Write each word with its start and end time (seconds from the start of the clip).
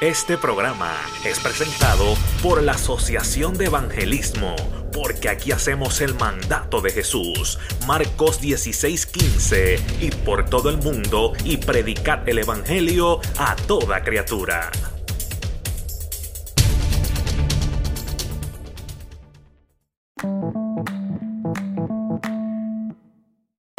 Este 0.00 0.38
programa 0.38 0.96
es 1.26 1.38
presentado 1.40 2.14
por 2.42 2.62
la 2.62 2.72
Asociación 2.72 3.58
de 3.58 3.66
Evangelismo, 3.66 4.56
porque 4.94 5.28
aquí 5.28 5.52
hacemos 5.52 6.00
el 6.00 6.14
mandato 6.14 6.80
de 6.80 6.90
Jesús, 6.90 7.58
Marcos 7.86 8.40
16:15, 8.40 9.78
y 10.00 10.10
por 10.24 10.48
todo 10.48 10.70
el 10.70 10.78
mundo 10.78 11.34
y 11.44 11.58
predicar 11.58 12.22
el 12.30 12.38
Evangelio 12.38 13.20
a 13.36 13.54
toda 13.56 14.02
criatura. 14.02 14.70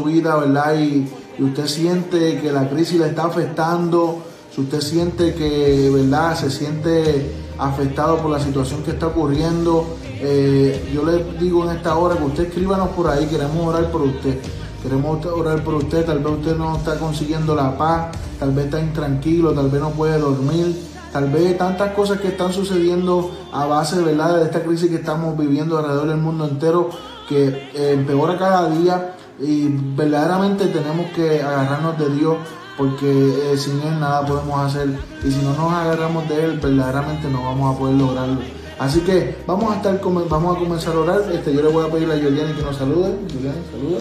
¿verdad? 0.04 0.78
Y, 0.78 1.10
y 1.36 1.42
usted 1.42 1.66
siente 1.66 2.40
que 2.40 2.52
la 2.52 2.68
crisis 2.68 3.00
le 3.00 3.08
está 3.08 3.24
afectando, 3.24 4.22
si 4.54 4.60
usted 4.60 4.80
siente 4.80 5.34
que, 5.34 5.90
¿verdad? 5.90 6.36
Se 6.36 6.50
siente 6.50 7.32
afectado 7.58 8.18
por 8.18 8.30
la 8.30 8.38
situación 8.38 8.82
que 8.82 8.90
está 8.90 9.06
ocurriendo, 9.06 9.96
eh, 10.20 10.90
yo 10.92 11.04
le 11.04 11.24
digo 11.38 11.64
en 11.64 11.76
esta 11.76 11.96
hora 11.96 12.16
que 12.16 12.24
usted 12.24 12.46
escríbanos 12.48 12.90
por 12.90 13.08
ahí, 13.08 13.26
queremos 13.26 13.66
orar 13.66 13.90
por 13.90 14.02
usted. 14.02 14.38
Queremos 14.82 15.24
orar 15.26 15.62
por 15.62 15.74
usted, 15.74 16.04
tal 16.04 16.18
vez 16.18 16.32
usted 16.34 16.56
no 16.56 16.76
está 16.76 16.98
consiguiendo 16.98 17.54
la 17.54 17.78
paz, 17.78 18.08
tal 18.38 18.52
vez 18.52 18.66
está 18.66 18.80
intranquilo, 18.80 19.52
tal 19.52 19.70
vez 19.70 19.80
no 19.80 19.90
puede 19.90 20.18
dormir, 20.18 20.76
tal 21.12 21.30
vez 21.30 21.56
tantas 21.56 21.94
cosas 21.94 22.20
que 22.20 22.28
están 22.28 22.52
sucediendo 22.52 23.30
a 23.52 23.64
base 23.66 24.02
¿verdad? 24.02 24.38
de 24.38 24.44
esta 24.44 24.62
crisis 24.62 24.90
que 24.90 24.96
estamos 24.96 25.38
viviendo 25.38 25.78
alrededor 25.78 26.08
del 26.08 26.16
mundo 26.18 26.46
entero, 26.46 26.90
que 27.28 27.70
eh, 27.74 27.92
empeora 27.92 28.36
cada 28.36 28.68
día 28.68 29.14
y 29.38 29.68
verdaderamente 29.68 30.66
tenemos 30.66 31.12
que 31.12 31.40
agarrarnos 31.40 31.96
de 31.98 32.10
Dios 32.10 32.36
porque 32.76 33.52
eh, 33.52 33.56
sin 33.56 33.80
Él 33.82 34.00
nada 34.00 34.24
podemos 34.24 34.60
hacer 34.60 34.88
y 35.24 35.30
si 35.30 35.42
no 35.42 35.54
nos 35.54 35.72
agarramos 35.72 36.28
de 36.28 36.44
Él 36.44 36.60
verdaderamente 36.60 37.28
no 37.28 37.42
vamos 37.44 37.74
a 37.74 37.78
poder 37.78 37.96
lograrlo. 37.96 38.40
Así 38.78 39.00
que 39.00 39.36
vamos 39.46 39.72
a 39.72 39.76
estar 39.76 40.00
vamos 40.28 40.56
a 40.56 40.58
comenzar 40.58 40.94
a 40.94 40.98
orar. 40.98 41.22
Este, 41.32 41.54
yo 41.54 41.62
le 41.62 41.68
voy 41.68 41.86
a 41.86 41.90
pedir 41.90 42.10
a 42.10 42.14
Juliana 42.14 42.54
que 42.56 42.62
nos 42.62 42.76
salude. 42.76 43.16
Juliana, 43.32 43.58
saluda. 43.70 44.00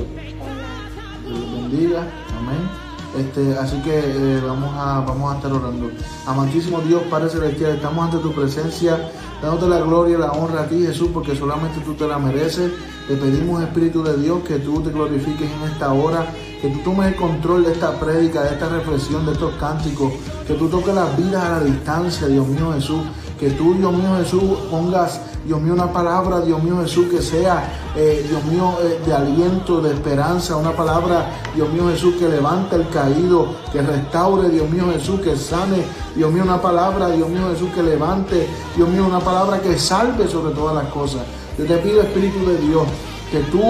Dios 1.27 1.52
bendiga. 1.53 2.08
Amén. 2.38 2.81
Este, 3.17 3.58
así 3.59 3.77
que 3.81 3.99
eh, 3.99 4.42
vamos, 4.45 4.72
a, 4.73 5.02
vamos 5.02 5.33
a 5.33 5.36
estar 5.36 5.52
orando. 5.52 5.92
Amantísimo 6.25 6.80
Dios, 6.80 7.03
Padre 7.09 7.30
Celestial, 7.30 7.75
estamos 7.75 8.05
ante 8.05 8.17
tu 8.17 8.33
presencia, 8.33 9.11
dándote 9.42 9.67
la 9.67 9.81
gloria 9.81 10.16
y 10.16 10.19
la 10.19 10.31
honra 10.31 10.61
a 10.61 10.67
ti, 10.67 10.86
Jesús, 10.86 11.09
porque 11.14 11.36
solamente 11.36 11.81
tú 11.81 11.94
te 11.94 12.08
la 12.08 12.17
mereces. 12.17 12.72
Te 13.08 13.17
pedimos, 13.17 13.61
Espíritu 13.61 14.02
de 14.02 14.17
Dios, 14.17 14.39
que 14.47 14.59
tú 14.59 14.81
te 14.81 14.92
glorifiques 14.92 15.49
en 15.52 15.69
esta 15.69 15.92
hora, 15.92 16.25
que 16.62 16.70
tú 16.70 16.80
tomes 16.80 17.08
el 17.08 17.16
control 17.16 17.64
de 17.66 17.72
esta 17.72 18.00
prédica, 18.00 18.44
de 18.44 18.50
esta 18.50 18.70
reflexión, 18.70 19.26
de 19.26 19.31
estos 19.31 19.56
cánticos, 19.56 20.14
que 20.45 20.54
tú 20.54 20.67
toques 20.70 20.94
las 20.94 21.17
vidas 21.17 21.44
a 21.44 21.50
la 21.50 21.64
distancia, 21.64 22.28
Dios 22.28 22.48
mío 22.48 22.72
Jesús, 22.73 23.02
que 23.40 23.50
tú, 23.50 23.73
Dios 23.73 23.92
mío 23.92 24.16
Jesús, 24.20 24.44
pongas, 24.70 25.20
Dios 25.44 25.59
mío, 25.59 25.73
una 25.73 25.92
palabra, 25.92 26.42
Dios 26.42 26.62
mío 26.62 26.78
Jesús, 26.84 27.08
que 27.08 27.20
sea, 27.20 27.67
eh, 27.95 28.23
Dios 28.30 28.45
mío, 28.45 28.78
eh, 28.84 29.02
de 29.04 29.12
aliento, 29.12 29.82
de 29.82 29.92
esperanza, 29.92 30.56
una 30.56 30.73
palabra, 30.73 31.32
Dios 31.56 31.67
mío 31.73 31.89
Jesús, 31.89 32.14
que 32.20 32.30
levante 32.30 32.76
el 32.76 32.88
caído, 32.89 33.48
que 33.73 33.82
restaure, 33.82 34.48
Dios 34.50 34.70
mío 34.70 34.86
Jesús, 34.94 35.20
que 35.22 35.36
sane, 35.36 35.84
Dios 36.16 36.32
mío, 36.32 36.44
una 36.44 36.62
palabra, 36.62 37.09
Dios 37.09 37.28
mío 37.28 37.50
Jesús, 37.52 37.72
que 37.73 37.82
levante, 37.82 38.48
Dios 38.76 38.88
mío, 38.88 39.08
una 39.08 39.20
palabra 39.20 39.59
que 39.59 39.80
salve 39.80 40.28
sobre 40.28 40.54
todas 40.54 40.76
las 40.76 40.94
cosas. 40.94 41.22
Yo 41.58 41.66
te 41.66 41.78
pido, 41.78 42.04
Espíritu 42.04 42.45
de 42.45 42.58
Dios, 42.59 42.84
que 43.32 43.39
tú, 43.52 43.64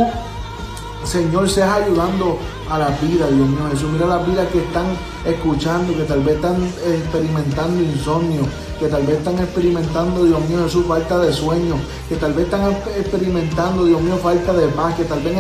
Señor, 1.06 1.50
seas 1.50 1.72
ayudando 1.84 2.38
a 2.72 2.78
la 2.78 2.90
vida, 3.02 3.28
Dios 3.28 3.50
mío 3.50 3.68
Jesús. 3.70 3.92
Mira 3.92 4.06
las 4.06 4.26
vidas 4.26 4.48
que 4.48 4.60
están 4.60 4.86
escuchando, 5.26 5.94
que 5.94 6.04
tal 6.04 6.22
vez 6.22 6.36
están 6.36 6.64
experimentando 6.64 7.84
insomnio, 7.84 8.48
que 8.82 8.88
tal 8.88 9.04
vez 9.04 9.20
están 9.20 9.38
experimentando, 9.38 10.26
Dios 10.26 10.50
mío 10.50 10.64
Jesús, 10.64 10.86
falta 10.88 11.20
de 11.20 11.32
sueño, 11.32 11.76
que 12.10 12.16
tal 12.16 12.34
vez 12.34 12.46
están 12.46 12.72
experimentando, 12.98 13.86
Dios 13.86 14.02
mío, 14.02 14.18
falta 14.18 14.54
de 14.54 14.68
paz, 14.70 14.96
que 14.96 15.04
tal 15.04 15.22
vez 15.22 15.38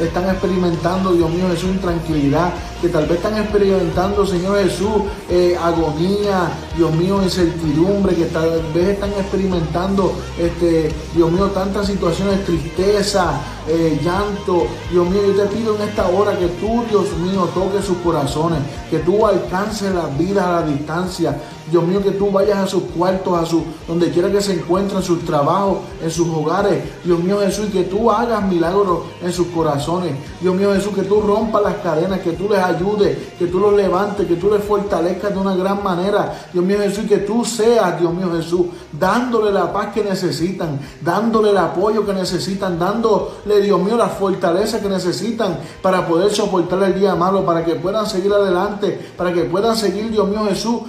están 0.00 0.28
experimentando, 0.28 1.12
Dios 1.12 1.30
mío 1.30 1.44
Jesús, 1.48 1.70
intranquilidad, 1.70 2.52
que 2.80 2.88
tal 2.88 3.06
vez 3.06 3.18
están 3.18 3.36
experimentando, 3.36 4.26
Señor 4.26 4.58
Jesús, 4.64 5.04
eh, 5.30 5.56
agonía, 5.62 6.50
Dios 6.76 6.92
mío, 6.96 7.22
incertidumbre, 7.22 8.16
que 8.16 8.24
tal 8.24 8.60
vez 8.74 8.88
están 8.88 9.12
experimentando, 9.12 10.12
este, 10.36 10.92
Dios 11.14 11.30
mío, 11.30 11.46
tantas 11.54 11.86
situaciones, 11.86 12.44
tristeza, 12.44 13.40
eh, 13.68 14.00
llanto. 14.02 14.66
Dios 14.90 15.08
mío, 15.08 15.20
yo 15.24 15.44
te 15.44 15.54
pido 15.54 15.76
en 15.76 15.82
esta 15.82 16.08
hora 16.08 16.36
que 16.36 16.48
tú, 16.48 16.84
Dios 16.90 17.16
mío, 17.18 17.48
toques 17.54 17.84
sus 17.84 17.98
corazones, 17.98 18.58
que 18.90 18.98
tú 18.98 19.24
alcances 19.24 19.94
las 19.94 20.18
vidas 20.18 20.44
a 20.44 20.60
la 20.60 20.66
distancia. 20.66 21.40
Dios 21.72 21.84
mío, 21.86 22.02
que 22.02 22.10
tú 22.10 22.30
vayas 22.30 22.58
a 22.58 22.66
sus 22.66 22.82
cuartos, 22.82 23.32
a 23.32 23.46
su, 23.46 23.64
donde 23.88 24.10
quiera 24.10 24.30
que 24.30 24.42
se 24.42 24.52
encuentren, 24.52 25.02
sus 25.02 25.24
trabajos, 25.24 25.78
en 26.02 26.10
sus 26.10 26.28
hogares. 26.28 26.84
Dios 27.02 27.18
mío 27.18 27.40
Jesús, 27.40 27.70
que 27.72 27.84
tú 27.84 28.10
hagas 28.10 28.44
milagros 28.44 29.04
en 29.22 29.32
sus 29.32 29.46
corazones. 29.46 30.12
Dios 30.42 30.54
mío 30.54 30.74
Jesús, 30.74 30.94
que 30.94 31.04
tú 31.04 31.22
rompas 31.22 31.62
las 31.62 31.76
cadenas, 31.76 32.20
que 32.20 32.32
tú 32.32 32.46
les 32.46 32.58
ayudes, 32.58 33.16
que 33.38 33.46
tú 33.46 33.58
los 33.58 33.72
levantes, 33.72 34.26
que 34.26 34.36
tú 34.36 34.50
les 34.50 34.62
fortalezcas 34.62 35.32
de 35.32 35.38
una 35.38 35.56
gran 35.56 35.82
manera. 35.82 36.46
Dios 36.52 36.62
mío 36.62 36.76
Jesús, 36.78 37.06
que 37.08 37.18
tú 37.18 37.42
seas, 37.42 37.98
Dios 37.98 38.12
mío 38.12 38.30
Jesús, 38.36 38.66
dándole 38.92 39.50
la 39.50 39.72
paz 39.72 39.94
que 39.94 40.04
necesitan, 40.04 40.78
dándole 41.00 41.52
el 41.52 41.56
apoyo 41.56 42.04
que 42.04 42.12
necesitan, 42.12 42.78
dándole, 42.78 43.62
Dios 43.62 43.80
mío, 43.80 43.96
la 43.96 44.08
fortaleza 44.08 44.78
que 44.82 44.90
necesitan 44.90 45.58
para 45.80 46.06
poder 46.06 46.30
soportar 46.32 46.82
el 46.82 47.00
día 47.00 47.14
malo, 47.14 47.46
para 47.46 47.64
que 47.64 47.76
puedan 47.76 48.06
seguir 48.06 48.30
adelante, 48.30 49.12
para 49.16 49.32
que 49.32 49.44
puedan 49.44 49.74
seguir, 49.74 50.10
Dios 50.10 50.28
mío 50.28 50.44
Jesús, 50.46 50.82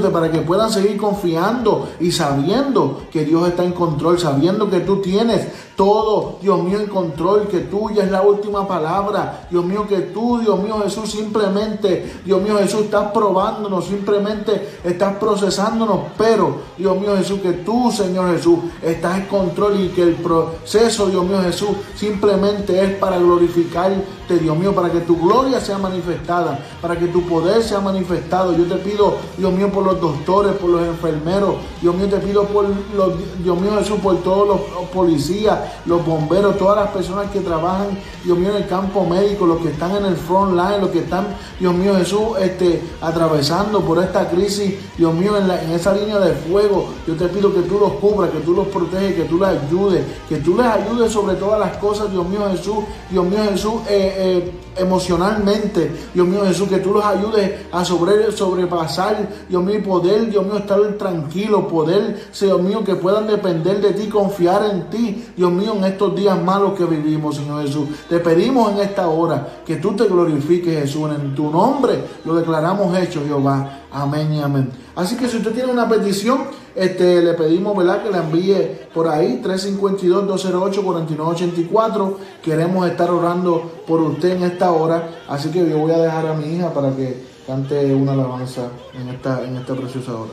para 0.00 0.30
que 0.30 0.40
puedan 0.40 0.70
seguir 0.70 0.96
confiando 0.96 1.88
y 2.00 2.12
sabiendo 2.12 3.02
que 3.10 3.24
Dios 3.24 3.48
está 3.48 3.64
en 3.64 3.72
control, 3.72 4.18
sabiendo 4.18 4.70
que 4.70 4.80
tú 4.80 5.00
tienes 5.00 5.46
todo, 5.76 6.38
Dios 6.40 6.62
mío, 6.62 6.80
en 6.80 6.86
control, 6.86 7.48
que 7.48 7.60
tuya 7.60 8.02
es 8.02 8.10
la 8.10 8.22
última 8.22 8.66
palabra. 8.66 9.46
Dios 9.50 9.64
mío, 9.64 9.86
que 9.86 9.98
tú, 9.98 10.38
Dios 10.38 10.58
mío 10.58 10.80
Jesús, 10.82 11.10
simplemente, 11.10 12.20
Dios 12.24 12.40
mío 12.40 12.56
Jesús, 12.58 12.82
estás 12.82 13.12
probándonos, 13.12 13.84
simplemente 13.84 14.78
estás 14.82 15.16
procesándonos, 15.16 16.00
pero, 16.16 16.62
Dios 16.78 16.98
mío 16.98 17.14
Jesús, 17.16 17.40
que 17.40 17.52
tú, 17.52 17.92
Señor 17.92 18.34
Jesús, 18.34 18.58
estás 18.82 19.18
en 19.18 19.26
control 19.26 19.78
y 19.80 19.88
que 19.88 20.02
el 20.02 20.14
proceso, 20.14 21.08
Dios 21.08 21.24
mío 21.24 21.42
Jesús, 21.42 21.70
simplemente 21.94 22.82
es 22.82 22.96
para 22.96 23.18
glorificarte, 23.18 24.15
Dios 24.34 24.56
mío, 24.56 24.74
para 24.74 24.90
que 24.90 25.00
tu 25.00 25.16
gloria 25.16 25.60
sea 25.60 25.78
manifestada, 25.78 26.58
para 26.82 26.98
que 26.98 27.06
tu 27.06 27.22
poder 27.22 27.62
sea 27.62 27.80
manifestado. 27.80 28.56
Yo 28.56 28.64
te 28.64 28.76
pido, 28.76 29.16
Dios 29.36 29.52
mío, 29.52 29.70
por 29.70 29.84
los 29.84 30.00
doctores, 30.00 30.52
por 30.54 30.70
los 30.70 30.82
enfermeros, 30.82 31.56
Dios 31.80 31.94
mío, 31.94 32.08
te 32.08 32.18
pido 32.18 32.44
por 32.44 32.64
los, 32.64 33.12
Dios 33.42 33.60
mío 33.60 33.72
Jesús, 33.78 33.98
por 34.00 34.16
todos 34.22 34.48
los 34.48 34.60
policías, 34.92 35.58
los 35.86 36.04
bomberos, 36.04 36.58
todas 36.58 36.76
las 36.76 36.88
personas 36.88 37.30
que 37.30 37.40
trabajan, 37.40 37.98
Dios 38.24 38.38
mío, 38.38 38.50
en 38.50 38.56
el 38.56 38.68
campo 38.68 39.04
médico, 39.04 39.46
los 39.46 39.58
que 39.58 39.70
están 39.70 39.96
en 39.96 40.06
el 40.06 40.16
front 40.16 40.52
line, 40.52 40.78
los 40.80 40.90
que 40.90 41.00
están, 41.00 41.26
Dios 41.58 41.74
mío 41.74 41.94
Jesús, 41.96 42.38
este, 42.40 42.82
atravesando 43.00 43.80
por 43.80 44.02
esta 44.02 44.28
crisis, 44.28 44.74
Dios 44.96 45.14
mío, 45.14 45.36
en, 45.36 45.50
en 45.50 45.70
esa 45.70 45.92
línea 45.92 46.18
de 46.18 46.32
fuego, 46.32 46.88
yo 47.06 47.14
te 47.14 47.28
pido 47.28 47.54
que 47.54 47.60
tú 47.62 47.78
los 47.78 47.92
cubras, 47.94 48.30
que 48.30 48.40
tú 48.40 48.52
los 48.52 48.66
proteges, 48.68 49.14
que 49.14 49.24
tú 49.24 49.38
les 49.38 49.48
ayudes, 49.48 50.04
que 50.28 50.36
tú 50.36 50.56
les 50.56 50.66
ayudes 50.66 51.12
sobre 51.12 51.36
todas 51.36 51.60
las 51.60 51.76
cosas, 51.76 52.10
Dios 52.10 52.26
mío 52.28 52.40
Jesús, 52.50 52.84
Dios 53.10 53.24
mío 53.24 53.38
Jesús, 53.50 53.74
eh, 53.88 54.15
eh, 54.16 54.52
emocionalmente, 54.76 55.90
Dios 56.14 56.26
mío 56.26 56.40
Jesús, 56.46 56.68
que 56.68 56.78
tú 56.78 56.92
los 56.92 57.04
ayudes 57.04 57.66
a 57.70 57.84
sobre, 57.84 58.32
sobrepasar, 58.32 59.28
Dios 59.48 59.62
mío, 59.62 59.82
poder, 59.82 60.30
Dios 60.30 60.44
mío, 60.44 60.56
estar 60.56 60.80
tranquilo, 60.98 61.68
poder, 61.68 62.30
Dios 62.38 62.62
mío, 62.62 62.82
que 62.84 62.96
puedan 62.96 63.26
depender 63.26 63.80
de 63.80 63.92
ti, 63.92 64.08
confiar 64.08 64.64
en 64.70 64.90
ti, 64.90 65.26
Dios 65.36 65.52
mío, 65.52 65.74
en 65.76 65.84
estos 65.84 66.16
días 66.16 66.42
malos 66.42 66.72
que 66.74 66.84
vivimos, 66.84 67.36
Señor 67.36 67.62
Jesús. 67.62 67.88
Te 68.08 68.18
pedimos 68.20 68.72
en 68.72 68.78
esta 68.80 69.08
hora 69.08 69.60
que 69.64 69.76
tú 69.76 69.92
te 69.94 70.04
glorifiques, 70.04 70.80
Jesús, 70.80 71.10
en 71.10 71.34
tu 71.34 71.50
nombre 71.50 71.96
lo 72.24 72.34
declaramos 72.34 72.96
hecho, 72.98 73.22
Jehová. 73.24 73.82
Amén 73.92 74.32
y 74.32 74.40
amén. 74.40 74.70
Así 74.94 75.16
que 75.16 75.28
si 75.28 75.38
usted 75.38 75.52
tiene 75.52 75.70
una 75.72 75.88
petición, 75.88 76.44
este, 76.76 77.22
le 77.22 77.32
pedimos 77.32 77.74
¿verdad? 77.76 78.02
que 78.02 78.10
la 78.10 78.18
envíe 78.18 78.80
por 78.92 79.08
ahí, 79.08 79.40
352-208-4984. 79.42 82.16
Queremos 82.42 82.86
estar 82.86 83.10
orando 83.10 83.62
por 83.86 84.02
usted 84.02 84.36
en 84.36 84.42
esta 84.42 84.70
hora. 84.70 85.22
Así 85.26 85.50
que 85.50 85.66
yo 85.68 85.78
voy 85.78 85.92
a 85.92 85.98
dejar 85.98 86.26
a 86.26 86.34
mi 86.34 86.54
hija 86.54 86.74
para 86.74 86.94
que 86.94 87.24
cante 87.46 87.94
una 87.94 88.12
alabanza 88.12 88.68
en 88.92 89.08
esta, 89.08 89.42
en 89.42 89.56
esta 89.56 89.74
preciosa 89.74 90.14
hora. 90.14 90.32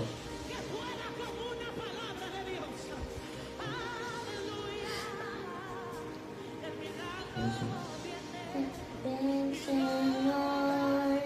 Señor, 9.66 11.22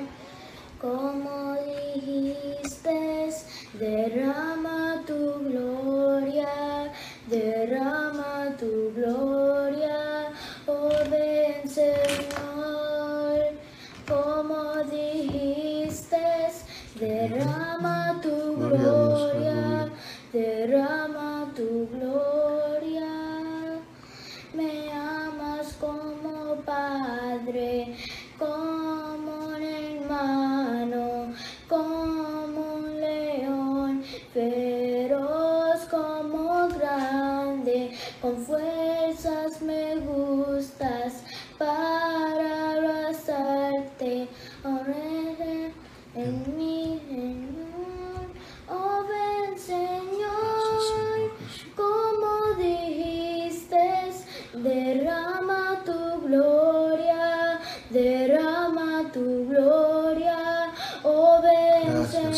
como 0.80 1.56
dijiste, 1.96 3.32
Derrama 7.30 8.56
tu 8.58 8.94
gloria, 8.96 10.32
oh 10.66 10.90
ven 11.10 11.68
Señor, 11.68 13.52
como 14.08 14.82
dijiste, 14.90 16.18
derrama 16.98 18.22
tu 18.22 18.56
gloria, 18.56 19.92
derrama 20.32 21.52
tu 21.54 21.90
gloria. 21.92 22.47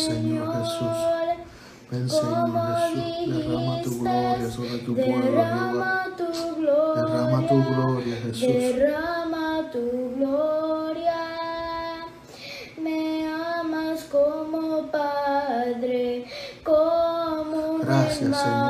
Señor 0.06 0.46
Jesús. 0.54 0.98
Ven 1.90 2.08
Señor 2.08 2.50
Jesús, 2.94 3.34
derrama 3.34 3.82
tu 3.82 3.98
gloria 3.98 4.50
sobre 4.50 4.78
tu 4.78 4.94
dijiste, 4.94 5.12
pueblo, 5.12 5.42
Jehová. 5.42 6.06
derrama 6.14 6.16
tu 6.16 6.54
gloria, 6.56 7.02
Derrama 7.04 7.48
tu 7.48 7.64
gloria, 7.64 8.16
Jesús. 8.22 8.40
derrama 8.48 9.70
tu 9.72 10.14
gloria. 10.16 11.20
Me 12.80 13.26
amas 13.60 14.04
como 14.04 14.86
Padre, 14.90 16.24
como 16.64 17.56
un 17.74 17.80
Gracias, 17.80 18.18
Señor 18.18 18.69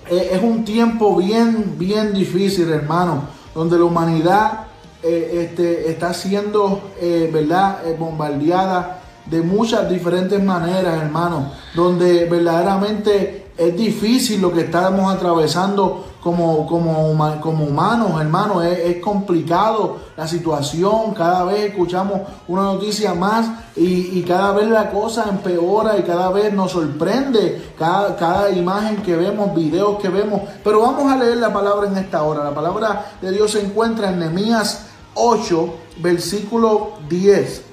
eh, 0.09 0.29
es 0.33 0.44
un 0.44 0.65
tiempo 0.65 1.15
bien, 1.15 1.75
bien 1.77 2.13
difícil, 2.13 2.69
hermano. 2.69 3.29
Donde 3.55 3.77
la 3.77 3.85
humanidad 3.85 4.66
eh, 5.01 5.47
este, 5.49 5.89
está 5.89 6.13
siendo, 6.13 6.81
¿verdad? 7.31 7.77
Bombardeada 7.97 8.99
de 9.25 9.42
muchas 9.42 9.89
diferentes 9.89 10.44
maneras, 10.44 11.01
hermano. 11.01 11.51
Donde 11.73 12.25
verdaderamente 12.25 13.51
es 13.57 13.77
difícil 13.77 14.42
lo 14.42 14.51
que 14.51 14.61
estamos 14.61 15.13
atravesando 15.13 16.06
como, 16.21 16.66
como, 16.68 17.40
como 17.42 17.66
humanos, 17.66 18.19
hermano. 18.19 18.62
Es, 18.62 18.97
complicado 19.02 19.97
la 20.18 20.28
situación. 20.28 21.14
Cada 21.14 21.44
vez 21.45 21.69
escuchamos 21.71 22.21
una 22.47 22.64
noticia 22.64 23.14
más 23.14 23.47
y, 23.76 24.19
y 24.19 24.24
cada 24.28 24.52
vez 24.54 24.68
la 24.68 24.90
cosa 24.90 25.26
empeora 25.30 25.97
y 25.97 26.04
cada 26.04 26.30
vez 26.30 26.52
nos 26.54 26.71
sorprende 26.71 27.71
cada, 27.78 28.16
cada 28.16 28.50
imagen 28.50 28.97
que 28.97 29.16
vemos, 29.16 29.54
videos 29.56 30.00
que 30.00 30.09
vemos. 30.09 30.42
Pero 30.64 30.81
vamos 30.81 31.12
a 31.12 31.18
leer 31.18 31.38
la 31.38 31.54
palabra 31.54 31.88
en 31.88 31.97
esta 31.97 32.24
hora. 32.24 32.44
La 32.44 32.54
palabra 32.54 33.14
de 33.21 33.31
Dios 33.31 33.52
se 33.52 33.62
encuentra 33.62 34.09
en 34.12 34.19
Nehemías 34.19 34.88
8, 35.14 35.74
versículo 36.02 36.94
10 37.09 37.64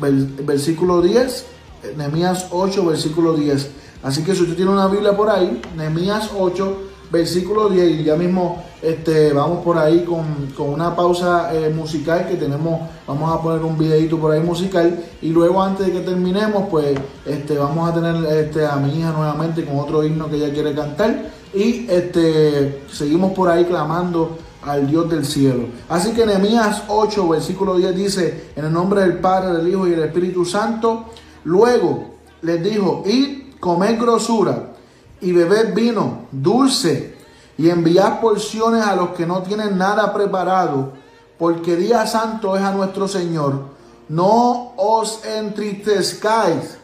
vers- 0.00 0.44
versículo 0.44 1.00
10, 1.02 1.46
eh, 1.82 1.94
Nehemías 1.96 2.46
8, 2.50 2.84
versículo 2.86 3.34
10. 3.34 3.70
Así 4.02 4.22
que 4.22 4.34
si 4.34 4.42
usted 4.42 4.56
tiene 4.56 4.70
una 4.70 4.86
Biblia 4.88 5.16
por 5.16 5.30
ahí, 5.30 5.60
Nehemías 5.76 6.30
8, 6.38 6.76
versículo 7.10 7.68
10, 7.68 8.00
y 8.00 8.04
ya 8.04 8.16
mismo 8.16 8.64
este, 8.82 9.32
vamos 9.32 9.64
por 9.64 9.78
ahí 9.78 10.04
con, 10.04 10.48
con 10.56 10.70
una 10.70 10.94
pausa 10.94 11.54
eh, 11.54 11.70
musical 11.70 12.26
que 12.28 12.36
tenemos, 12.36 12.80
vamos 13.06 13.32
a 13.32 13.40
poner 13.40 13.62
un 13.62 13.78
videito 13.78 14.18
por 14.18 14.32
ahí 14.32 14.40
musical, 14.40 14.98
y 15.22 15.28
luego 15.30 15.62
antes 15.62 15.86
de 15.86 15.92
que 15.92 16.00
terminemos, 16.00 16.68
pues 16.70 16.98
este, 17.24 17.56
vamos 17.56 17.90
a 17.90 17.94
tener 17.94 18.44
este, 18.44 18.66
a 18.66 18.76
mi 18.76 18.98
hija 18.98 19.12
nuevamente 19.12 19.64
con 19.64 19.78
otro 19.78 20.04
himno 20.04 20.28
que 20.28 20.36
ella 20.36 20.52
quiere 20.52 20.74
cantar, 20.74 21.30
y 21.54 21.86
este, 21.88 22.82
seguimos 22.92 23.32
por 23.32 23.48
ahí 23.48 23.64
clamando 23.64 24.38
al 24.62 24.86
Dios 24.86 25.08
del 25.08 25.24
cielo. 25.24 25.66
Así 25.88 26.12
que 26.12 26.26
Nehemías 26.26 26.82
8, 26.88 27.28
versículo 27.28 27.76
10 27.76 27.96
dice, 27.96 28.50
en 28.56 28.64
el 28.64 28.72
nombre 28.72 29.00
del 29.02 29.18
Padre, 29.18 29.56
del 29.56 29.68
Hijo 29.68 29.86
y 29.86 29.90
del 29.90 30.02
Espíritu 30.02 30.44
Santo, 30.44 31.06
luego 31.44 32.16
les 32.42 32.62
dijo, 32.62 33.04
id, 33.06 33.54
comed 33.60 33.98
grosura 33.98 34.75
y 35.20 35.32
bebed 35.32 35.74
vino 35.74 36.26
dulce 36.30 37.16
y 37.58 37.70
enviad 37.70 38.20
porciones 38.20 38.84
a 38.84 38.94
los 38.94 39.10
que 39.10 39.26
no 39.26 39.42
tienen 39.42 39.78
nada 39.78 40.12
preparado, 40.12 40.92
porque 41.38 41.76
día 41.76 42.06
santo 42.06 42.56
es 42.56 42.62
a 42.62 42.72
nuestro 42.72 43.08
Señor. 43.08 43.76
No 44.08 44.72
os 44.76 45.24
entristezcáis, 45.24 46.78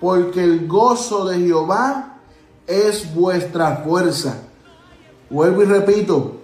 porque 0.00 0.42
el 0.42 0.66
gozo 0.66 1.26
de 1.26 1.38
Jehová 1.38 2.18
es 2.66 3.14
vuestra 3.14 3.76
fuerza. 3.76 4.38
Vuelvo 5.30 5.62
y 5.62 5.66
repito, 5.66 6.34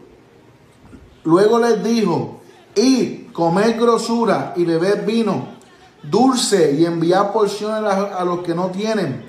Luego 1.25 1.59
les 1.59 1.83
dijo, 1.85 2.41
id, 2.75 3.33
comed 3.33 3.79
grosura 3.79 4.55
y 4.57 4.65
bebed 4.65 5.05
vino, 5.05 5.49
dulce 6.03 6.73
y 6.73 6.87
enviad 6.87 7.33
porciones 7.33 7.93
a 7.93 8.25
los 8.25 8.41
que 8.41 8.55
no 8.55 8.69
tienen 8.69 9.29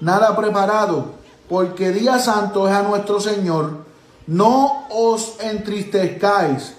nada 0.00 0.36
preparado, 0.36 1.14
porque 1.48 1.92
día 1.92 2.18
santo 2.18 2.68
es 2.68 2.74
a 2.74 2.82
nuestro 2.82 3.20
Señor. 3.20 3.84
No 4.26 4.86
os 4.90 5.36
entristezcáis, 5.40 6.74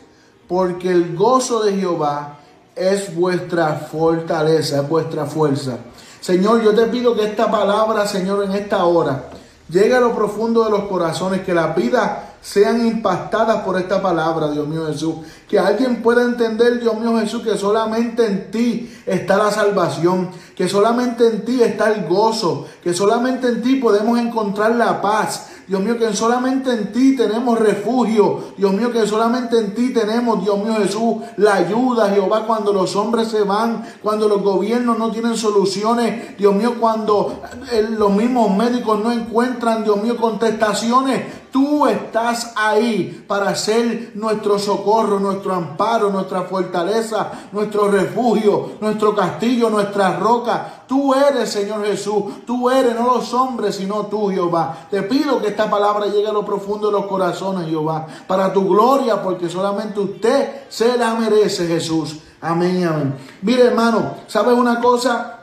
porque 0.47 0.91
el 0.91 1.15
gozo 1.15 1.63
de 1.63 1.73
Jehová 1.73 2.39
es 2.75 3.15
vuestra 3.15 3.73
fortaleza, 3.73 4.81
es 4.81 4.89
vuestra 4.89 5.25
fuerza. 5.25 5.77
Señor, 6.19 6.63
yo 6.63 6.73
te 6.73 6.87
pido 6.87 7.15
que 7.15 7.25
esta 7.25 7.49
palabra, 7.49 8.07
Señor, 8.07 8.43
en 8.43 8.53
esta 8.53 8.83
hora, 8.85 9.25
llegue 9.69 9.95
a 9.95 9.99
lo 9.99 10.15
profundo 10.15 10.63
de 10.63 10.71
los 10.71 10.85
corazones, 10.85 11.41
que 11.41 11.53
las 11.53 11.75
vidas 11.75 12.11
sean 12.45 12.85
impactadas 12.85 13.63
por 13.63 13.75
esta 13.75 14.03
palabra, 14.03 14.51
Dios 14.51 14.67
mío 14.67 14.85
Jesús. 14.85 15.15
Que 15.49 15.57
alguien 15.57 16.03
pueda 16.03 16.21
entender, 16.21 16.79
Dios 16.79 16.95
mío 16.99 17.17
Jesús, 17.19 17.41
que 17.41 17.57
solamente 17.57 18.23
en 18.23 18.51
ti 18.51 18.95
está 19.07 19.35
la 19.35 19.49
salvación, 19.49 20.29
que 20.55 20.69
solamente 20.69 21.27
en 21.27 21.43
ti 21.43 21.63
está 21.63 21.91
el 21.91 22.05
gozo, 22.05 22.67
que 22.83 22.93
solamente 22.93 23.47
en 23.47 23.63
ti 23.63 23.77
podemos 23.77 24.19
encontrar 24.19 24.75
la 24.75 25.01
paz. 25.01 25.47
Dios 25.67 25.81
mío, 25.81 25.97
que 25.97 26.13
solamente 26.13 26.71
en 26.71 26.91
ti 26.91 27.15
tenemos 27.15 27.57
refugio. 27.57 28.53
Dios 28.55 28.71
mío, 28.73 28.91
que 28.91 29.07
solamente 29.07 29.57
en 29.57 29.73
ti 29.73 29.91
tenemos, 29.91 30.43
Dios 30.43 30.63
mío 30.63 30.75
Jesús, 30.75 31.15
la 31.37 31.55
ayuda, 31.55 32.11
Jehová, 32.11 32.45
cuando 32.45 32.71
los 32.71 32.95
hombres 32.95 33.29
se 33.29 33.41
van, 33.41 33.83
cuando 34.03 34.27
los 34.27 34.43
gobiernos 34.43 34.99
no 34.99 35.11
tienen 35.11 35.35
soluciones. 35.35 36.37
Dios 36.37 36.53
mío, 36.53 36.75
cuando 36.79 37.41
eh, 37.71 37.87
los 37.89 38.11
mismos 38.11 38.55
médicos 38.55 39.03
no 39.03 39.11
encuentran, 39.11 39.83
Dios 39.83 40.01
mío, 40.03 40.15
contestaciones. 40.15 41.44
Tú 41.55 41.87
estás 41.87 42.51
ahí 42.57 43.23
para 43.25 43.55
ser 43.55 44.11
nuestro 44.15 44.59
socorro, 44.59 45.21
nuestro 45.21 45.53
amparo, 45.53 46.09
nuestra 46.09 46.41
fortaleza, 46.41 47.31
nuestro 47.53 47.87
refugio, 47.89 48.71
nuestro 48.81 49.15
castillo, 49.15 49.69
nuestra 49.69 50.19
roca. 50.19 50.83
Tú 50.85 51.13
eres, 51.13 51.49
Señor 51.49 51.85
Jesús. 51.85 52.45
Tú 52.45 52.69
eres, 52.69 52.93
no 52.93 53.15
los 53.15 53.33
hombres, 53.33 53.77
sino 53.77 54.07
tú, 54.07 54.27
Jehová. 54.27 54.87
Te 54.91 55.03
pido 55.03 55.41
que 55.41 55.47
esta 55.47 55.69
palabra 55.69 56.07
llegue 56.07 56.27
a 56.27 56.33
lo 56.33 56.43
profundo 56.43 56.87
de 56.87 56.91
los 56.91 57.05
corazones, 57.05 57.69
Jehová. 57.69 58.05
Para 58.27 58.51
tu 58.51 58.67
gloria, 58.67 59.23
porque 59.23 59.47
solamente 59.47 60.01
usted 60.01 60.63
se 60.67 60.97
la 60.97 61.13
merece, 61.13 61.67
Jesús. 61.67 62.17
Amén, 62.41 62.85
amén. 62.85 63.15
Mire, 63.41 63.67
hermano, 63.67 64.11
¿sabes 64.27 64.57
una 64.57 64.81
cosa? 64.81 65.39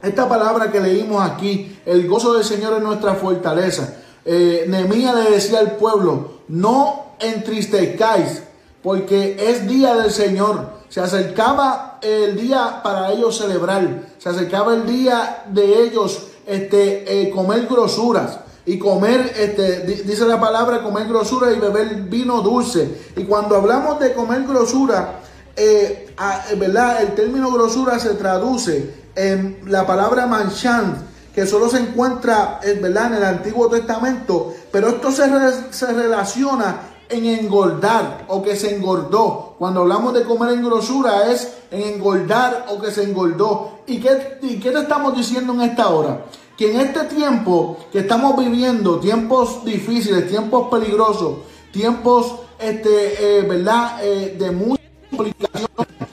Esta 0.00 0.26
palabra 0.26 0.72
que 0.72 0.80
leímos 0.80 1.20
aquí, 1.20 1.80
el 1.84 2.08
gozo 2.08 2.32
del 2.32 2.44
Señor 2.44 2.72
es 2.78 2.82
nuestra 2.82 3.12
fortaleza 3.12 4.00
eh, 4.24 4.64
le 4.68 5.30
decía 5.30 5.58
al 5.60 5.72
pueblo, 5.72 6.40
no 6.48 7.16
entristezcáis, 7.20 8.42
porque 8.82 9.36
es 9.38 9.66
día 9.66 9.94
del 9.94 10.10
Señor. 10.10 10.74
Se 10.88 11.00
acercaba 11.00 11.98
el 12.02 12.36
día 12.36 12.80
para 12.82 13.10
ellos 13.12 13.38
celebrar, 13.38 14.02
se 14.18 14.28
acercaba 14.28 14.74
el 14.74 14.86
día 14.86 15.44
de 15.48 15.82
ellos 15.82 16.28
este, 16.46 17.22
eh, 17.22 17.30
comer 17.30 17.66
grosuras 17.66 18.38
y 18.66 18.78
comer, 18.78 19.32
este, 19.36 19.80
dice 19.80 20.26
la 20.26 20.40
palabra, 20.40 20.82
comer 20.82 21.08
grosura 21.08 21.52
y 21.52 21.58
beber 21.58 21.94
vino 22.02 22.40
dulce. 22.40 23.10
Y 23.16 23.24
cuando 23.24 23.56
hablamos 23.56 23.98
de 23.98 24.12
comer 24.14 24.44
grosura, 24.44 25.20
eh, 25.56 26.14
¿verdad? 26.56 27.02
El 27.02 27.14
término 27.14 27.50
grosura 27.50 27.98
se 27.98 28.14
traduce 28.14 28.94
en 29.14 29.60
la 29.66 29.86
palabra 29.86 30.26
manchan, 30.26 31.06
que 31.34 31.46
solo 31.46 31.68
se 31.68 31.78
encuentra 31.78 32.60
¿verdad? 32.80 33.06
en 33.06 33.14
el 33.14 33.24
Antiguo 33.24 33.68
Testamento, 33.68 34.54
pero 34.70 34.88
esto 34.88 35.10
se, 35.10 35.24
se 35.70 35.92
relaciona 35.92 36.94
en 37.08 37.26
engordar 37.26 38.24
o 38.28 38.42
que 38.42 38.56
se 38.56 38.74
engordó. 38.76 39.54
Cuando 39.58 39.82
hablamos 39.82 40.14
de 40.14 40.24
comer 40.24 40.54
en 40.54 40.64
grosura 40.64 41.30
es 41.30 41.52
en 41.70 41.82
engordar 41.94 42.66
o 42.70 42.80
que 42.80 42.90
se 42.90 43.02
engordó. 43.02 43.80
¿Y 43.86 43.98
qué, 43.98 44.38
¿Y 44.42 44.58
qué 44.60 44.70
te 44.70 44.80
estamos 44.80 45.16
diciendo 45.16 45.52
en 45.54 45.62
esta 45.62 45.88
hora? 45.88 46.24
Que 46.56 46.70
en 46.70 46.80
este 46.80 47.00
tiempo 47.04 47.78
que 47.92 48.00
estamos 48.00 48.36
viviendo, 48.38 49.00
tiempos 49.00 49.64
difíciles, 49.64 50.28
tiempos 50.28 50.68
peligrosos, 50.70 51.38
tiempos 51.72 52.36
este, 52.58 53.38
eh, 53.38 53.42
¿verdad? 53.42 53.98
Eh, 54.02 54.36
de 54.38 54.50
muchas 54.52 54.86
complicaciones, 55.10 55.68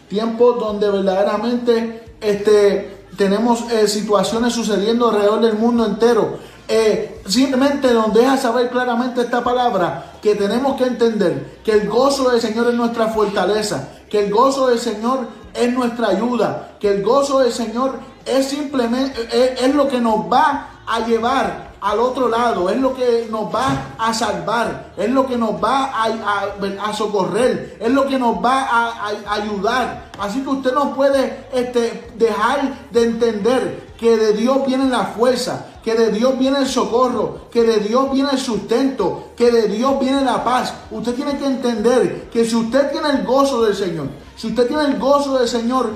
tiempos 0.10 0.60
donde 0.60 0.90
verdaderamente 0.90 2.16
este, 2.20 3.00
tenemos 3.18 3.70
eh, 3.72 3.88
situaciones 3.88 4.53
sucediendo 4.53 5.10
alrededor 5.10 5.41
del 5.41 5.56
mundo 5.56 5.86
entero. 5.86 6.39
Eh, 6.68 7.22
simplemente 7.27 7.94
nos 7.94 8.13
deja 8.13 8.38
saber 8.38 8.70
claramente 8.70 9.22
esta 9.22 9.44
palabra 9.44 10.13
que 10.22 10.36
tenemos 10.36 10.77
que 10.77 10.86
entender 10.86 11.60
que 11.63 11.74
el 11.74 11.89
gozo 11.89 12.30
del 12.30 12.39
Señor 12.39 12.68
es 12.70 12.75
nuestra 12.75 13.10
fortaleza, 13.10 13.89
que 14.10 14.25
el 14.25 14.32
gozo 14.32 14.68
del 14.68 14.80
Señor 14.80 15.27
es 15.53 15.74
nuestra 15.74 16.10
ayuda, 16.10 16.77
que 16.80 16.89
el 16.89 17.03
gozo 17.03 17.39
del 17.39 17.51
Señor 17.51 18.00
es 18.25 18.48
simplemente 18.48 19.27
es 19.34 19.75
lo 19.75 19.89
que 19.89 20.00
nos 20.00 20.32
va 20.32 20.84
a 20.88 21.06
llevar 21.06 21.71
al 21.82 22.00
otro 22.00 22.30
lado, 22.30 22.70
es 22.70 22.78
lo 22.78 22.94
que 22.94 23.28
nos 23.32 23.54
va 23.54 23.96
a 23.98 24.14
salvar, 24.14 24.92
es 24.96 25.10
lo 25.10 25.26
que 25.26 25.36
nos 25.36 25.62
va 25.62 25.92
a, 26.04 26.94
socorrer, 26.94 27.78
es 27.80 27.92
lo 27.92 28.08
que 28.08 28.20
nos 28.20 28.36
va 28.36 28.68
a, 28.70 29.34
ayudar. 29.34 30.12
Así 30.20 30.42
que 30.42 30.50
usted 30.50 30.74
no 30.74 30.94
puede 30.94 31.48
este, 31.52 32.12
dejar 32.16 32.88
de 32.92 33.04
entender 33.04 33.92
que 34.00 34.16
de 34.16 34.34
Dios 34.34 34.66
viene 34.68 34.90
la 34.90 35.06
fuerza, 35.06 35.66
que 35.84 35.96
de 35.96 36.12
Dios 36.12 36.38
viene 36.38 36.60
el 36.60 36.68
socorro, 36.68 37.48
que 37.52 37.64
de 37.64 37.78
Dios 37.78 38.12
viene 38.12 38.30
el 38.32 38.40
sustento, 38.40 39.30
que 39.36 39.52
de 39.52 39.68
Dios 39.68 40.00
viene 40.00 40.22
la 40.22 40.44
paz. 40.44 40.74
Usted 40.92 41.16
tiene 41.16 41.38
que 41.38 41.46
entender 41.46 42.30
que 42.32 42.46
si 42.46 42.56
usted 42.56 42.92
tiene 42.92 43.10
el 43.10 43.24
gozo 43.26 43.64
del 43.64 43.76
Señor, 43.76 44.08
si 44.36 44.48
usted 44.48 44.68
tiene 44.68 44.86
el 44.86 45.00
gozo 45.00 45.40
del 45.40 45.48
Señor, 45.48 45.92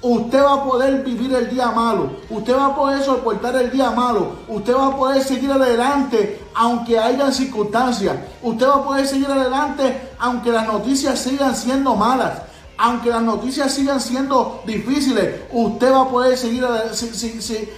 Usted 0.00 0.44
va 0.44 0.54
a 0.54 0.64
poder 0.64 1.02
vivir 1.02 1.34
el 1.34 1.50
día 1.50 1.72
malo. 1.72 2.10
Usted 2.30 2.54
va 2.56 2.66
a 2.66 2.76
poder 2.76 3.02
soportar 3.02 3.56
el 3.56 3.70
día 3.70 3.90
malo. 3.90 4.36
Usted 4.48 4.74
va 4.74 4.88
a 4.88 4.96
poder 4.96 5.22
seguir 5.24 5.50
adelante 5.50 6.40
aunque 6.54 6.98
haya 6.98 7.32
circunstancias. 7.32 8.16
Usted 8.42 8.66
va 8.66 8.76
a 8.76 8.84
poder 8.84 9.06
seguir 9.06 9.26
adelante 9.26 10.10
aunque 10.20 10.52
las 10.52 10.66
noticias 10.68 11.18
sigan 11.18 11.54
siendo 11.56 11.96
malas. 11.96 12.42
Aunque 12.80 13.10
las 13.10 13.22
noticias 13.22 13.74
sigan 13.74 14.00
siendo 14.00 14.62
difíciles, 14.64 15.40
usted 15.50 15.92
va 15.92 16.02
a 16.02 16.08
poder 16.08 16.38
seguir, 16.38 16.64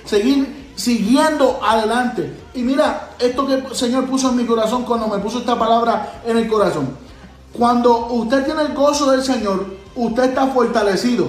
seguir 0.05 0.73
siguiendo 0.77 1.59
adelante. 1.67 2.37
Y 2.53 2.61
mira, 2.61 3.13
esto 3.19 3.47
que 3.47 3.55
el 3.55 3.75
Señor 3.75 4.05
puso 4.05 4.29
en 4.29 4.37
mi 4.37 4.45
corazón 4.45 4.85
cuando 4.85 5.09
me 5.09 5.19
puso 5.19 5.39
esta 5.39 5.59
palabra 5.59 6.21
en 6.27 6.37
el 6.37 6.47
corazón. 6.47 6.99
Cuando 7.57 8.09
usted 8.09 8.45
tiene 8.45 8.61
el 8.61 8.75
gozo 8.75 9.11
del 9.11 9.23
Señor, 9.25 9.75
usted 9.97 10.25
está 10.25 10.49
fortalecido. 10.49 11.29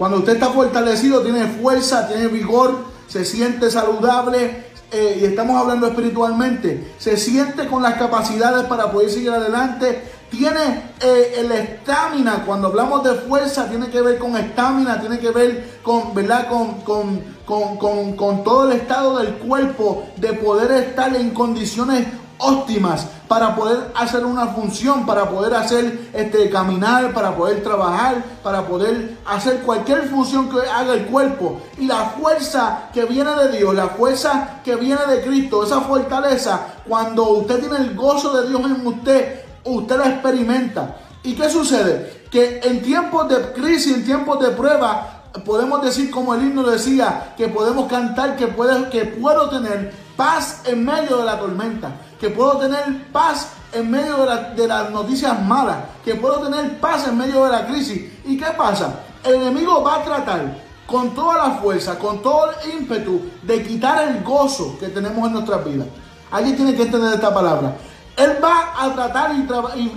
Cuando 0.00 0.20
usted 0.20 0.32
está 0.32 0.48
fortalecido, 0.48 1.20
tiene 1.20 1.46
fuerza, 1.46 2.08
tiene 2.08 2.28
vigor, 2.28 2.86
se 3.06 3.22
siente 3.22 3.70
saludable, 3.70 4.64
eh, 4.90 5.18
y 5.20 5.24
estamos 5.26 5.60
hablando 5.60 5.88
espiritualmente, 5.88 6.94
se 6.96 7.18
siente 7.18 7.66
con 7.66 7.82
las 7.82 7.96
capacidades 7.98 8.64
para 8.64 8.90
poder 8.90 9.10
seguir 9.10 9.28
adelante, 9.28 10.02
tiene 10.30 10.94
eh, 11.02 11.34
el 11.40 11.52
estamina, 11.52 12.46
cuando 12.46 12.68
hablamos 12.68 13.04
de 13.04 13.12
fuerza, 13.16 13.68
tiene 13.68 13.90
que 13.90 14.00
ver 14.00 14.18
con 14.18 14.38
estamina, 14.38 14.98
tiene 14.98 15.18
que 15.18 15.32
ver 15.32 15.68
con, 15.82 16.14
¿verdad? 16.14 16.48
Con, 16.48 16.80
con, 16.80 17.20
con, 17.44 18.16
con, 18.16 18.42
todo 18.42 18.70
el 18.70 18.78
estado 18.78 19.18
del 19.18 19.34
cuerpo 19.34 20.06
de 20.16 20.32
poder 20.32 20.70
estar 20.82 21.14
en 21.14 21.28
condiciones 21.30 22.06
óptimas 22.40 23.06
para 23.28 23.54
poder 23.54 23.92
hacer 23.94 24.24
una 24.24 24.48
función, 24.48 25.06
para 25.06 25.28
poder 25.30 25.54
hacer 25.54 26.10
este 26.12 26.50
caminar, 26.50 27.12
para 27.12 27.36
poder 27.36 27.62
trabajar, 27.62 28.24
para 28.42 28.66
poder 28.66 29.18
hacer 29.26 29.60
cualquier 29.60 30.08
función 30.08 30.48
que 30.48 30.58
haga 30.68 30.94
el 30.94 31.06
cuerpo. 31.06 31.60
Y 31.78 31.86
la 31.86 32.06
fuerza 32.18 32.88
que 32.92 33.04
viene 33.04 33.30
de 33.36 33.56
Dios, 33.56 33.74
la 33.74 33.88
fuerza 33.88 34.60
que 34.64 34.74
viene 34.76 35.06
de 35.06 35.22
Cristo, 35.22 35.64
esa 35.64 35.82
fortaleza, 35.82 36.60
cuando 36.88 37.28
usted 37.30 37.60
tiene 37.60 37.76
el 37.76 37.94
gozo 37.94 38.36
de 38.40 38.48
Dios 38.48 38.62
en 38.64 38.86
usted, 38.86 39.44
usted 39.64 39.96
la 39.96 40.08
experimenta. 40.08 40.96
¿Y 41.22 41.34
qué 41.34 41.48
sucede? 41.50 42.26
Que 42.30 42.60
en 42.64 42.82
tiempos 42.82 43.28
de 43.28 43.52
crisis, 43.52 43.94
en 43.94 44.04
tiempos 44.04 44.40
de 44.40 44.50
prueba, 44.50 45.20
podemos 45.44 45.82
decir 45.82 46.10
como 46.10 46.34
el 46.34 46.42
himno 46.42 46.62
decía, 46.64 47.34
que 47.36 47.48
podemos 47.48 47.88
cantar, 47.88 48.36
que, 48.36 48.48
puedo, 48.48 48.90
que 48.90 49.04
puedo 49.04 49.48
tener 49.50 49.92
paz 50.16 50.62
en 50.66 50.84
medio 50.84 51.18
de 51.18 51.24
la 51.24 51.38
tormenta, 51.38 51.92
que 52.20 52.30
puedo 52.30 52.58
tener 52.58 53.06
paz 53.12 53.48
en 53.72 53.90
medio 53.90 54.26
de, 54.54 54.68
las 54.68 54.90
noticias 54.90 55.42
malas, 55.42 55.78
que 56.04 56.14
puedo 56.14 56.40
tener 56.40 56.78
paz 56.78 57.08
en 57.08 57.16
medio 57.16 57.44
de 57.44 57.50
la 57.50 57.66
crisis. 57.66 58.12
¿Y 58.26 58.36
qué 58.36 58.46
pasa? 58.56 59.00
El 59.24 59.36
enemigo 59.36 59.82
va 59.82 59.96
a 59.96 60.04
tratar 60.04 60.58
con 60.86 61.14
toda 61.14 61.48
la 61.48 61.54
fuerza, 61.54 61.98
con 61.98 62.20
todo 62.20 62.50
el 62.50 62.80
ímpetu 62.80 63.22
de 63.42 63.62
quitar 63.62 64.08
el 64.08 64.22
gozo 64.22 64.76
que 64.78 64.88
tenemos 64.88 65.26
en 65.26 65.32
nuestras 65.32 65.64
vidas. 65.64 65.86
Alguien 66.30 66.56
tiene 66.56 66.74
que 66.74 66.82
entender 66.82 67.14
esta 67.14 67.32
palabra. 67.32 67.76
Él 68.16 68.38
va 68.42 68.74
a 68.78 68.92
tratar 68.92 69.32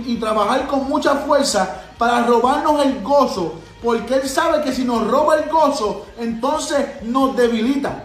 y 0.06 0.16
trabajar 0.16 0.66
con 0.66 0.88
mucha 0.88 1.16
fuerza 1.16 1.82
para 1.98 2.24
robarnos 2.24 2.84
el 2.84 3.02
gozo 3.02 3.54
porque 3.84 4.14
Él 4.14 4.28
sabe 4.28 4.64
que 4.64 4.72
si 4.72 4.82
nos 4.82 5.06
roba 5.06 5.36
el 5.36 5.50
gozo, 5.50 6.06
entonces 6.18 7.02
nos 7.02 7.36
debilita. 7.36 8.04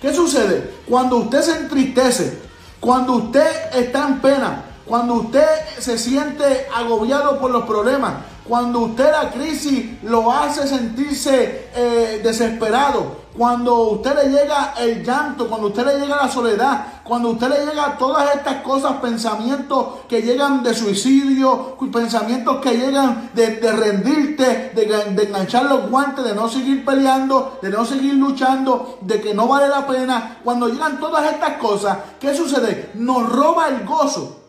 ¿Qué 0.00 0.12
sucede? 0.12 0.74
Cuando 0.86 1.16
usted 1.16 1.40
se 1.40 1.56
entristece, 1.56 2.42
cuando 2.84 3.14
usted 3.14 3.74
está 3.74 4.06
en 4.06 4.20
pena, 4.20 4.62
cuando 4.84 5.14
usted 5.14 5.46
se 5.78 5.96
siente 5.96 6.66
agobiado 6.76 7.40
por 7.40 7.50
los 7.50 7.64
problemas, 7.64 8.12
cuando 8.46 8.80
usted 8.80 9.10
la 9.10 9.30
crisis 9.30 10.02
lo 10.02 10.30
hace 10.30 10.66
sentirse 10.66 11.70
eh, 11.74 12.20
desesperado, 12.22 13.24
cuando 13.36 13.90
usted 13.90 14.14
le 14.14 14.30
llega 14.30 14.74
el 14.78 15.02
llanto, 15.02 15.48
cuando 15.48 15.68
usted 15.68 15.84
le 15.86 15.98
llega 15.98 16.16
la 16.16 16.28
soledad, 16.28 16.86
cuando 17.02 17.30
usted 17.30 17.48
le 17.48 17.66
llega 17.66 17.96
todas 17.98 18.32
estas 18.34 18.62
cosas, 18.62 18.98
pensamientos 19.00 19.86
que 20.08 20.22
llegan 20.22 20.62
de 20.62 20.72
suicidio, 20.72 21.76
pensamientos 21.92 22.58
que 22.60 22.76
llegan 22.76 23.30
de, 23.34 23.72
rendirte, 23.72 24.72
de, 24.74 24.86
de, 25.14 25.22
enganchar 25.24 25.64
los 25.64 25.90
guantes, 25.90 26.24
de 26.24 26.34
no 26.34 26.48
seguir 26.48 26.84
peleando, 26.84 27.58
de 27.60 27.70
no 27.70 27.84
seguir 27.84 28.14
luchando, 28.14 28.98
de 29.00 29.20
que 29.20 29.34
no 29.34 29.48
vale 29.48 29.68
la 29.68 29.86
pena, 29.86 30.38
cuando 30.44 30.68
llegan 30.68 31.00
todas 31.00 31.32
estas 31.32 31.54
cosas, 31.54 31.98
¿qué 32.20 32.34
sucede? 32.36 32.90
Nos 32.94 33.28
roba 33.28 33.68
el 33.68 33.84
gozo. 33.84 34.42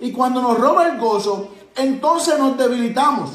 Y 0.00 0.12
cuando 0.12 0.42
nos 0.42 0.58
roba 0.58 0.88
el 0.88 0.98
gozo, 0.98 1.48
entonces 1.76 2.38
nos 2.38 2.56
debilitamos. 2.56 3.30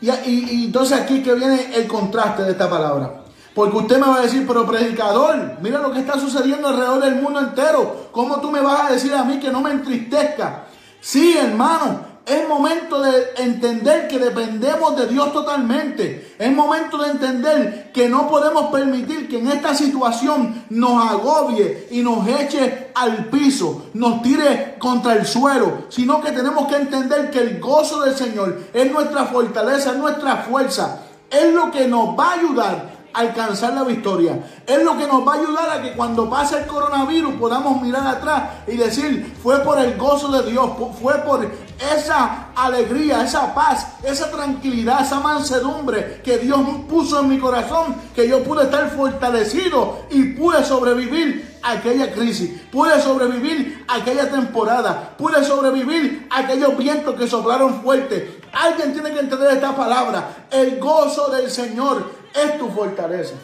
Y, 0.00 0.10
y 0.26 0.64
entonces 0.66 1.00
aquí 1.00 1.20
que 1.22 1.34
viene 1.34 1.74
el 1.74 1.88
contraste 1.88 2.44
de 2.44 2.52
esta 2.52 2.70
palabra. 2.70 3.24
Porque 3.54 3.76
usted 3.76 3.98
me 3.98 4.08
va 4.08 4.16
a 4.16 4.22
decir, 4.22 4.44
pero 4.46 4.66
predicador, 4.66 5.58
mira 5.62 5.78
lo 5.78 5.92
que 5.92 6.00
está 6.00 6.18
sucediendo 6.18 6.68
alrededor 6.68 7.02
del 7.02 7.16
mundo 7.16 7.40
entero. 7.40 8.08
¿Cómo 8.10 8.40
tú 8.40 8.50
me 8.50 8.60
vas 8.60 8.90
a 8.90 8.92
decir 8.92 9.14
a 9.14 9.24
mí 9.24 9.38
que 9.38 9.50
no 9.50 9.60
me 9.60 9.70
entristezca? 9.70 10.64
Sí, 11.00 11.36
hermano, 11.38 12.13
es 12.26 12.48
momento 12.48 13.02
de 13.02 13.34
entender 13.36 14.08
que 14.08 14.18
dependemos 14.18 14.96
de 14.96 15.06
Dios 15.08 15.30
totalmente. 15.32 16.34
Es 16.38 16.50
momento 16.50 16.96
de 16.98 17.10
entender 17.10 17.92
que 17.92 18.08
no 18.08 18.28
podemos 18.28 18.72
permitir 18.72 19.28
que 19.28 19.38
en 19.38 19.48
esta 19.48 19.74
situación 19.74 20.64
nos 20.70 21.10
agobie 21.10 21.88
y 21.90 22.00
nos 22.00 22.26
eche 22.26 22.92
al 22.94 23.26
piso, 23.26 23.86
nos 23.92 24.22
tire 24.22 24.76
contra 24.78 25.14
el 25.14 25.26
suelo, 25.26 25.84
sino 25.90 26.22
que 26.22 26.32
tenemos 26.32 26.66
que 26.66 26.76
entender 26.76 27.30
que 27.30 27.40
el 27.40 27.60
gozo 27.60 28.00
del 28.00 28.16
Señor 28.16 28.58
es 28.72 28.90
nuestra 28.90 29.26
fortaleza, 29.26 29.90
es 29.90 29.96
nuestra 29.98 30.36
fuerza, 30.38 31.02
es 31.30 31.52
lo 31.52 31.70
que 31.70 31.86
nos 31.86 32.18
va 32.18 32.30
a 32.30 32.34
ayudar 32.34 32.94
alcanzar 33.14 33.72
la 33.72 33.84
victoria. 33.84 34.44
Es 34.66 34.82
lo 34.82 34.98
que 34.98 35.06
nos 35.06 35.26
va 35.26 35.34
a 35.34 35.36
ayudar 35.36 35.70
a 35.70 35.82
que 35.82 35.92
cuando 35.92 36.28
pase 36.28 36.58
el 36.58 36.66
coronavirus 36.66 37.34
podamos 37.34 37.80
mirar 37.80 38.06
atrás 38.06 38.42
y 38.66 38.76
decir, 38.76 39.34
fue 39.42 39.60
por 39.60 39.78
el 39.78 39.96
gozo 39.96 40.30
de 40.30 40.50
Dios, 40.50 40.70
fue 41.00 41.14
por 41.18 41.48
esa 41.78 42.48
alegría, 42.54 43.24
esa 43.24 43.54
paz, 43.54 43.86
esa 44.02 44.30
tranquilidad, 44.30 45.02
esa 45.02 45.20
mansedumbre 45.20 46.20
que 46.22 46.38
Dios 46.38 46.60
puso 46.88 47.20
en 47.20 47.28
mi 47.28 47.38
corazón, 47.38 47.96
que 48.14 48.28
yo 48.28 48.42
pude 48.42 48.64
estar 48.64 48.90
fortalecido 48.90 50.06
y 50.10 50.24
pude 50.34 50.64
sobrevivir 50.64 51.58
a 51.62 51.72
aquella 51.72 52.12
crisis, 52.12 52.62
pude 52.70 53.00
sobrevivir 53.00 53.84
a 53.88 53.96
aquella 53.96 54.30
temporada, 54.30 55.14
pude 55.16 55.42
sobrevivir 55.44 56.28
a 56.30 56.40
aquellos 56.40 56.76
vientos 56.76 57.14
que 57.16 57.26
soplaron 57.26 57.82
fuerte. 57.82 58.40
Alguien 58.52 58.92
tiene 58.92 59.12
que 59.12 59.20
entender 59.20 59.52
esta 59.52 59.74
palabra, 59.74 60.46
el 60.50 60.78
gozo 60.78 61.30
del 61.30 61.50
Señor 61.50 62.10
es 62.34 62.58
tu 62.58 62.68
fortaleza. 62.70 63.34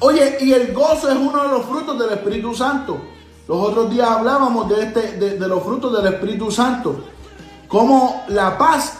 Oye, 0.00 0.38
y 0.40 0.52
el 0.52 0.72
gozo 0.72 1.10
es 1.10 1.16
uno 1.16 1.42
de 1.42 1.48
los 1.48 1.66
frutos 1.66 1.98
del 1.98 2.10
Espíritu 2.10 2.54
Santo. 2.54 2.98
Los 3.50 3.66
otros 3.66 3.90
días 3.90 4.08
hablábamos 4.08 4.68
de, 4.68 4.80
este, 4.80 5.18
de, 5.18 5.48
los 5.48 5.60
frutos 5.64 5.92
del 5.92 6.14
Espíritu 6.14 6.52
Santo. 6.52 7.02
Como 7.66 8.22
la 8.28 8.56
paz 8.56 8.92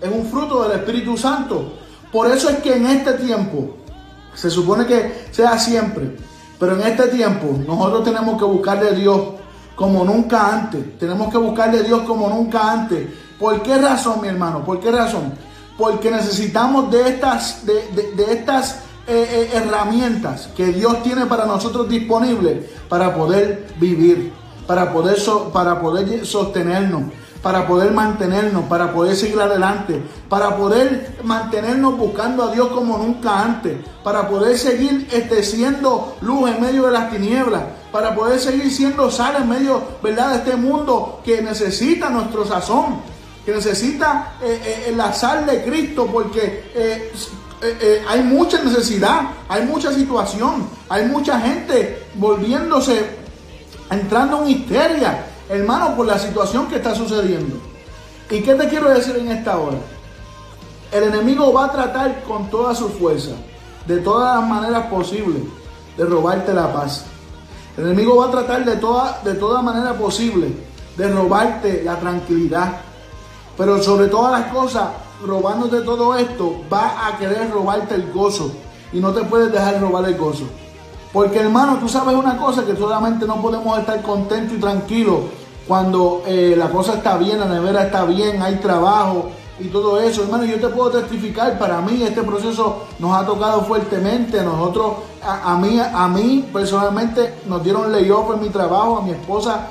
es 0.00 0.08
un 0.08 0.24
fruto 0.26 0.62
del 0.62 0.78
Espíritu 0.78 1.16
Santo. 1.16 1.72
Por 2.12 2.30
eso 2.30 2.48
es 2.48 2.58
que 2.58 2.76
en 2.76 2.86
este 2.86 3.14
tiempo, 3.14 3.70
se 4.34 4.50
supone 4.50 4.86
que 4.86 5.26
sea 5.32 5.58
siempre, 5.58 6.16
pero 6.60 6.74
en 6.74 6.82
este 6.86 7.08
tiempo 7.08 7.58
nosotros 7.66 8.04
tenemos 8.04 8.38
que 8.38 8.44
buscarle 8.44 8.90
a 8.90 8.92
Dios 8.92 9.20
como 9.74 10.04
nunca 10.04 10.46
antes. 10.54 10.96
Tenemos 10.96 11.28
que 11.32 11.38
buscarle 11.38 11.80
a 11.80 11.82
Dios 11.82 12.02
como 12.02 12.28
nunca 12.28 12.70
antes. 12.70 13.04
¿Por 13.36 13.60
qué 13.64 13.78
razón, 13.78 14.20
mi 14.20 14.28
hermano? 14.28 14.64
¿Por 14.64 14.78
qué 14.78 14.92
razón? 14.92 15.32
porque 15.78 16.10
necesitamos 16.10 16.90
de 16.90 17.08
estas, 17.08 17.64
de, 17.64 18.32
estas 18.32 18.80
eh, 19.10 19.26
eh, 19.30 19.50
herramientas 19.54 20.50
que 20.54 20.66
Dios 20.66 21.02
tiene 21.02 21.24
para 21.24 21.46
nosotros 21.46 21.88
disponibles 21.88 22.66
para 22.90 23.14
poder 23.14 23.66
vivir, 23.80 24.34
para 24.66 24.92
poder, 24.92 25.16
para 25.50 25.80
poder 25.80 26.26
sostenernos, 26.26 27.04
para 27.42 27.66
poder 27.66 27.92
mantenernos, 27.92 28.64
para 28.64 28.92
poder 28.92 29.16
seguir 29.16 29.40
adelante, 29.40 30.02
para 30.28 30.58
poder 30.58 31.16
mantenernos 31.24 31.96
buscando 31.96 32.42
a 32.42 32.52
Dios 32.52 32.68
como 32.68 32.98
nunca 32.98 33.42
antes, 33.42 33.78
para 34.04 34.28
poder 34.28 34.58
seguir 34.58 35.08
este, 35.10 35.42
siendo 35.42 36.18
luz 36.20 36.50
en 36.50 36.60
medio 36.60 36.84
de 36.84 36.92
las 36.92 37.10
tinieblas, 37.10 37.62
para 37.90 38.14
poder 38.14 38.38
seguir 38.38 38.70
siendo 38.70 39.10
sal 39.10 39.36
en 39.40 39.48
medio 39.48 39.82
¿verdad? 40.02 40.32
de 40.32 40.36
este 40.36 40.56
mundo 40.56 41.22
que 41.24 41.40
necesita 41.40 42.10
nuestro 42.10 42.44
sazón 42.44 43.16
que 43.46 43.54
necesita 43.54 44.34
eh, 44.42 44.92
la 44.94 45.14
sal 45.14 45.46
de 45.46 45.62
Cristo 45.64 46.06
porque 46.12 46.64
hay 48.08 48.22
mucha 48.22 48.62
necesidad, 48.62 49.30
hay 49.48 49.64
mucha 49.64 49.92
situación, 49.92 50.68
hay 50.88 51.06
mucha 51.06 51.40
gente 51.40 52.06
volviéndose, 52.14 53.16
entrando 53.90 54.42
en 54.42 54.50
histeria, 54.50 55.26
hermano, 55.48 55.96
por 55.96 56.06
la 56.06 56.18
situación 56.18 56.68
que 56.68 56.76
está 56.76 56.94
sucediendo. 56.94 57.56
¿Y 58.30 58.40
qué 58.42 58.54
te 58.54 58.68
quiero 58.68 58.90
decir 58.90 59.16
en 59.16 59.30
esta 59.30 59.58
hora? 59.58 59.78
El 60.92 61.04
enemigo 61.04 61.52
va 61.52 61.66
a 61.66 61.72
tratar 61.72 62.22
con 62.22 62.48
toda 62.50 62.74
su 62.74 62.88
fuerza, 62.88 63.32
de 63.86 63.98
todas 63.98 64.38
las 64.40 64.48
maneras 64.48 64.86
posibles, 64.86 65.42
de 65.96 66.04
robarte 66.04 66.52
la 66.52 66.72
paz. 66.72 67.04
El 67.76 67.84
enemigo 67.84 68.16
va 68.16 68.26
a 68.26 68.30
tratar 68.30 68.64
de 68.64 68.76
toda, 68.76 69.20
de 69.24 69.34
toda 69.34 69.62
manera 69.62 69.94
posible 69.94 70.68
de 70.98 71.08
robarte 71.08 71.82
la 71.84 71.96
tranquilidad, 71.96 72.80
pero 73.56 73.80
sobre 73.82 74.08
todas 74.08 74.40
las 74.40 74.52
cosas, 74.52 74.88
robándote 75.24 75.80
todo 75.80 76.14
esto, 76.16 76.62
va 76.72 77.06
a 77.06 77.18
querer 77.18 77.50
robarte 77.50 77.94
el 77.94 78.12
gozo. 78.12 78.52
Y 78.92 79.00
no 79.00 79.12
te 79.12 79.22
puedes 79.22 79.52
dejar 79.52 79.80
robar 79.80 80.04
el 80.06 80.16
gozo. 80.16 80.44
Porque 81.12 81.40
hermano, 81.40 81.78
tú 81.78 81.88
sabes 81.88 82.14
una 82.14 82.36
cosa, 82.36 82.64
que 82.64 82.76
solamente 82.76 83.26
no 83.26 83.40
podemos 83.40 83.78
estar 83.78 84.00
contentos 84.02 84.56
y 84.56 84.60
tranquilos 84.60 85.20
cuando 85.66 86.22
eh, 86.26 86.54
la 86.56 86.70
cosa 86.70 86.94
está 86.94 87.18
bien, 87.18 87.40
la 87.40 87.46
nevera 87.46 87.84
está 87.84 88.04
bien, 88.04 88.42
hay 88.42 88.56
trabajo 88.56 89.30
y 89.60 89.68
todo 89.68 90.00
eso. 90.00 90.22
Hermano, 90.22 90.44
yo 90.44 90.58
te 90.58 90.68
puedo 90.68 90.90
testificar, 90.90 91.58
para 91.58 91.80
mí 91.80 92.02
este 92.02 92.22
proceso 92.22 92.84
nos 92.98 93.14
ha 93.14 93.26
tocado 93.26 93.62
fuertemente. 93.62 94.42
Nosotros, 94.42 94.92
a, 95.22 95.56
mí, 95.56 95.78
a 95.78 96.08
mí 96.08 96.48
personalmente 96.52 97.34
nos 97.46 97.62
dieron 97.62 97.92
layoff 97.92 98.34
en 98.34 98.40
mi 98.40 98.48
trabajo, 98.48 98.98
a 98.98 99.02
mi 99.02 99.10
esposa 99.10 99.70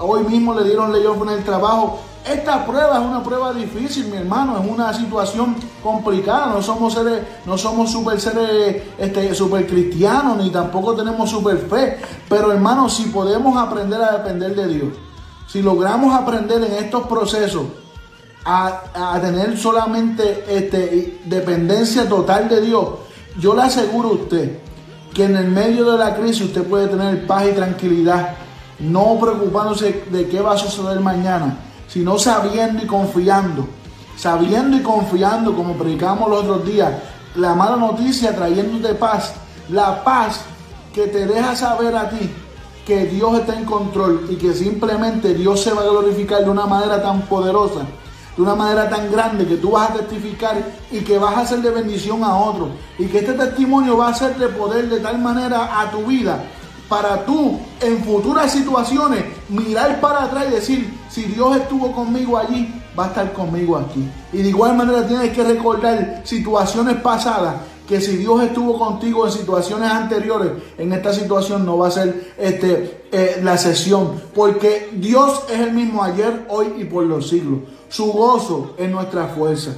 hoy 0.00 0.24
mismo 0.24 0.54
le 0.54 0.64
dieron 0.64 0.92
layoff 0.92 1.22
en 1.22 1.28
el 1.30 1.44
trabajo. 1.44 2.00
Esta 2.24 2.66
prueba 2.66 2.98
es 2.98 3.04
una 3.04 3.22
prueba 3.22 3.52
difícil, 3.52 4.06
mi 4.08 4.18
hermano, 4.18 4.58
es 4.58 4.68
una 4.68 4.92
situación 4.92 5.56
complicada. 5.82 6.46
No 6.48 6.62
somos 6.62 6.92
seres, 6.92 7.22
no 7.46 7.56
somos 7.56 7.90
super 7.90 8.20
seres 8.20 8.82
este, 8.98 9.34
super 9.34 9.66
cristianos, 9.66 10.36
ni 10.36 10.50
tampoco 10.50 10.94
tenemos 10.94 11.30
super 11.30 11.56
fe. 11.56 11.98
Pero 12.28 12.52
hermano, 12.52 12.88
si 12.88 13.04
podemos 13.04 13.56
aprender 13.56 14.02
a 14.02 14.18
depender 14.18 14.54
de 14.54 14.68
Dios, 14.68 14.88
si 15.46 15.62
logramos 15.62 16.14
aprender 16.14 16.62
en 16.62 16.84
estos 16.84 17.06
procesos 17.06 17.64
a, 18.44 19.18
tener 19.20 19.56
solamente 19.58 20.44
este, 20.48 21.20
dependencia 21.24 22.06
total 22.08 22.48
de 22.48 22.60
Dios, 22.60 22.86
yo 23.38 23.54
le 23.54 23.62
aseguro 23.62 24.10
a 24.10 24.12
usted 24.12 24.58
que 25.14 25.24
en 25.24 25.36
el 25.36 25.48
medio 25.48 25.90
de 25.90 25.98
la 25.98 26.14
crisis 26.14 26.42
usted 26.42 26.64
puede 26.64 26.86
tener 26.86 27.26
paz 27.26 27.46
y 27.50 27.54
tranquilidad, 27.54 28.36
no 28.78 29.18
preocupándose 29.18 30.04
de 30.10 30.28
qué 30.28 30.40
va 30.40 30.52
a 30.52 30.58
suceder 30.58 31.00
mañana 31.00 31.56
sino 31.92 32.18
sabiendo 32.18 32.82
y 32.82 32.86
confiando. 32.86 33.66
Sabiendo 34.16 34.76
y 34.76 34.80
confiando, 34.80 35.54
como 35.54 35.74
predicamos 35.74 36.28
los 36.28 36.44
otros 36.44 36.66
días, 36.66 36.92
la 37.34 37.54
mala 37.54 37.76
noticia 37.76 38.34
trayéndote 38.34 38.94
paz, 38.94 39.32
la 39.70 40.04
paz 40.04 40.42
que 40.94 41.06
te 41.06 41.26
deja 41.26 41.56
saber 41.56 41.96
a 41.96 42.10
ti 42.10 42.30
que 42.86 43.06
Dios 43.06 43.38
está 43.38 43.56
en 43.56 43.64
control 43.64 44.26
y 44.28 44.36
que 44.36 44.52
simplemente 44.52 45.34
Dios 45.34 45.60
se 45.60 45.72
va 45.72 45.82
a 45.82 45.86
glorificar 45.86 46.44
de 46.44 46.50
una 46.50 46.66
manera 46.66 47.02
tan 47.02 47.22
poderosa. 47.22 47.80
de 48.36 48.42
una 48.42 48.54
manera 48.54 48.88
tan 48.88 49.10
grande 49.10 49.44
que 49.46 49.56
tú 49.56 49.72
vas 49.72 49.90
a 49.90 49.94
testificar 49.94 50.56
y 50.90 51.00
que 51.00 51.18
vas 51.18 51.36
a 51.36 51.46
ser 51.46 51.60
de 51.60 51.70
bendición 51.70 52.22
a 52.24 52.36
otros. 52.36 52.70
Y 52.98 53.06
que 53.06 53.18
este 53.18 53.32
testimonio 53.34 53.96
va 53.98 54.08
a 54.08 54.14
ser 54.14 54.36
de 54.36 54.48
poder 54.48 54.88
de 54.88 55.00
tal 55.00 55.18
manera 55.18 55.80
a 55.80 55.90
tu 55.90 56.04
vida 56.06 56.42
para 56.90 57.24
tú 57.24 57.56
en 57.80 58.02
futuras 58.02 58.50
situaciones 58.50 59.24
mirar 59.48 60.00
para 60.00 60.24
atrás 60.24 60.46
y 60.48 60.54
decir, 60.54 60.98
si 61.08 61.22
Dios 61.22 61.56
estuvo 61.56 61.92
conmigo 61.92 62.36
allí, 62.36 62.74
va 62.98 63.04
a 63.04 63.08
estar 63.08 63.32
conmigo 63.32 63.76
aquí. 63.76 64.04
Y 64.32 64.42
de 64.42 64.48
igual 64.48 64.76
manera 64.76 65.06
tienes 65.06 65.30
que 65.30 65.44
recordar 65.44 66.22
situaciones 66.24 66.96
pasadas 66.96 67.54
que 67.88 68.00
si 68.00 68.16
Dios 68.16 68.42
estuvo 68.42 68.76
contigo 68.76 69.24
en 69.24 69.32
situaciones 69.32 69.88
anteriores, 69.88 70.50
en 70.78 70.92
esta 70.92 71.12
situación 71.12 71.64
no 71.64 71.78
va 71.78 71.88
a 71.88 71.90
ser 71.92 72.34
este, 72.36 73.04
eh, 73.12 73.40
la 73.40 73.56
sesión, 73.56 74.20
porque 74.34 74.90
Dios 74.92 75.44
es 75.48 75.60
el 75.60 75.72
mismo 75.72 76.02
ayer, 76.02 76.44
hoy 76.48 76.74
y 76.76 76.84
por 76.84 77.04
los 77.04 77.28
siglos. 77.28 77.60
Su 77.88 78.10
gozo 78.12 78.74
es 78.76 78.90
nuestra 78.90 79.26
fuerza, 79.28 79.76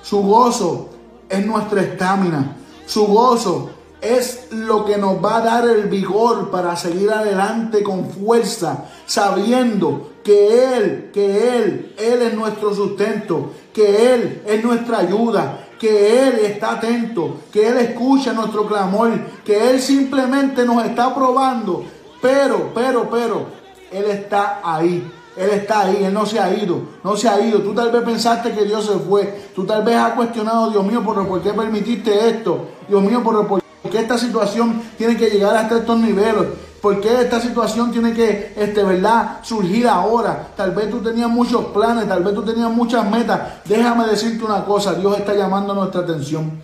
su 0.00 0.22
gozo 0.22 0.90
es 1.28 1.44
nuestra 1.44 1.82
estamina, 1.82 2.56
su 2.86 3.04
gozo 3.06 3.70
es 4.02 4.48
lo 4.50 4.84
que 4.84 4.98
nos 4.98 5.24
va 5.24 5.36
a 5.36 5.40
dar 5.40 5.68
el 5.68 5.84
vigor 5.84 6.50
para 6.50 6.76
seguir 6.76 7.10
adelante 7.10 7.84
con 7.84 8.10
fuerza, 8.10 8.86
sabiendo 9.06 10.10
que 10.24 10.76
Él, 10.76 11.10
que 11.14 11.56
Él, 11.56 11.94
Él 11.96 12.22
es 12.22 12.34
nuestro 12.34 12.74
sustento, 12.74 13.52
que 13.72 14.14
Él 14.14 14.42
es 14.44 14.62
nuestra 14.62 14.98
ayuda, 14.98 15.68
que 15.78 16.28
Él 16.28 16.40
está 16.40 16.72
atento, 16.72 17.36
que 17.52 17.68
Él 17.68 17.76
escucha 17.78 18.32
nuestro 18.32 18.66
clamor, 18.66 19.12
que 19.44 19.70
Él 19.70 19.80
simplemente 19.80 20.64
nos 20.64 20.84
está 20.84 21.14
probando, 21.14 21.84
pero, 22.20 22.70
pero, 22.74 23.08
pero, 23.08 23.46
Él 23.90 24.04
está 24.06 24.60
ahí. 24.64 25.10
Él 25.34 25.48
está 25.48 25.80
ahí, 25.80 26.04
Él 26.04 26.12
no 26.12 26.26
se 26.26 26.38
ha 26.38 26.52
ido, 26.52 26.82
no 27.02 27.16
se 27.16 27.26
ha 27.26 27.40
ido. 27.40 27.60
Tú 27.60 27.72
tal 27.72 27.90
vez 27.90 28.02
pensaste 28.02 28.52
que 28.52 28.64
Dios 28.64 28.84
se 28.84 28.98
fue. 28.98 29.48
Tú 29.54 29.64
tal 29.64 29.82
vez 29.82 29.96
has 29.96 30.12
cuestionado, 30.12 30.70
Dios 30.70 30.84
mío, 30.84 31.02
¿por, 31.02 31.26
¿por 31.26 31.40
qué 31.40 31.54
permitiste 31.54 32.28
esto? 32.28 32.66
Dios 32.86 33.02
mío, 33.02 33.22
¿por, 33.22 33.61
¿por 33.82 33.90
qué 33.90 33.98
esta 33.98 34.16
situación 34.18 34.82
tiene 34.96 35.16
que 35.16 35.30
llegar 35.30 35.56
hasta 35.56 35.78
estos 35.78 35.98
niveles? 35.98 36.46
¿Por 36.80 37.00
qué 37.00 37.20
esta 37.20 37.40
situación 37.40 37.92
tiene 37.92 38.12
que, 38.12 38.54
este, 38.56 38.82
verdad, 38.82 39.38
surgir 39.42 39.86
ahora? 39.86 40.48
Tal 40.56 40.72
vez 40.72 40.90
tú 40.90 40.98
tenías 40.98 41.30
muchos 41.30 41.66
planes, 41.66 42.08
tal 42.08 42.24
vez 42.24 42.34
tú 42.34 42.42
tenías 42.42 42.72
muchas 42.72 43.08
metas. 43.08 43.40
Déjame 43.64 44.04
decirte 44.06 44.44
una 44.44 44.64
cosa, 44.64 44.94
Dios 44.94 45.16
está 45.16 45.32
llamando 45.32 45.74
nuestra 45.74 46.00
atención. 46.00 46.60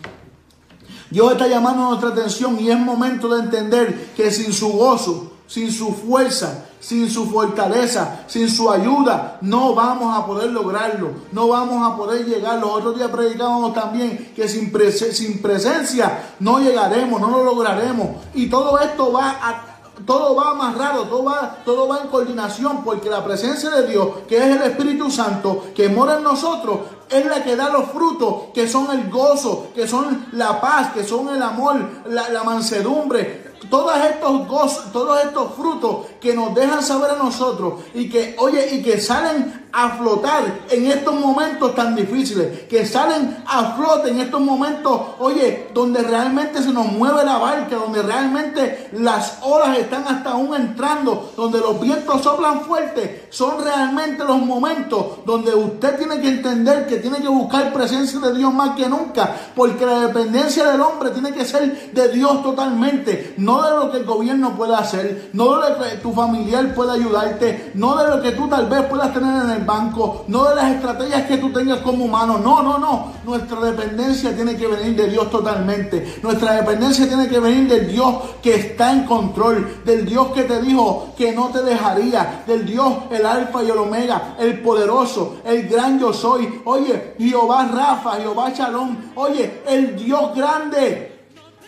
Dios 1.08 1.32
está 1.32 1.46
llamando 1.46 1.84
nuestra 1.84 2.10
atención 2.10 2.58
y 2.60 2.68
es 2.68 2.78
momento 2.78 3.28
de 3.28 3.44
entender 3.44 4.10
que 4.16 4.30
sin 4.32 4.52
su 4.52 4.72
gozo, 4.72 5.32
sin 5.48 5.72
su 5.72 5.92
fuerza, 5.94 6.66
sin 6.78 7.10
su 7.10 7.28
fortaleza, 7.28 8.24
sin 8.28 8.48
su 8.48 8.70
ayuda, 8.70 9.38
no 9.40 9.74
vamos 9.74 10.16
a 10.16 10.26
poder 10.26 10.50
lograrlo, 10.50 11.10
no 11.32 11.48
vamos 11.48 11.90
a 11.90 11.96
poder 11.96 12.24
llegar. 12.26 12.60
Los 12.60 12.70
otros 12.70 12.96
días 12.96 13.10
predicábamos 13.10 13.74
también 13.74 14.32
que 14.36 14.46
sin, 14.46 14.70
presencia 14.70 16.34
no 16.38 16.60
llegaremos, 16.60 17.20
no 17.20 17.30
lo 17.30 17.42
lograremos. 17.42 18.08
Y 18.34 18.48
todo 18.48 18.78
esto 18.78 19.10
va 19.10 19.30
a 19.42 19.64
todo 20.06 20.36
va 20.36 20.50
amarrado, 20.50 21.06
todo 21.08 21.24
va, 21.24 21.56
todo 21.64 21.88
va 21.88 22.02
en 22.02 22.08
coordinación, 22.08 22.84
porque 22.84 23.10
la 23.10 23.24
presencia 23.24 23.68
de 23.70 23.88
Dios, 23.88 24.08
que 24.28 24.36
es 24.36 24.44
el 24.44 24.62
Espíritu 24.62 25.10
Santo, 25.10 25.66
que 25.74 25.88
mora 25.88 26.18
en 26.18 26.22
nosotros, 26.22 26.78
es 27.10 27.26
la 27.26 27.42
que 27.42 27.56
da 27.56 27.68
los 27.68 27.90
frutos, 27.90 28.44
que 28.54 28.68
son 28.68 28.90
el 28.92 29.10
gozo, 29.10 29.70
que 29.74 29.88
son 29.88 30.26
la 30.32 30.60
paz, 30.60 30.92
que 30.92 31.02
son 31.02 31.28
el 31.34 31.42
amor, 31.42 31.80
la 32.06 32.44
mansedumbre, 32.44 33.47
todos 33.70 33.96
estos 34.04 34.46
gozos, 34.48 34.92
todos 34.92 35.24
estos 35.24 35.54
frutos 35.54 36.06
que 36.20 36.34
nos 36.34 36.54
dejan 36.54 36.82
saber 36.82 37.12
a 37.12 37.16
nosotros 37.16 37.74
y 37.94 38.08
que, 38.08 38.36
oye, 38.38 38.74
y 38.74 38.82
que 38.82 39.00
salen 39.00 39.68
a 39.72 39.90
flotar 39.90 40.60
en 40.70 40.86
estos 40.86 41.14
momentos 41.14 41.74
tan 41.74 41.94
difíciles, 41.94 42.64
que 42.68 42.86
salen 42.86 43.36
a 43.46 43.76
flote 43.76 44.10
en 44.10 44.20
estos 44.20 44.40
momentos, 44.40 45.00
oye, 45.18 45.68
donde 45.74 46.02
realmente 46.02 46.62
se 46.62 46.72
nos 46.72 46.86
mueve 46.86 47.24
la 47.24 47.38
barca, 47.38 47.76
donde 47.76 48.02
realmente 48.02 48.88
las 48.92 49.38
olas 49.42 49.78
están 49.78 50.04
hasta 50.08 50.30
aún 50.30 50.54
entrando, 50.54 51.32
donde 51.36 51.58
los 51.58 51.80
vientos 51.80 52.22
soplan 52.22 52.62
fuerte, 52.62 53.26
son 53.30 53.62
realmente 53.62 54.24
los 54.24 54.38
momentos 54.38 55.24
donde 55.26 55.54
usted 55.54 55.98
tiene 55.98 56.20
que 56.20 56.28
entender 56.28 56.86
que 56.86 56.96
tiene 56.96 57.18
que 57.18 57.28
buscar 57.28 57.72
presencia 57.72 58.18
de 58.20 58.34
Dios 58.34 58.52
más 58.52 58.74
que 58.74 58.88
nunca, 58.88 59.34
porque 59.54 59.84
la 59.84 60.00
dependencia 60.00 60.64
del 60.64 60.80
hombre 60.80 61.10
tiene 61.10 61.32
que 61.32 61.44
ser 61.44 61.92
de 61.92 62.08
Dios 62.08 62.42
totalmente, 62.42 63.34
de 63.56 63.70
lo 63.70 63.90
que 63.90 63.98
el 63.98 64.04
gobierno 64.04 64.56
pueda 64.56 64.78
hacer, 64.78 65.30
no 65.32 65.58
de 65.58 65.70
lo 65.70 65.78
que 65.78 65.96
tu 65.96 66.12
familiar 66.12 66.74
pueda 66.74 66.92
ayudarte, 66.92 67.72
no 67.74 67.96
de 67.96 68.08
lo 68.08 68.22
que 68.22 68.32
tú 68.32 68.46
tal 68.48 68.68
vez 68.68 68.82
puedas 68.82 69.12
tener 69.14 69.44
en 69.44 69.50
el 69.50 69.64
banco, 69.64 70.24
no 70.28 70.44
de 70.44 70.54
las 70.54 70.72
estrategias 70.72 71.26
que 71.26 71.38
tú 71.38 71.52
tengas 71.52 71.78
como 71.80 72.04
humano, 72.04 72.38
no, 72.38 72.62
no, 72.62 72.78
no, 72.78 73.12
nuestra 73.24 73.60
dependencia 73.60 74.34
tiene 74.34 74.56
que 74.56 74.66
venir 74.66 74.96
de 74.96 75.08
Dios 75.08 75.30
totalmente, 75.30 76.18
nuestra 76.22 76.52
dependencia 76.52 77.08
tiene 77.08 77.28
que 77.28 77.40
venir 77.40 77.68
del 77.68 77.88
Dios 77.88 78.14
que 78.42 78.54
está 78.54 78.92
en 78.92 79.04
control, 79.04 79.82
del 79.84 80.04
Dios 80.04 80.28
que 80.28 80.42
te 80.44 80.60
dijo 80.60 81.14
que 81.16 81.32
no 81.32 81.48
te 81.48 81.62
dejaría, 81.62 82.44
del 82.46 82.66
Dios, 82.66 82.92
el 83.10 83.24
alfa 83.24 83.62
y 83.62 83.70
el 83.70 83.78
omega, 83.78 84.36
el 84.38 84.60
poderoso, 84.60 85.38
el 85.44 85.68
gran 85.68 85.98
yo 85.98 86.12
soy, 86.12 86.60
oye, 86.64 87.14
Jehová 87.18 87.68
Rafa, 87.72 88.16
Jehová 88.16 88.50
Shalom, 88.50 88.96
oye, 89.14 89.62
el 89.66 89.96
Dios 89.96 90.34
grande, 90.34 91.17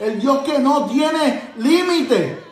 el 0.00 0.18
Dios 0.18 0.38
que 0.44 0.58
no 0.58 0.86
tiene 0.86 1.52
límite. 1.58 2.42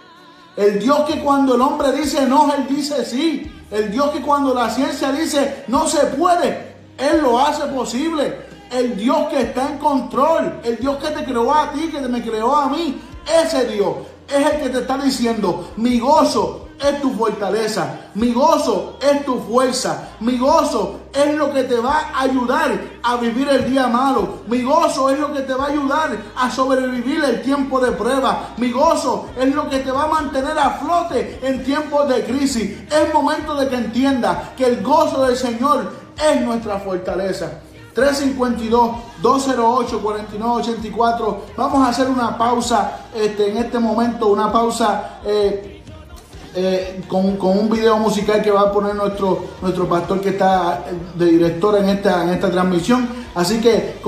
El 0.57 0.79
Dios 0.79 1.01
que 1.09 1.21
cuando 1.21 1.55
el 1.55 1.61
hombre 1.61 1.93
dice 1.93 2.27
no, 2.27 2.53
Él 2.55 2.67
dice 2.69 3.05
sí. 3.05 3.51
El 3.71 3.91
Dios 3.91 4.11
que 4.11 4.21
cuando 4.21 4.55
la 4.55 4.71
ciencia 4.71 5.11
dice 5.13 5.65
no 5.69 5.87
se 5.89 6.07
puede, 6.07 6.77
Él 6.99 7.23
lo 7.23 7.39
hace 7.39 7.65
posible. 7.67 8.47
El 8.71 8.97
Dios 8.97 9.29
que 9.29 9.41
está 9.41 9.71
en 9.71 9.79
control. 9.79 10.61
El 10.63 10.77
Dios 10.77 10.99
que 10.99 11.09
te 11.09 11.25
creó 11.25 11.53
a 11.55 11.73
ti, 11.73 11.89
que 11.89 12.01
me 12.01 12.23
creó 12.23 12.55
a 12.55 12.69
mí. 12.69 13.01
Ese 13.43 13.67
Dios 13.67 13.97
es 14.29 14.47
el 14.47 14.61
que 14.61 14.69
te 14.69 14.79
está 14.81 14.99
diciendo, 14.99 15.73
mi 15.77 15.99
gozo 15.99 16.68
es 16.81 17.01
tu 17.01 17.13
fortaleza, 17.15 18.11
mi 18.15 18.33
gozo 18.33 18.99
es 19.01 19.25
tu 19.25 19.41
fuerza, 19.41 20.11
mi 20.21 20.39
gozo 20.39 21.01
es 21.13 21.35
lo 21.35 21.53
que 21.53 21.65
te 21.65 21.77
va 21.77 22.11
a 22.15 22.23
ayudar 22.23 22.81
a 23.03 23.17
vivir 23.17 23.49
el 23.49 23.71
día 23.71 23.89
malo, 23.89 24.41
mi 24.47 24.63
gozo 24.63 25.11
es 25.11 25.19
lo 25.19 25.33
que 25.33 25.41
te 25.41 25.55
va 25.55 25.65
a 25.65 25.69
ayudar 25.69 26.17
a 26.37 26.51
sobrevivir 26.51 27.23
el 27.25 27.43
tiempo 27.43 27.81
de 27.81 27.93
prueba, 27.93 28.51
mi 28.57 28.71
gozo 28.71 29.27
es 29.39 29.55
lo 29.55 29.69
que 29.69 29.81
te 29.81 29.91
va 29.91 30.05
a 30.05 30.09
mantener 30.09 30.59
a 30.59 30.71
flote 30.71 31.41
en 31.43 31.65
tiempos 31.65 32.09
de 32.09 32.25
crisis. 32.25 32.79
Es 32.91 33.13
momento 33.13 33.55
de 33.55 33.69
que 33.69 33.77
entiendas 33.77 34.51
que 34.57 34.67
el 34.67 34.83
gozo 34.83 35.27
del 35.27 35.37
Señor 35.37 35.93
es 36.17 36.41
nuestra 36.41 36.79
fortaleza. 36.79 37.51
352-208-4984. 39.23 41.37
Vamos 41.57 41.87
a 41.87 41.91
hacer 41.91 42.09
una 42.09 42.37
pausa 42.39 43.01
este, 43.15 43.51
en 43.51 43.59
este 43.59 43.81
momento, 43.81 44.29
una 44.29 44.51
pausa 44.53 45.21
eh, 45.25 45.78
eh, 46.55 47.03
con, 47.09 47.39
un 47.41 47.71
video 47.71 47.97
musical 47.99 48.43
que 48.43 48.51
va 48.51 48.63
a 48.63 48.73
poner 48.73 48.95
nuestro, 48.95 49.45
nuestro 49.61 49.87
pastor 49.89 50.19
que 50.21 50.31
está 50.31 50.85
de 51.15 51.27
director 51.27 51.77
en 51.77 51.91
esta, 51.91 52.25
en 52.25 52.31
esta 52.31 52.51
transmisión. 52.51 53.07
Así 53.35 53.61
que 53.61 53.75
eh, 53.75 54.01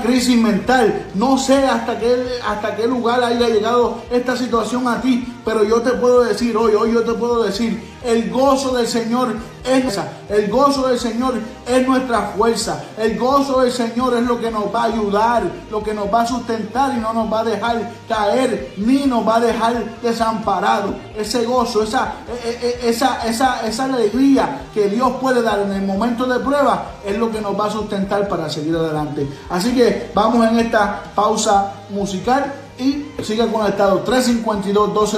crisis 0.00 0.38
mental. 0.38 1.06
No 1.14 1.38
sé 1.38 1.66
hasta 1.66 1.98
qué, 1.98 2.16
hasta 2.46 2.76
qué 2.76 2.86
lugar 2.86 3.22
haya 3.22 3.48
llegado 3.48 4.02
esta 4.10 4.36
situación 4.36 4.86
a 4.88 5.00
ti, 5.00 5.26
pero 5.46 5.62
yo 5.62 5.80
te 5.80 5.92
puedo 5.92 6.24
decir 6.24 6.56
hoy, 6.56 6.74
hoy 6.74 6.92
yo 6.92 7.04
te 7.04 7.12
puedo 7.12 7.44
decir, 7.44 7.96
el 8.02 8.28
gozo 8.30 8.76
del 8.76 8.88
Señor 8.88 9.36
es 9.64 9.96
el 10.28 10.50
gozo 10.50 10.88
del 10.88 10.98
Señor 10.98 11.34
es 11.66 11.86
nuestra 11.86 12.32
fuerza. 12.36 12.82
El 12.98 13.16
gozo 13.16 13.60
del 13.60 13.70
Señor 13.70 14.16
es 14.16 14.24
lo 14.24 14.40
que 14.40 14.50
nos 14.50 14.74
va 14.74 14.82
a 14.82 14.84
ayudar, 14.86 15.44
lo 15.70 15.84
que 15.84 15.94
nos 15.94 16.12
va 16.12 16.22
a 16.22 16.26
sustentar 16.26 16.94
y 16.96 17.00
no 17.00 17.12
nos 17.12 17.32
va 17.32 17.40
a 17.40 17.44
dejar 17.44 17.90
caer 18.08 18.74
ni 18.76 19.06
nos 19.06 19.26
va 19.26 19.36
a 19.36 19.40
dejar 19.40 19.84
desamparados. 20.02 20.96
Ese 21.16 21.44
gozo, 21.44 21.84
esa, 21.84 22.14
e, 22.44 22.48
e, 22.48 22.86
e, 22.86 22.88
esa, 22.90 23.24
esa, 23.24 23.64
esa 23.64 23.84
alegría 23.84 24.62
que 24.74 24.88
Dios 24.88 25.12
puede 25.20 25.42
dar 25.42 25.60
en 25.60 25.70
el 25.70 25.82
momento 25.82 26.26
de 26.26 26.40
prueba 26.40 26.86
es 27.04 27.16
lo 27.16 27.30
que 27.30 27.40
nos 27.40 27.58
va 27.58 27.66
a 27.66 27.70
sustentar 27.70 28.26
para 28.26 28.50
seguir 28.50 28.74
adelante. 28.74 29.28
Así 29.48 29.72
que 29.76 30.10
vamos 30.12 30.44
en 30.44 30.58
esta 30.58 31.04
pausa 31.14 31.72
musical 31.90 32.65
y 32.78 33.06
siga 33.22 33.46
conectado 33.46 34.00
352 34.00 35.14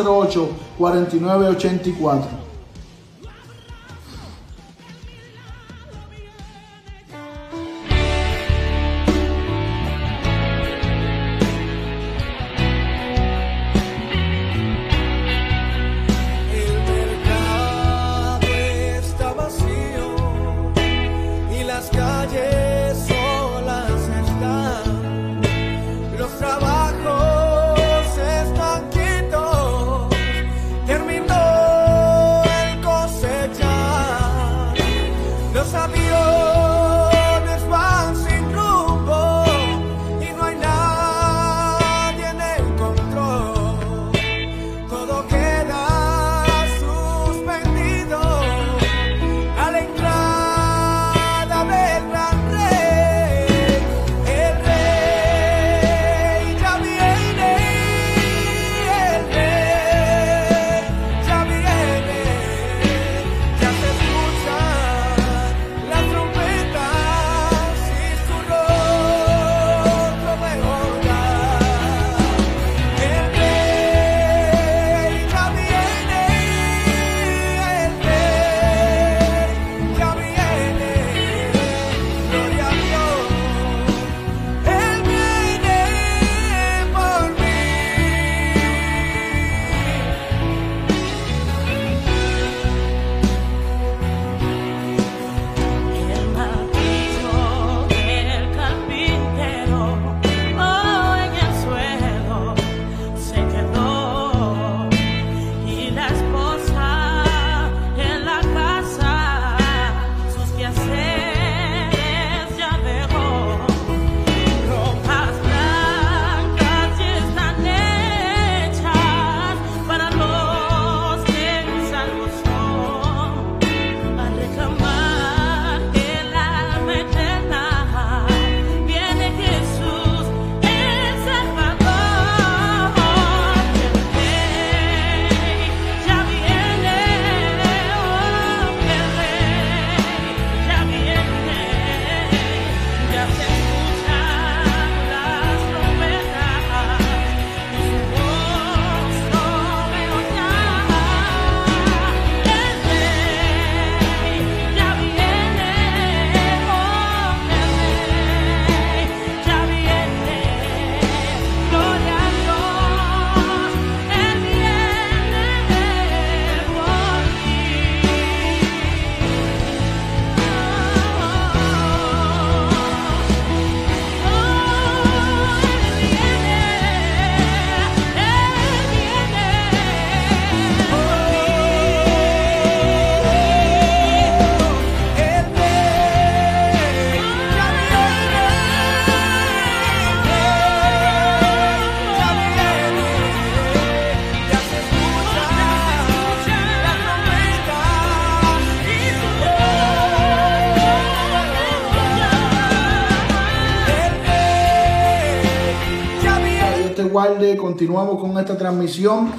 Continuamos 207.56 208.20
con 208.20 208.38
esta 208.38 208.56
transmisión 208.56 209.32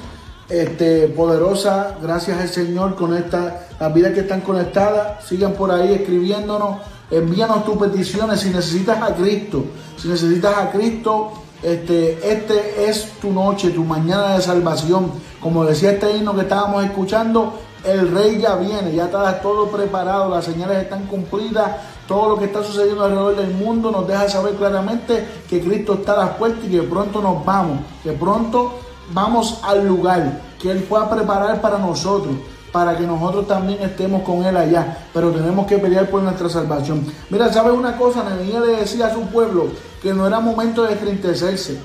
este, 0.50 1.08
poderosa. 1.08 1.96
Gracias 2.02 2.38
al 2.38 2.48
Señor 2.50 2.94
con 2.94 3.16
esta, 3.16 3.68
las 3.80 3.94
vidas 3.94 4.12
que 4.12 4.20
están 4.20 4.42
conectadas. 4.42 5.24
Sigan 5.24 5.54
por 5.54 5.70
ahí 5.70 5.94
escribiéndonos. 5.94 6.76
Envíanos 7.10 7.64
tus 7.64 7.78
peticiones 7.78 8.40
si 8.40 8.50
necesitas 8.50 9.00
a 9.00 9.14
Cristo. 9.14 9.64
Si 9.96 10.08
necesitas 10.08 10.58
a 10.58 10.70
Cristo, 10.70 11.32
este, 11.62 12.18
este 12.30 12.84
es 12.86 13.12
tu 13.18 13.32
noche, 13.32 13.70
tu 13.70 13.82
mañana 13.82 14.34
de 14.36 14.42
salvación. 14.42 15.10
Como 15.40 15.64
decía 15.64 15.92
este 15.92 16.14
himno 16.14 16.34
que 16.34 16.42
estábamos 16.42 16.84
escuchando, 16.84 17.54
el 17.84 18.10
rey 18.10 18.38
ya 18.42 18.56
viene, 18.56 18.94
ya 18.94 19.06
está 19.06 19.40
todo 19.40 19.68
preparado, 19.68 20.28
las 20.28 20.44
señales 20.44 20.82
están 20.82 21.06
cumplidas, 21.06 21.76
todo 22.10 22.30
lo 22.30 22.38
que 22.40 22.46
está 22.46 22.64
sucediendo 22.64 23.04
alrededor 23.04 23.36
del 23.36 23.54
mundo 23.54 23.92
nos 23.92 24.08
deja 24.08 24.28
saber 24.28 24.54
claramente 24.54 25.24
que 25.48 25.60
Cristo 25.60 25.94
está 25.94 26.14
a 26.14 26.24
las 26.24 26.30
puertas 26.30 26.64
y 26.64 26.68
que 26.68 26.82
pronto 26.82 27.22
nos 27.22 27.44
vamos, 27.44 27.82
que 28.02 28.10
pronto 28.10 28.80
vamos 29.12 29.60
al 29.62 29.86
lugar 29.86 30.40
que 30.60 30.72
Él 30.72 30.82
pueda 30.82 31.08
preparar 31.08 31.60
para 31.60 31.78
nosotros, 31.78 32.34
para 32.72 32.98
que 32.98 33.06
nosotros 33.06 33.46
también 33.46 33.80
estemos 33.80 34.22
con 34.22 34.44
Él 34.44 34.56
allá, 34.56 35.06
pero 35.14 35.30
tenemos 35.30 35.68
que 35.68 35.78
pelear 35.78 36.10
por 36.10 36.20
nuestra 36.20 36.48
salvación. 36.48 37.06
Mira, 37.30 37.52
¿sabes 37.52 37.74
una 37.74 37.96
cosa? 37.96 38.24
Nehemías 38.24 38.66
le 38.66 38.76
decía 38.78 39.06
a 39.06 39.14
su 39.14 39.20
pueblo 39.28 39.68
que 40.02 40.12
no 40.12 40.26
era 40.26 40.40
momento 40.40 40.82
de 40.82 40.94
entristecerse, 40.94 41.78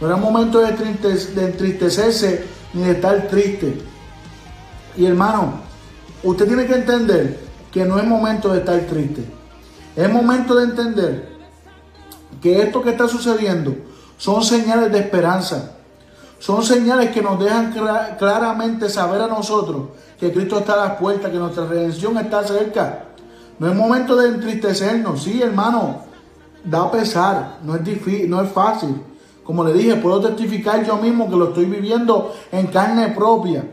no 0.00 0.06
era 0.06 0.14
momento 0.14 0.60
de 0.60 0.68
entristecerse 0.68 2.46
ni 2.74 2.82
de 2.84 2.92
estar 2.92 3.26
triste. 3.26 3.82
Y 4.96 5.04
hermano, 5.04 5.54
usted 6.22 6.46
tiene 6.46 6.64
que 6.64 6.74
entender 6.74 7.51
que 7.72 7.84
no 7.84 7.98
es 7.98 8.04
momento 8.04 8.52
de 8.52 8.60
estar 8.60 8.78
triste. 8.80 9.24
Es 9.96 10.12
momento 10.12 10.54
de 10.54 10.64
entender 10.64 11.32
que 12.40 12.62
esto 12.62 12.82
que 12.82 12.90
está 12.90 13.08
sucediendo 13.08 13.74
son 14.18 14.44
señales 14.44 14.92
de 14.92 14.98
esperanza. 14.98 15.72
Son 16.38 16.62
señales 16.62 17.10
que 17.10 17.22
nos 17.22 17.38
dejan 17.38 17.72
claramente 18.18 18.88
saber 18.88 19.22
a 19.22 19.28
nosotros 19.28 19.90
que 20.18 20.32
Cristo 20.32 20.58
está 20.58 20.74
a 20.74 20.88
las 20.88 20.98
puertas, 20.98 21.30
que 21.30 21.38
nuestra 21.38 21.66
redención 21.66 22.18
está 22.18 22.44
cerca. 22.44 23.04
No 23.58 23.68
es 23.68 23.74
momento 23.74 24.16
de 24.16 24.28
entristecernos. 24.28 25.22
Sí, 25.22 25.40
hermano, 25.40 26.02
da 26.64 26.90
pesar, 26.90 27.58
no 27.62 27.76
es 27.76 27.84
difícil, 27.84 28.28
no 28.28 28.42
es 28.42 28.50
fácil. 28.50 29.02
Como 29.44 29.64
le 29.64 29.72
dije, 29.72 29.96
puedo 29.96 30.20
testificar 30.20 30.84
yo 30.84 30.96
mismo 30.96 31.28
que 31.28 31.36
lo 31.36 31.48
estoy 31.48 31.64
viviendo 31.64 32.34
en 32.50 32.68
carne 32.68 33.08
propia, 33.08 33.64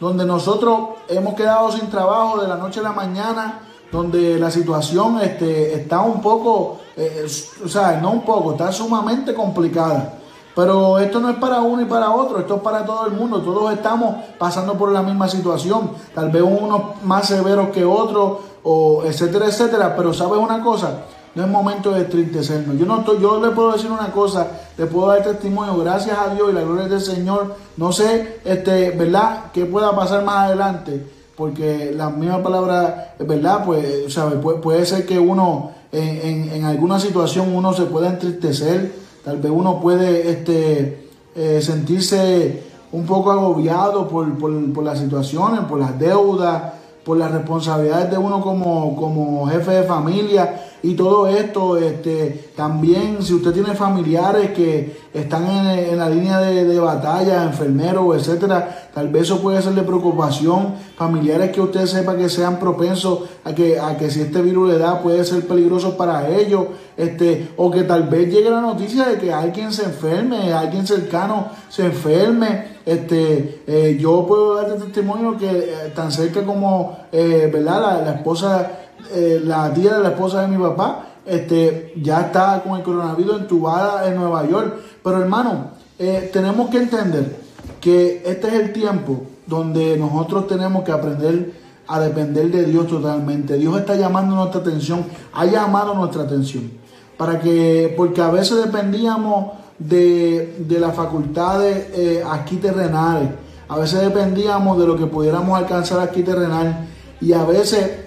donde 0.00 0.24
nosotros 0.24 0.91
hemos 1.08 1.34
quedado 1.34 1.70
sin 1.72 1.88
trabajo 1.90 2.40
de 2.40 2.48
la 2.48 2.56
noche 2.56 2.80
a 2.80 2.84
la 2.84 2.92
mañana, 2.92 3.60
donde 3.90 4.38
la 4.38 4.50
situación 4.50 5.20
este, 5.20 5.74
está 5.74 6.00
un 6.00 6.20
poco, 6.20 6.78
eh, 6.96 7.26
o 7.64 7.68
sea, 7.68 8.00
no 8.00 8.10
un 8.10 8.24
poco, 8.24 8.52
está 8.52 8.72
sumamente 8.72 9.34
complicada. 9.34 10.18
Pero 10.54 10.98
esto 10.98 11.18
no 11.20 11.30
es 11.30 11.36
para 11.36 11.62
uno 11.62 11.82
y 11.82 11.86
para 11.86 12.10
otro, 12.10 12.38
esto 12.38 12.56
es 12.56 12.60
para 12.62 12.84
todo 12.84 13.06
el 13.06 13.12
mundo. 13.12 13.40
Todos 13.40 13.72
estamos 13.72 14.16
pasando 14.38 14.74
por 14.74 14.92
la 14.92 15.02
misma 15.02 15.26
situación. 15.26 15.92
Tal 16.14 16.30
vez 16.30 16.42
unos 16.42 17.02
más 17.02 17.26
severos 17.26 17.70
que 17.70 17.84
otros, 17.84 18.38
o 18.62 19.02
etcétera, 19.04 19.46
etcétera. 19.46 19.96
Pero 19.96 20.12
sabes 20.12 20.38
una 20.38 20.62
cosa, 20.62 21.04
no 21.34 21.44
es 21.44 21.48
momento 21.48 21.92
de 21.92 22.00
entristecernos. 22.00 22.78
Yo 22.78 22.86
no 22.86 23.00
estoy, 23.00 23.20
yo 23.20 23.44
le 23.44 23.52
puedo 23.52 23.72
decir 23.72 23.90
una 23.90 24.10
cosa, 24.12 24.48
le 24.76 24.86
puedo 24.86 25.08
dar 25.08 25.22
testimonio, 25.22 25.76
gracias 25.78 26.18
a 26.18 26.34
Dios 26.34 26.50
y 26.50 26.54
la 26.54 26.62
gloria 26.62 26.88
del 26.88 27.00
Señor. 27.00 27.56
No 27.76 27.92
sé, 27.92 28.40
este, 28.44 28.90
¿verdad? 28.90 29.44
¿Qué 29.52 29.64
pueda 29.64 29.94
pasar 29.96 30.24
más 30.24 30.46
adelante? 30.46 31.06
Porque 31.36 31.92
la 31.96 32.10
misma 32.10 32.42
palabra, 32.42 33.14
¿verdad? 33.18 33.64
Pues, 33.64 34.12
¿sabe? 34.12 34.36
puede 34.36 34.84
ser 34.84 35.06
que 35.06 35.18
uno 35.18 35.72
en, 35.90 36.50
en 36.50 36.64
alguna 36.64 37.00
situación 37.00 37.54
uno 37.54 37.72
se 37.72 37.84
pueda 37.84 38.08
entristecer 38.08 39.02
Tal 39.24 39.36
vez 39.36 39.52
uno 39.54 39.80
puede 39.80 40.30
este, 40.30 41.08
eh, 41.36 41.60
sentirse 41.62 42.64
un 42.90 43.06
poco 43.06 43.30
agobiado 43.30 44.08
por, 44.08 44.36
por, 44.36 44.82
las 44.82 44.98
situaciones, 44.98 45.60
por 45.60 45.78
las 45.78 45.96
deudas, 45.98 46.72
por 47.04 47.16
las 47.16 47.30
responsabilidades 47.30 48.10
de 48.10 48.18
uno 48.18 48.40
como, 48.40 48.96
como 48.96 49.46
jefe 49.46 49.70
de 49.70 49.82
familia 49.84 50.60
y 50.82 50.94
todo 50.94 51.28
esto, 51.28 51.76
este, 51.76 52.50
también 52.56 53.18
si 53.22 53.34
usted 53.34 53.52
tiene 53.52 53.74
familiares 53.74 54.50
que 54.50 55.00
están 55.14 55.46
en, 55.46 55.96
la 55.96 56.08
línea 56.08 56.38
de, 56.40 56.80
batalla, 56.80 57.44
enfermeros, 57.44 58.16
etcétera, 58.16 58.90
tal 58.92 59.08
vez 59.08 59.22
eso 59.22 59.40
puede 59.40 59.62
ser 59.62 59.74
de 59.74 59.82
preocupación. 59.82 60.74
Familiares 60.96 61.52
que 61.52 61.60
usted 61.60 61.86
sepa 61.86 62.16
que 62.16 62.28
sean 62.28 62.58
propensos 62.58 63.20
a 63.44 63.54
que, 63.54 63.78
a 63.78 63.96
que 63.96 64.10
si 64.10 64.22
este 64.22 64.42
virus 64.42 64.72
le 64.72 64.78
da 64.78 65.00
puede 65.00 65.24
ser 65.24 65.46
peligroso 65.46 65.96
para 65.96 66.28
ellos, 66.28 66.66
este, 66.96 67.52
o 67.56 67.70
que 67.70 67.84
tal 67.84 68.08
vez 68.08 68.32
llegue 68.32 68.50
la 68.50 68.60
noticia 68.60 69.04
de 69.04 69.18
que 69.18 69.32
alguien 69.32 69.72
se 69.72 69.84
enferme, 69.84 70.52
alguien 70.52 70.84
cercano 70.84 71.46
se 71.68 71.86
enferme. 71.86 72.72
Este, 72.84 73.62
eh, 73.68 73.96
yo 74.00 74.26
puedo 74.26 74.56
darte 74.56 74.84
testimonio 74.84 75.36
que 75.36 75.48
eh, 75.48 75.92
tan 75.94 76.10
cerca 76.10 76.42
como, 76.42 76.98
eh, 77.12 77.48
¿verdad? 77.52 78.04
la 78.04 78.14
esposa 78.14 78.78
eh, 79.12 79.40
la 79.44 79.72
tía 79.72 79.94
de 79.94 80.02
la 80.02 80.10
esposa 80.10 80.42
de 80.42 80.48
mi 80.48 80.62
papá, 80.62 81.06
este, 81.24 81.94
ya 82.02 82.22
está 82.22 82.62
con 82.62 82.78
el 82.78 82.82
coronavirus 82.82 83.40
entubada 83.40 84.08
en 84.08 84.16
Nueva 84.16 84.48
York. 84.48 84.74
Pero 85.02 85.20
hermano, 85.20 85.70
eh, 85.98 86.30
tenemos 86.32 86.70
que 86.70 86.78
entender 86.78 87.36
que 87.80 88.22
este 88.24 88.48
es 88.48 88.54
el 88.54 88.72
tiempo 88.72 89.22
donde 89.46 89.96
nosotros 89.96 90.46
tenemos 90.46 90.84
que 90.84 90.92
aprender 90.92 91.52
a 91.86 92.00
depender 92.00 92.50
de 92.50 92.64
Dios 92.64 92.86
totalmente. 92.86 93.56
Dios 93.56 93.78
está 93.78 93.96
llamando 93.96 94.34
nuestra 94.34 94.60
atención, 94.60 95.04
ha 95.32 95.44
llamado 95.44 95.94
nuestra 95.94 96.22
atención. 96.22 96.70
Para 97.16 97.38
que, 97.40 97.92
porque 97.96 98.20
a 98.20 98.30
veces 98.30 98.64
dependíamos 98.64 99.52
de, 99.78 100.56
de 100.60 100.80
las 100.80 100.94
facultades 100.94 101.88
eh, 101.94 102.24
aquí 102.28 102.56
terrenales, 102.56 103.30
a 103.68 103.78
veces 103.78 104.00
dependíamos 104.00 104.78
de 104.78 104.86
lo 104.86 104.96
que 104.96 105.06
pudiéramos 105.06 105.58
alcanzar 105.58 106.00
aquí 106.00 106.22
terrenal 106.22 106.86
y 107.20 107.32
a 107.32 107.44
veces 107.44 108.01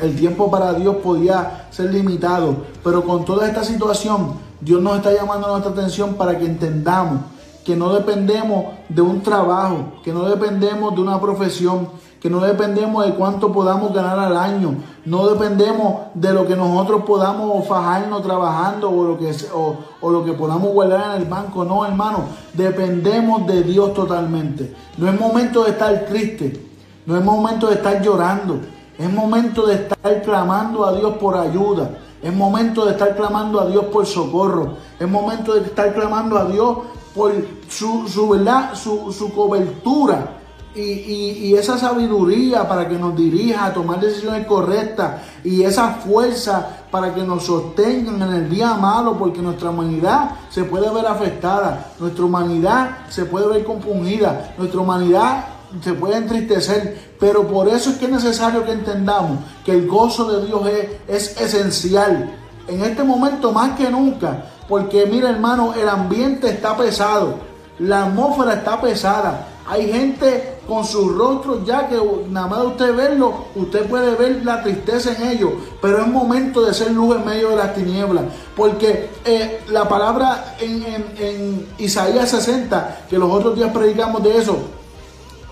el 0.00 0.16
tiempo 0.16 0.50
para 0.50 0.74
Dios 0.74 0.96
podía 0.96 1.68
ser 1.70 1.92
limitado, 1.92 2.56
pero 2.84 3.04
con 3.04 3.24
toda 3.24 3.46
esta 3.46 3.64
situación, 3.64 4.34
Dios 4.60 4.82
nos 4.82 4.96
está 4.96 5.12
llamando 5.12 5.48
nuestra 5.48 5.72
atención 5.72 6.14
para 6.14 6.38
que 6.38 6.46
entendamos 6.46 7.20
que 7.66 7.74
no 7.74 7.92
dependemos 7.92 8.66
de 8.88 9.02
un 9.02 9.22
trabajo, 9.22 9.94
que 10.04 10.12
no 10.12 10.28
dependemos 10.28 10.94
de 10.94 11.00
una 11.00 11.20
profesión, 11.20 11.88
que 12.20 12.30
no 12.30 12.38
dependemos 12.40 13.04
de 13.04 13.14
cuánto 13.14 13.52
podamos 13.52 13.92
ganar 13.92 14.18
al 14.20 14.36
año, 14.36 14.76
no 15.04 15.26
dependemos 15.26 16.02
de 16.14 16.32
lo 16.32 16.46
que 16.46 16.54
nosotros 16.54 17.02
podamos 17.04 17.66
fajarnos 17.66 18.22
trabajando 18.22 18.88
o 18.88 19.04
lo 19.04 19.18
que, 19.18 19.34
o, 19.52 19.76
o 20.00 20.10
lo 20.10 20.24
que 20.24 20.32
podamos 20.32 20.72
guardar 20.72 21.16
en 21.16 21.22
el 21.22 21.28
banco, 21.28 21.64
no 21.64 21.84
hermano, 21.84 22.26
dependemos 22.54 23.46
de 23.48 23.64
Dios 23.64 23.92
totalmente. 23.94 24.72
No 24.96 25.08
es 25.08 25.18
momento 25.18 25.64
de 25.64 25.70
estar 25.70 26.06
triste, 26.06 26.64
no 27.04 27.16
es 27.16 27.24
momento 27.24 27.66
de 27.66 27.74
estar 27.74 28.00
llorando, 28.00 28.60
es 28.98 29.12
momento 29.12 29.66
de 29.66 29.74
estar 29.74 30.22
clamando 30.22 30.86
a 30.86 30.92
Dios 30.92 31.16
por 31.16 31.36
ayuda. 31.36 31.90
Es 32.22 32.34
momento 32.34 32.86
de 32.86 32.92
estar 32.92 33.14
clamando 33.14 33.60
a 33.60 33.66
Dios 33.66 33.84
por 33.86 34.06
socorro. 34.06 34.74
Es 34.98 35.08
momento 35.08 35.54
de 35.54 35.60
estar 35.60 35.94
clamando 35.94 36.38
a 36.38 36.46
Dios 36.46 36.78
por 37.14 37.32
su, 37.68 38.28
verdad, 38.28 38.74
su, 38.74 39.32
cobertura 39.34 40.38
y, 40.74 41.54
esa 41.54 41.78
sabiduría 41.78 42.68
para 42.68 42.86
que 42.86 42.98
nos 42.98 43.16
dirija 43.16 43.66
a 43.66 43.72
tomar 43.72 44.00
decisiones 44.00 44.46
correctas 44.46 45.22
y 45.42 45.62
esa 45.62 45.94
fuerza 45.94 46.84
para 46.90 47.14
que 47.14 47.22
nos 47.22 47.44
sostengan 47.44 48.20
en 48.20 48.34
el 48.34 48.50
día 48.50 48.74
malo 48.74 49.16
porque 49.18 49.40
nuestra 49.40 49.70
humanidad 49.70 50.32
se 50.50 50.64
puede 50.64 50.92
ver 50.92 51.06
afectada, 51.06 51.92
nuestra 51.98 52.24
humanidad 52.24 52.98
se 53.08 53.24
puede 53.24 53.48
ver 53.48 53.64
compungida, 53.64 54.54
nuestra 54.58 54.80
humanidad 54.80 55.55
se 55.82 55.92
puede 55.92 56.16
entristecer, 56.16 56.98
pero 57.18 57.46
por 57.46 57.68
eso 57.68 57.90
es 57.90 57.96
que 57.96 58.06
es 58.06 58.10
necesario 58.10 58.64
que 58.64 58.72
entendamos 58.72 59.38
que 59.64 59.72
el 59.72 59.86
gozo 59.86 60.30
de 60.30 60.46
Dios 60.46 60.62
es, 61.08 61.36
es 61.36 61.40
esencial 61.40 62.34
en 62.68 62.82
este 62.82 63.02
momento 63.02 63.52
más 63.52 63.76
que 63.76 63.90
nunca, 63.90 64.44
porque 64.68 65.06
mira 65.06 65.30
hermano, 65.30 65.74
el 65.74 65.88
ambiente 65.88 66.48
está 66.48 66.76
pesado, 66.76 67.34
la 67.78 68.06
atmósfera 68.06 68.54
está 68.54 68.80
pesada, 68.80 69.48
hay 69.68 69.92
gente 69.92 70.54
con 70.66 70.84
sus 70.84 71.16
rostros 71.16 71.64
ya 71.64 71.88
que 71.88 71.96
nada 72.28 72.46
más 72.48 72.60
de 72.60 72.66
usted 72.66 72.96
verlo, 72.96 73.46
usted 73.54 73.86
puede 73.86 74.14
ver 74.16 74.44
la 74.44 74.62
tristeza 74.62 75.12
en 75.12 75.28
ellos, 75.28 75.52
pero 75.80 75.98
es 75.98 76.08
momento 76.08 76.64
de 76.64 76.74
ser 76.74 76.90
luz 76.90 77.16
en 77.16 77.24
medio 77.24 77.50
de 77.50 77.56
las 77.56 77.74
tinieblas, 77.74 78.24
porque 78.56 79.10
eh, 79.24 79.60
la 79.68 79.88
palabra 79.88 80.56
en, 80.60 80.84
en 81.18 81.68
Isaías 81.78 82.30
60, 82.30 83.06
que 83.08 83.18
los 83.18 83.30
otros 83.30 83.54
días 83.54 83.70
predicamos 83.72 84.22
de 84.22 84.38
eso, 84.38 84.58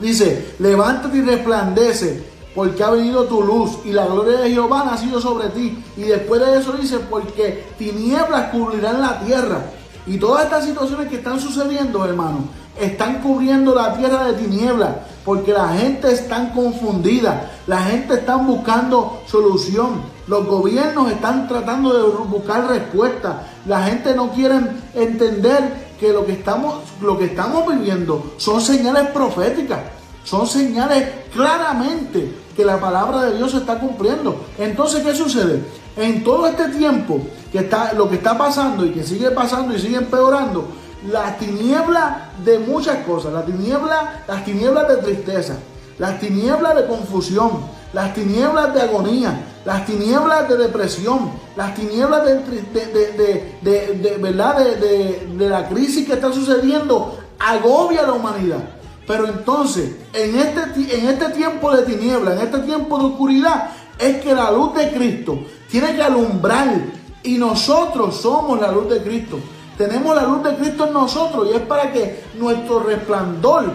Dice, 0.01 0.55
levántate 0.59 1.19
y 1.19 1.23
resplandece, 1.23 2.25
porque 2.55 2.83
ha 2.83 2.91
venido 2.91 3.25
tu 3.25 3.43
luz 3.43 3.79
y 3.85 3.93
la 3.93 4.07
gloria 4.07 4.41
de 4.41 4.51
Jehová 4.51 4.83
ha 4.83 4.93
nacido 4.93 5.21
sobre 5.21 5.49
ti. 5.49 5.83
Y 5.97 6.03
después 6.03 6.41
de 6.41 6.59
eso 6.59 6.73
dice, 6.73 6.99
porque 6.99 7.65
tinieblas 7.79 8.51
cubrirán 8.51 9.01
la 9.01 9.21
tierra. 9.21 9.63
Y 10.07 10.19
todas 10.19 10.45
estas 10.45 10.65
situaciones 10.65 11.09
que 11.09 11.17
están 11.17 11.41
sucediendo, 11.41 12.05
hermano, 12.05 12.45
están 12.79 13.23
cubriendo 13.23 13.75
la 13.75 13.95
tierra 13.95 14.27
de 14.27 14.35
tinieblas, 14.35 14.91
porque 15.25 15.53
la 15.53 15.69
gente 15.69 16.13
está 16.13 16.53
confundida, 16.53 17.51
la 17.67 17.81
gente 17.83 18.15
está 18.15 18.37
buscando 18.37 19.23
solución, 19.27 20.03
los 20.27 20.47
gobiernos 20.47 21.11
están 21.11 21.49
tratando 21.49 21.93
de 21.93 22.25
buscar 22.27 22.69
respuestas, 22.69 23.37
la 23.67 23.85
gente 23.85 24.15
no 24.15 24.31
quiere 24.33 24.59
entender 24.95 25.84
que 25.99 26.13
lo 26.13 26.27
que 26.27 26.33
estamos, 26.33 26.83
lo 27.01 27.19
que 27.19 27.27
estamos 27.27 27.67
viviendo 27.67 28.35
son 28.37 28.61
señales 28.61 29.09
proféticas. 29.09 29.81
Son 30.25 30.47
señales 30.47 31.07
claramente 31.33 32.35
que 32.57 32.65
la 32.65 32.81
palabra 32.81 33.23
de 33.23 33.37
Dios 33.37 33.51
se 33.51 33.59
está 33.59 33.79
cumpliendo. 33.79 34.45
Entonces, 34.59 35.03
¿qué 35.03 35.15
sucede? 35.15 35.63
En 35.97 36.25
todo 36.25 36.47
este 36.47 36.69
tiempo 36.71 37.21
que 37.53 37.59
está, 37.59 37.93
lo 37.93 38.09
que 38.09 38.17
está 38.17 38.37
pasando 38.37 38.85
y 38.85 38.91
que 38.91 39.05
sigue 39.05 39.31
pasando 39.31 39.75
y 39.75 39.79
sigue 39.79 39.97
empeorando, 39.97 40.69
las 41.11 41.39
tinieblas 41.39 42.17
de 42.45 42.59
muchas 42.59 43.05
cosas, 43.05 43.33
las 43.33 43.45
tinieblas, 43.45 44.27
las 44.27 44.45
tinieblas 44.45 44.89
de 44.89 44.97
tristeza, 44.97 45.57
las 45.99 46.19
tinieblas 46.19 46.75
de 46.77 46.87
confusión, 46.87 47.61
las 47.95 48.13
tinieblas 48.13 48.75
de 48.75 48.83
agonía, 48.83 49.47
las 49.65 49.87
tinieblas 49.87 50.49
de 50.49 50.57
depresión, 50.59 51.31
las 51.57 51.75
tinieblas 51.75 52.25
de, 52.25 52.35
de, 52.35 53.59
de, 53.63 53.99
de 53.99 54.17
¿verdad? 54.19 54.59
de 54.59 55.49
la 55.49 55.69
crisis 55.69 56.07
que 56.07 56.15
está 56.15 56.33
sucediendo, 56.33 57.19
agobia 57.39 58.01
a 58.01 58.07
la 58.09 58.13
humanidad. 58.13 58.65
Pero 59.07 59.27
entonces, 59.27 59.97
en 60.13 60.35
este, 60.37 60.99
en 60.99 61.09
este 61.09 61.29
tiempo 61.31 61.75
de 61.75 61.83
tiniebla, 61.83 62.33
en 62.35 62.41
este 62.41 62.59
tiempo 62.61 62.99
de 62.99 63.05
oscuridad, 63.05 63.71
es 63.99 64.17
que 64.23 64.35
la 64.35 64.51
luz 64.51 64.75
de 64.75 64.91
Cristo 64.93 65.39
tiene 65.71 65.95
que 65.95 66.03
alumbrar 66.03 66.75
y 67.23 67.37
nosotros 67.37 68.17
somos 68.17 68.61
la 68.61 68.73
luz 68.73 68.89
de 68.89 69.03
Cristo. 69.03 69.39
Tenemos 69.79 70.17
la 70.17 70.25
luz 70.25 70.43
de 70.43 70.57
Cristo 70.57 70.87
en 70.87 70.95
nosotros 70.95 71.49
y 71.51 71.57
es 71.57 71.63
para 71.63 71.93
que 71.93 72.25
nuestro 72.39 72.81
resplandor, 72.81 73.73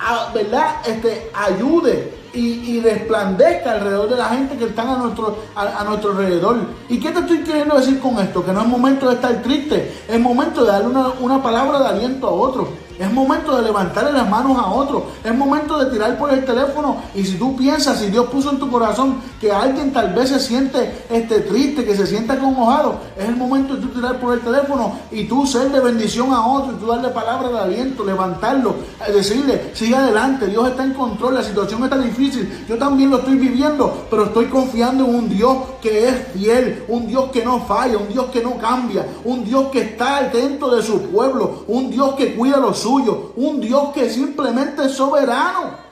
ah, 0.00 0.30
¿verdad? 0.32 0.76
Este, 0.86 1.30
ayude 1.34 2.17
y, 2.38 2.80
resplandezca 2.80 3.72
alrededor 3.72 4.08
de 4.10 4.16
la 4.16 4.28
gente 4.28 4.56
que 4.56 4.66
están 4.66 4.88
a 4.88 4.96
nuestro, 4.96 5.38
a, 5.54 5.84
nuestro 5.84 6.12
alrededor. 6.12 6.58
¿Y 6.88 7.00
qué 7.00 7.10
te 7.10 7.20
estoy 7.20 7.38
queriendo 7.38 7.76
decir 7.76 7.98
con 7.98 8.18
esto? 8.18 8.44
Que 8.44 8.52
no 8.52 8.62
es 8.62 8.66
momento 8.68 9.08
de 9.08 9.16
estar 9.16 9.42
triste, 9.42 10.04
es 10.08 10.20
momento 10.20 10.64
de 10.64 10.72
darle 10.72 10.88
una, 10.88 11.08
una 11.20 11.42
palabra 11.42 11.80
de 11.80 11.86
aliento 11.88 12.28
a 12.28 12.32
otro. 12.32 12.87
Es 12.98 13.12
momento 13.12 13.56
de 13.56 13.62
levantarle 13.62 14.12
las 14.12 14.28
manos 14.28 14.58
a 14.58 14.66
otro. 14.66 15.06
Es 15.22 15.34
momento 15.34 15.78
de 15.78 15.90
tirar 15.90 16.18
por 16.18 16.32
el 16.32 16.44
teléfono. 16.44 16.96
Y 17.14 17.24
si 17.24 17.36
tú 17.36 17.56
piensas, 17.56 17.98
si 17.98 18.06
Dios 18.10 18.26
puso 18.26 18.50
en 18.50 18.58
tu 18.58 18.70
corazón 18.70 19.16
que 19.40 19.52
alguien 19.52 19.92
tal 19.92 20.12
vez 20.14 20.30
se 20.30 20.40
siente 20.40 21.04
este, 21.08 21.40
triste, 21.40 21.84
que 21.84 21.94
se 21.94 22.06
siente 22.06 22.32
acongojado, 22.32 23.00
es 23.16 23.28
el 23.28 23.36
momento 23.36 23.76
de 23.76 23.82
tú 23.82 23.88
tirar 23.88 24.18
por 24.18 24.34
el 24.34 24.40
teléfono 24.40 24.98
y 25.10 25.24
tú 25.24 25.46
ser 25.46 25.70
de 25.70 25.80
bendición 25.80 26.32
a 26.32 26.44
otro 26.46 26.72
y 26.72 26.76
tú 26.76 26.86
darle 26.86 27.08
palabra 27.10 27.48
de 27.48 27.58
aliento, 27.58 28.04
levantarlo, 28.04 28.74
eh, 29.06 29.12
decirle, 29.12 29.70
sigue 29.74 29.94
adelante, 29.94 30.46
Dios 30.46 30.68
está 30.68 30.84
en 30.84 30.94
control, 30.94 31.36
la 31.36 31.42
situación 31.42 31.84
está 31.84 31.98
difícil. 31.98 32.66
Yo 32.68 32.76
también 32.78 33.10
lo 33.10 33.18
estoy 33.18 33.36
viviendo, 33.36 34.06
pero 34.10 34.24
estoy 34.24 34.46
confiando 34.46 35.04
en 35.04 35.14
un 35.14 35.28
Dios 35.28 35.56
que 35.80 36.08
es 36.08 36.14
fiel, 36.34 36.84
un 36.88 37.06
Dios 37.06 37.30
que 37.30 37.44
no 37.44 37.60
falla, 37.60 37.98
un 37.98 38.08
Dios 38.08 38.26
que 38.26 38.42
no 38.42 38.58
cambia, 38.58 39.06
un 39.24 39.44
Dios 39.44 39.68
que 39.70 39.80
está 39.80 40.22
dentro 40.24 40.74
de 40.74 40.82
su 40.82 41.02
pueblo, 41.02 41.64
un 41.68 41.90
Dios 41.90 42.14
que 42.14 42.34
cuida 42.34 42.56
los 42.56 42.78
un 42.88 43.60
Dios 43.60 43.90
que 43.94 44.10
simplemente 44.10 44.86
es 44.86 44.92
soberano. 44.92 45.88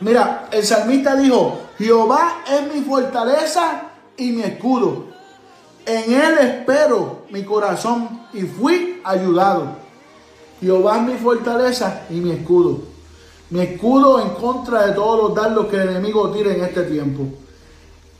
Mira, 0.00 0.48
el 0.52 0.64
salmista 0.64 1.16
dijo, 1.16 1.58
Jehová 1.76 2.42
es 2.48 2.72
mi 2.72 2.82
fortaleza 2.82 3.82
y 4.16 4.30
mi 4.30 4.42
escudo. 4.42 5.06
En 5.84 6.12
él 6.12 6.38
espero 6.38 7.22
mi 7.30 7.42
corazón 7.42 8.20
y 8.32 8.42
fui 8.42 9.00
ayudado. 9.02 9.76
Jehová 10.60 10.98
es 10.98 11.02
mi 11.02 11.14
fortaleza 11.14 12.02
y 12.10 12.14
mi 12.14 12.30
escudo. 12.30 12.97
Mi 13.50 13.60
escudo 13.60 14.20
en 14.20 14.30
contra 14.30 14.86
de 14.86 14.92
todos 14.92 15.22
los 15.22 15.34
dardos 15.34 15.66
que 15.66 15.76
el 15.76 15.88
enemigo 15.88 16.30
tira 16.30 16.52
en 16.52 16.62
este 16.62 16.82
tiempo. 16.82 17.26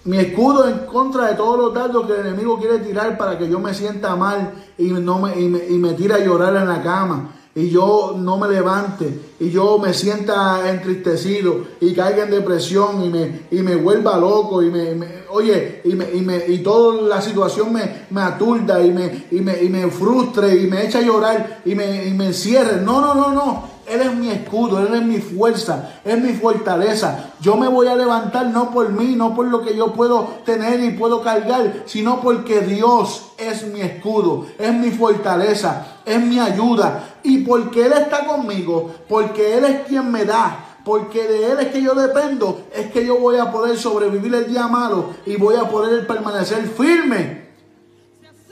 Mi 0.05 0.17
escudo 0.17 0.67
en 0.67 0.87
contra 0.87 1.27
de 1.27 1.35
todos 1.35 1.59
los 1.59 1.75
dardos 1.75 2.07
que 2.07 2.15
el 2.15 2.27
enemigo 2.29 2.59
quiere 2.59 2.79
tirar 2.79 3.19
para 3.19 3.37
que 3.37 3.47
yo 3.47 3.59
me 3.59 3.75
sienta 3.75 4.17
mal 4.17 4.55
y, 4.79 4.85
no 4.85 5.19
me, 5.19 5.39
y, 5.39 5.49
me, 5.49 5.93
tire 5.93 6.15
a 6.15 6.25
llorar 6.25 6.57
en 6.57 6.67
la 6.67 6.83
cama. 6.83 7.35
Y 7.55 7.69
yo 7.69 8.15
no 8.17 8.39
me 8.39 8.49
levante 8.49 9.21
y 9.39 9.51
yo 9.51 9.79
me 9.79 9.93
sienta 9.93 10.71
entristecido 10.71 11.67
y 11.81 11.93
caiga 11.93 12.25
en 12.25 12.31
depresión 12.31 13.05
y 13.05 13.11
me, 13.11 13.41
y 13.51 13.63
me 13.63 13.77
vuelva 13.77 14.17
loco 14.17 14.63
y 14.63 14.71
me, 14.71 15.25
oye, 15.29 15.83
y, 15.85 15.95
me, 15.95 16.11
y, 16.11 16.23
me, 16.23 16.43
y 16.47 16.59
toda 16.63 17.03
la 17.03 17.21
situación 17.21 17.73
me, 17.73 18.07
me 18.09 18.23
aturda 18.23 18.83
y 18.83 18.91
me, 18.91 19.27
y, 19.31 19.41
me, 19.41 19.63
y 19.63 19.69
me 19.69 19.89
frustre 19.89 20.57
y 20.57 20.69
me 20.69 20.87
echa 20.87 21.01
a 21.01 21.03
llorar 21.03 21.61
y 21.67 21.75
me, 21.75 22.07
y 22.07 22.15
me 22.15 22.27
encierre. 22.27 22.81
No, 22.81 23.03
no, 23.03 23.15
no, 23.15 23.33
no. 23.33 23.78
Él 23.89 24.03
es 24.03 24.15
mi 24.15 24.31
escudo, 24.31 24.79
Él 24.81 24.95
es 24.95 25.03
mi 25.03 25.19
fuerza, 25.19 26.01
es 26.05 26.21
mi 26.21 26.35
fortaleza. 26.35 27.33
Yo 27.41 27.57
me 27.57 27.69
voy 27.69 27.87
a 27.89 27.97
levantar 27.97 28.47
no 28.49 28.71
por 28.71 28.91
mí, 28.91 29.15
no 29.17 29.35
por 29.35 29.47
lo 29.47 29.63
que 29.63 29.77
yo 29.77 29.93
puedo 29.93 30.29
tener 30.45 30.81
y 30.81 30.91
puedo 30.91 31.23
cargar, 31.23 31.85
sino 31.87 32.21
porque 32.21 32.61
Dios 32.61 33.33
es 33.39 33.67
mi 33.67 33.81
escudo, 33.81 34.47
es 34.59 34.73
mi 34.75 34.91
fortaleza, 34.91 35.99
es 36.05 36.21
mi 36.21 36.39
ayuda. 36.39 37.17
Y 37.23 37.39
porque 37.39 37.87
Él 37.87 37.93
está 37.93 38.27
conmigo, 38.27 38.91
porque 39.09 39.57
Él 39.57 39.65
es 39.65 39.87
quien 39.87 40.11
me 40.11 40.25
da, 40.25 40.77
porque 40.85 41.27
de 41.27 41.53
Él 41.53 41.59
es 41.61 41.69
que 41.69 41.83
yo 41.83 41.95
dependo, 41.95 42.63
es 42.75 42.91
que 42.91 43.05
yo 43.05 43.19
voy 43.19 43.37
a 43.37 43.51
poder 43.51 43.77
sobrevivir 43.79 44.35
el 44.35 44.49
día 44.49 44.67
malo 44.69 45.11
y 45.27 45.37
voy 45.37 45.57
a 45.57 45.69
poder 45.69 46.07
permanecer 46.07 46.67
firme. 46.69 47.49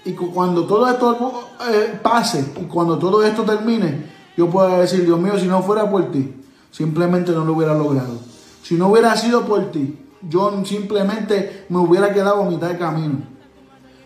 Y 0.05 0.13
cuando 0.13 0.67
todo 0.67 0.89
esto 0.89 1.49
eh, 1.69 1.99
pase 2.01 2.53
y 2.61 2.65
cuando 2.67 2.97
todo 2.97 3.25
esto 3.25 3.43
termine, 3.43 4.16
yo 4.37 4.51
pueda 4.51 4.79
decir, 4.79 5.05
Dios 5.05 5.19
mío, 5.19 5.39
si 5.39 5.47
no 5.47 5.63
fuera 5.63 5.91
por 5.91 6.11
ti, 6.13 6.35
simplemente 6.71 7.33
no 7.33 7.45
lo 7.45 7.55
hubiera 7.55 7.75
logrado. 7.75 8.19
Si 8.63 8.75
no 8.75 8.89
hubiera 8.89 9.17
sido 9.17 9.47
por 9.47 9.71
ti, 9.71 9.99
yo 10.29 10.65
simplemente 10.65 11.67
me 11.69 11.79
hubiera 11.79 12.13
quedado 12.13 12.43
a 12.43 12.51
mitad 12.51 12.69
de 12.69 12.79
camino. 12.79 13.21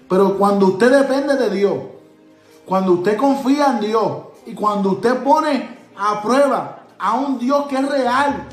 Pero 0.08 0.38
cuando 0.38 0.66
usted 0.66 0.90
depende 0.90 1.36
de 1.36 1.50
Dios, 1.50 1.78
cuando 2.64 2.92
usted 2.92 3.16
confía 3.16 3.72
en 3.72 3.80
Dios 3.80 4.12
y 4.46 4.54
cuando 4.54 4.92
usted 4.92 5.22
pone 5.22 5.78
a 5.96 6.22
prueba 6.22 6.84
a 6.98 7.14
un 7.14 7.38
Dios 7.38 7.66
que 7.66 7.76
es 7.76 7.88
real, 7.88 8.46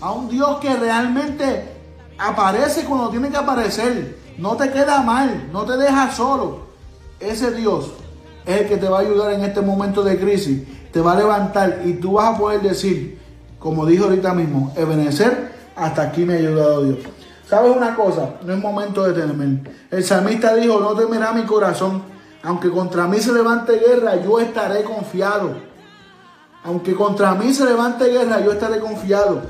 a 0.00 0.12
un 0.12 0.28
Dios 0.28 0.58
que 0.58 0.74
realmente 0.74 1.72
aparece 2.18 2.84
cuando 2.84 3.10
tiene 3.10 3.30
que 3.30 3.36
aparecer, 3.36 4.18
no 4.38 4.56
te 4.56 4.72
queda 4.72 5.02
mal, 5.02 5.48
no 5.52 5.64
te 5.64 5.76
deja 5.76 6.10
solo. 6.10 6.62
Ese 7.20 7.52
Dios 7.52 7.92
es 8.44 8.62
el 8.62 8.68
que 8.68 8.76
te 8.76 8.88
va 8.88 8.98
a 8.98 9.02
ayudar 9.02 9.32
en 9.32 9.44
este 9.44 9.60
momento 9.60 10.02
de 10.02 10.18
crisis 10.18 10.62
te 10.92 11.00
va 11.00 11.12
a 11.12 11.16
levantar 11.16 11.80
y 11.84 11.94
tú 11.94 12.12
vas 12.12 12.34
a 12.34 12.38
poder 12.38 12.60
decir, 12.60 13.18
como 13.58 13.86
dijo 13.86 14.04
ahorita 14.04 14.34
mismo, 14.34 14.72
Ebenecer, 14.76 15.52
hasta 15.74 16.02
aquí 16.02 16.24
me 16.24 16.34
ha 16.34 16.36
ayudado 16.36 16.84
Dios. 16.84 16.98
¿Sabes 17.48 17.76
una 17.76 17.94
cosa? 17.94 18.34
No 18.44 18.52
es 18.52 18.58
momento 18.58 19.02
de 19.04 19.12
temer. 19.12 19.72
El 19.90 20.04
salmista 20.04 20.54
dijo, 20.54 20.80
no 20.80 20.94
temerá 20.94 21.32
mi 21.32 21.42
corazón. 21.42 22.02
Aunque 22.42 22.70
contra 22.70 23.06
mí 23.06 23.18
se 23.18 23.32
levante 23.32 23.78
guerra, 23.78 24.16
yo 24.16 24.40
estaré 24.40 24.82
confiado. 24.84 25.50
Aunque 26.64 26.94
contra 26.94 27.34
mí 27.34 27.52
se 27.52 27.64
levante 27.64 28.06
guerra, 28.06 28.40
yo 28.40 28.52
estaré 28.52 28.80
confiado. 28.80 29.42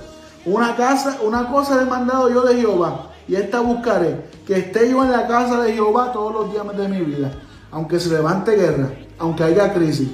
Una, 0.45 0.75
casa, 0.77 1.19
una 1.23 1.49
cosa 1.49 1.81
he 1.81 1.85
mandado 1.85 2.29
yo 2.29 2.43
de 2.43 2.57
Jehová, 2.57 3.11
y 3.29 3.37
esta 3.37 3.61
buscaré, 3.61 4.27
que 4.47 4.59
esté 4.59 4.91
yo 4.91 5.05
en 5.05 5.13
la 5.13 5.29
casa 5.29 5.63
de 5.63 5.73
Jehová 5.73 6.11
todos 6.13 6.33
los 6.33 6.53
días 6.53 6.77
de 6.77 6.89
mi 6.89 7.01
vida. 7.03 7.31
Aunque 7.71 8.01
se 8.01 8.11
levante 8.11 8.57
guerra, 8.57 8.91
aunque 9.19 9.45
haya 9.45 9.73
crisis, 9.73 10.09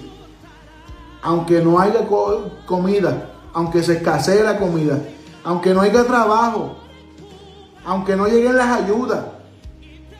aunque 1.23 1.61
no 1.61 1.79
haya 1.79 2.07
comida, 2.67 3.31
aunque 3.53 3.83
se 3.83 3.95
escasee 3.95 4.43
la 4.43 4.59
comida, 4.59 4.99
aunque 5.45 5.75
no 5.75 5.81
haya 5.81 6.05
trabajo, 6.05 6.77
aunque 7.85 8.17
no 8.17 8.27
lleguen 8.27 8.57
las 8.57 8.83
ayudas, 8.83 9.25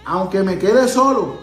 aunque 0.05 0.43
me 0.43 0.59
quede 0.59 0.89
solo, 0.89 1.35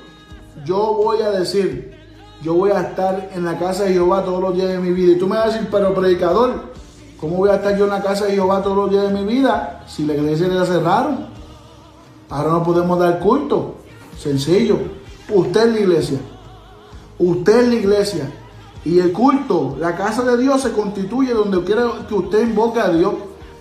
yo 0.65 0.93
voy 0.93 1.21
a 1.21 1.29
decir, 1.29 1.95
yo 2.41 2.53
voy 2.55 2.71
a 2.71 2.81
estar 2.81 3.29
en 3.33 3.45
la 3.45 3.57
casa 3.57 3.83
de 3.83 3.93
Jehová 3.93 4.23
todos 4.23 4.41
los 4.41 4.55
días 4.55 4.67
de 4.67 4.79
mi 4.79 4.91
vida. 4.91 5.13
Y 5.13 5.17
tú 5.17 5.27
me 5.27 5.35
vas 5.35 5.45
a 5.45 5.51
decir, 5.51 5.67
pero 5.71 5.93
predicador, 5.93 6.73
¿cómo 7.19 7.37
voy 7.37 7.49
a 7.49 7.55
estar 7.55 7.77
yo 7.77 7.85
en 7.85 7.91
la 7.91 8.01
casa 8.01 8.25
de 8.25 8.33
Jehová 8.33 8.61
todos 8.61 8.77
los 8.77 8.89
días 8.89 9.03
de 9.03 9.13
mi 9.13 9.23
vida 9.23 9.83
si 9.87 10.05
la 10.05 10.13
iglesia 10.13 10.47
la 10.47 10.65
cerraron? 10.65 11.27
Ahora 12.29 12.51
no 12.51 12.63
podemos 12.63 12.99
dar 12.99 13.19
culto. 13.19 13.75
Sencillo. 14.17 14.79
Usted 15.29 15.67
es 15.67 15.73
la 15.73 15.79
iglesia. 15.79 16.19
Usted 17.19 17.59
es 17.61 17.67
la 17.67 17.75
iglesia. 17.75 18.31
Y 18.85 18.99
el 18.99 19.11
culto, 19.11 19.75
la 19.79 19.95
casa 19.95 20.21
de 20.23 20.37
Dios 20.37 20.61
se 20.61 20.71
constituye 20.71 21.33
donde 21.33 21.63
quiera 21.63 22.05
que 22.07 22.13
usted 22.13 22.43
invoque 22.43 22.79
a 22.79 22.89
Dios. 22.89 23.15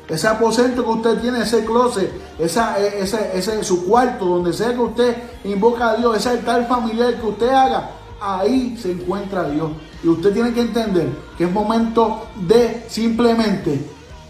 Ese 0.07 0.29
aposento 0.29 0.85
que 0.85 0.91
usted 0.91 1.18
tiene, 1.18 1.41
ese 1.41 1.64
closet, 1.64 2.12
esa, 2.39 2.79
e, 2.79 3.03
ese, 3.03 3.31
ese, 3.35 3.64
su 3.64 3.87
cuarto, 3.87 4.27
donde 4.27 4.53
sea 4.53 4.75
que 4.75 4.81
usted 4.81 5.16
invoca 5.45 5.91
a 5.91 5.97
Dios, 5.97 6.18
ese 6.18 6.29
altar 6.29 6.68
familiar 6.68 7.18
que 7.18 7.27
usted 7.27 7.49
haga, 7.49 7.91
ahí 8.20 8.77
se 8.77 8.93
encuentra 8.93 9.49
Dios. 9.49 9.70
Y 10.03 10.09
usted 10.09 10.35
tiene 10.35 10.53
que 10.53 10.61
entender 10.61 11.09
que 11.39 11.45
es 11.45 11.51
momento 11.51 12.27
de 12.47 12.85
simplemente 12.89 13.81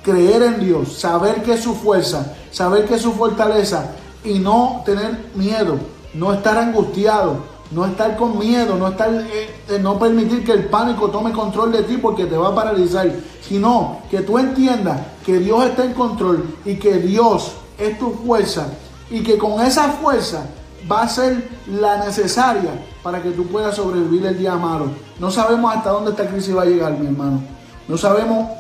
creer 0.05 0.42
en 0.42 0.61
Dios, 0.61 0.92
saber 0.92 1.42
que 1.42 1.55
es 1.55 1.61
su 1.61 1.74
fuerza, 1.74 2.36
saber 2.53 2.84
que 2.84 2.95
es 2.95 3.03
su 3.03 3.12
fortaleza 3.12 3.90
y 4.22 4.38
no 4.38 4.82
tener 4.84 5.30
miedo, 5.34 5.76
no 6.12 6.32
estar 6.32 6.57
angustiado, 6.57 7.38
no 7.71 7.85
estar 7.87 8.17
con 8.17 8.39
miedo, 8.39 8.77
no 8.77 8.89
estar, 8.89 9.11
eh, 9.12 9.79
no 9.81 9.99
permitir 9.99 10.45
que 10.45 10.53
el 10.53 10.67
pánico 10.67 11.09
tome 11.09 11.33
control 11.33 11.73
de 11.73 11.83
ti 11.83 11.97
porque 11.97 12.27
te 12.27 12.37
va 12.37 12.49
a 12.49 12.55
paralizar, 12.55 13.11
sino 13.41 14.01
que 14.11 14.21
tú 14.21 14.39
entiendas 14.39 15.01
que 15.25 15.39
Dios 15.39 15.65
está 15.65 15.85
en 15.85 15.95
control 15.95 16.45
y 16.65 16.77
que 16.77 16.99
Dios 16.99 17.53
es 17.79 17.99
tu 17.99 18.11
fuerza 18.12 18.69
y 19.11 19.23
que 19.23 19.39
con 19.39 19.61
esa 19.61 19.89
fuerza 19.91 20.47
va 20.91 21.03
a 21.03 21.09
ser 21.09 21.49
la 21.67 22.05
necesaria 22.05 22.71
para 23.03 23.23
que 23.23 23.31
tú 23.31 23.47
puedas 23.47 23.77
sobrevivir 23.77 24.27
el 24.27 24.39
día 24.39 24.57
malo. 24.57 24.87
No 25.19 25.31
sabemos 25.31 25.75
hasta 25.75 25.91
dónde 25.91 26.11
esta 26.11 26.27
crisis 26.27 26.57
va 26.57 26.62
a 26.62 26.67
llegar, 26.67 26.99
mi 26.99 27.07
hermano. 27.07 27.43
No 27.89 27.97
sabemos 27.97 28.51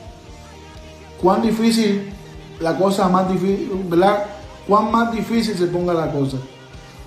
cuán 1.20 1.42
difícil 1.42 2.12
la 2.60 2.76
cosa 2.76 3.08
más 3.08 3.28
difícil, 3.28 3.70
¿verdad? 3.88 4.24
Cuán 4.66 4.90
más 4.90 5.12
difícil 5.12 5.56
se 5.56 5.66
ponga 5.66 5.92
la 5.92 6.10
cosa. 6.10 6.38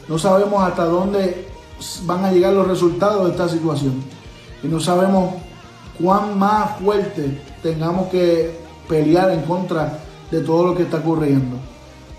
No 0.08 0.18
sabemos 0.18 0.64
hasta 0.64 0.86
dónde 0.86 1.47
van 2.06 2.26
a 2.26 2.32
llegar 2.32 2.54
los 2.54 2.68
resultados 2.68 3.26
de 3.26 3.32
esta 3.32 3.50
situación. 3.50 4.04
Y 4.64 4.68
no 4.68 4.80
sabemos 4.80 5.36
cuán 6.02 6.38
más 6.38 6.80
fuerte 6.80 7.42
tengamos 7.62 8.08
que 8.08 8.58
pelear 8.88 9.32
en 9.32 9.42
contra 9.42 10.00
de 10.32 10.42
todo 10.42 10.68
lo 10.68 10.76
que 10.76 10.84
está 10.84 10.98
ocurriendo. 10.98 11.58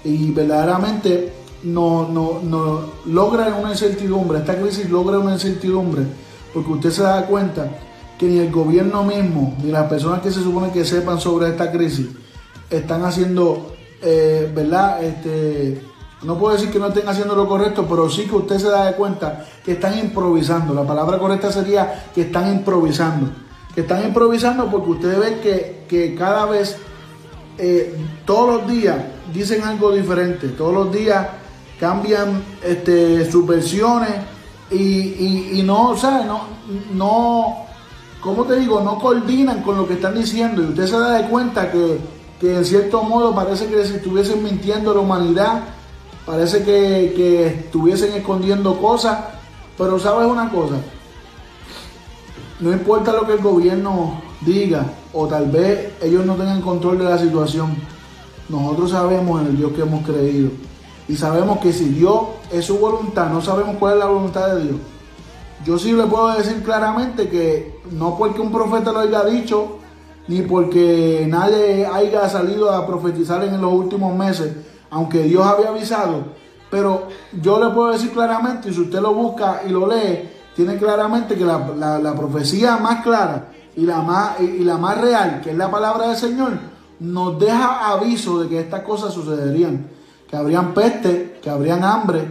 Y 0.05 0.31
verdaderamente 0.31 1.33
no, 1.63 2.09
no, 2.09 2.41
no 2.43 2.93
logra 3.07 3.55
una 3.55 3.71
incertidumbre, 3.71 4.39
esta 4.39 4.57
crisis 4.57 4.89
logra 4.89 5.19
una 5.19 5.33
incertidumbre, 5.33 6.03
porque 6.55 6.71
usted 6.71 6.91
se 6.91 7.03
da 7.03 7.27
cuenta 7.27 7.69
que 8.19 8.27
ni 8.27 8.39
el 8.39 8.51
gobierno 8.51 9.05
mismo, 9.05 9.57
ni 9.63 9.71
las 9.71 9.89
personas 9.89 10.21
que 10.21 10.31
se 10.31 10.43
supone 10.43 10.73
que 10.73 10.85
sepan 10.85 11.21
sobre 11.21 11.49
esta 11.49 11.71
crisis, 11.71 12.09
están 12.71 13.05
haciendo, 13.05 13.75
eh, 14.03 14.51
¿verdad? 14.55 15.03
Este, 15.03 15.81
no 16.23 16.37
puedo 16.37 16.55
decir 16.55 16.71
que 16.71 16.79
no 16.79 16.89
estén 16.89 17.09
haciendo 17.09 17.37
lo 17.37 17.47
correcto, 17.47 17.87
pero 17.89 18.11
sí 18.11 18.25
que 18.25 18.35
usted 18.35 18.59
se 18.59 18.69
da 18.69 18.93
cuenta 18.97 19.47
que 19.65 19.73
están 19.73 19.97
improvisando. 19.99 20.75
La 20.75 20.85
palabra 20.85 21.19
correcta 21.19 21.53
sería 21.53 22.11
que 22.13 22.23
están 22.23 22.51
improvisando. 22.51 23.31
Que 23.75 23.83
están 23.83 24.05
improvisando 24.05 24.69
porque 24.69 24.91
ustedes 24.91 25.19
ven 25.21 25.41
que, 25.41 25.85
que 25.89 26.17
cada 26.17 26.47
vez, 26.47 26.77
eh, 27.57 27.97
todos 28.25 28.63
los 28.63 28.71
días, 28.71 28.97
dicen 29.33 29.63
algo 29.63 29.93
diferente. 29.93 30.49
Todos 30.49 30.75
los 30.75 30.93
días 30.93 31.25
cambian 31.79 32.43
este, 32.65 33.31
sus 33.31 33.47
versiones 33.47 34.11
y, 34.71 35.63
no, 35.65 35.91
o 35.91 35.97
sea, 35.97 36.25
no, 36.25 36.43
no, 36.93 37.67
¿cómo 38.21 38.45
te 38.45 38.57
digo? 38.57 38.81
No 38.81 38.99
coordinan 38.99 39.63
con 39.63 39.77
lo 39.77 39.87
que 39.87 39.95
están 39.95 40.15
diciendo 40.15 40.63
y 40.63 40.67
usted 40.67 40.87
se 40.87 40.99
da 40.99 41.13
de 41.13 41.29
cuenta 41.29 41.71
que, 41.71 41.99
que 42.41 42.57
en 42.57 42.65
cierto 42.65 43.03
modo 43.03 43.35
parece 43.35 43.67
que 43.67 43.85
si 43.87 43.95
estuviesen 43.95 44.43
mintiendo 44.43 44.91
a 44.91 44.95
la 44.95 45.01
humanidad, 45.01 45.63
parece 46.29 46.63
que, 46.63 47.47
estuviesen 47.47 48.13
escondiendo 48.13 48.79
cosas, 48.79 49.19
pero 49.79 49.99
sabes 49.99 50.29
una 50.29 50.51
cosa, 50.51 50.75
no 52.61 52.71
importa 52.71 53.13
lo 53.13 53.27
que 53.27 53.33
el 53.33 53.41
gobierno 53.41 54.21
diga 54.43 54.85
o 55.15 55.27
tal 55.27 55.47
vez 55.47 55.95
ellos 56.03 56.27
no 56.27 56.35
tengan 56.35 56.61
control 56.61 56.99
de 56.99 57.05
la 57.05 57.17
situación, 57.17 57.75
nosotros 58.51 58.91
sabemos 58.91 59.41
en 59.41 59.47
el 59.49 59.57
Dios 59.57 59.73
que 59.73 59.81
hemos 59.81 60.05
creído 60.05 60.51
y 61.09 61.17
sabemos 61.17 61.61
que 61.61 61.73
si 61.73 61.89
Dios 61.89 62.21
es 62.53 62.67
su 62.67 62.77
voluntad, 62.79 63.31
no 63.31 63.41
sabemos 63.41 63.77
cuál 63.79 63.95
es 63.95 63.99
la 64.01 64.07
voluntad 64.07 64.55
de 64.55 64.65
Dios. 64.65 64.77
Yo 65.65 65.79
sí 65.79 65.93
le 65.93 66.05
puedo 66.05 66.29
decir 66.37 66.63
claramente 66.63 67.31
que 67.31 67.81
no 67.91 68.19
porque 68.19 68.43
un 68.43 68.53
profeta 68.53 68.93
lo 68.93 69.01
haya 69.01 69.25
dicho, 69.25 69.79
ni 70.29 70.43
porque 70.43 71.27
nadie 71.27 71.87
haya 71.87 72.29
salido 72.29 72.71
a 72.71 72.87
profetizar 72.87 73.43
en 73.45 73.59
los 73.61 73.73
últimos 73.73 74.15
meses, 74.15 74.53
aunque 74.91 75.23
Dios 75.23 75.47
había 75.47 75.69
avisado, 75.69 76.25
pero 76.71 77.09
yo 77.41 77.63
le 77.63 77.71
puedo 77.75 77.93
decir 77.93 78.13
claramente, 78.13 78.71
y 78.71 78.75
si 78.75 78.81
usted 78.81 79.01
lo 79.01 79.15
busca 79.15 79.63
y 79.67 79.71
lo 79.71 79.87
lee, 79.87 80.29
tiene 80.55 80.77
claramente 80.77 81.37
que 81.37 81.45
la, 81.45 82.15
profecía 82.17 82.77
más 82.77 83.03
clara 83.03 83.53
y 83.77 83.83
la 83.83 84.03
más, 84.03 84.41
y 84.41 84.65
la 84.65 84.77
más 84.77 85.01
real, 85.01 85.41
que 85.43 85.51
es 85.51 85.57
la 85.57 85.71
palabra 85.71 86.09
del 86.09 86.17
Señor, 86.17 86.53
nos 87.01 87.39
deja 87.39 87.91
aviso 87.93 88.41
de 88.41 88.49
que 88.49 88.61
estas 88.61 88.83
cosas 88.83 89.15
sucederían 89.15 89.99
que 90.29 90.37
habrían 90.37 90.75
peste, 90.75 91.39
que 91.43 91.51
habrían 91.51 91.83
hambre, 91.83 92.23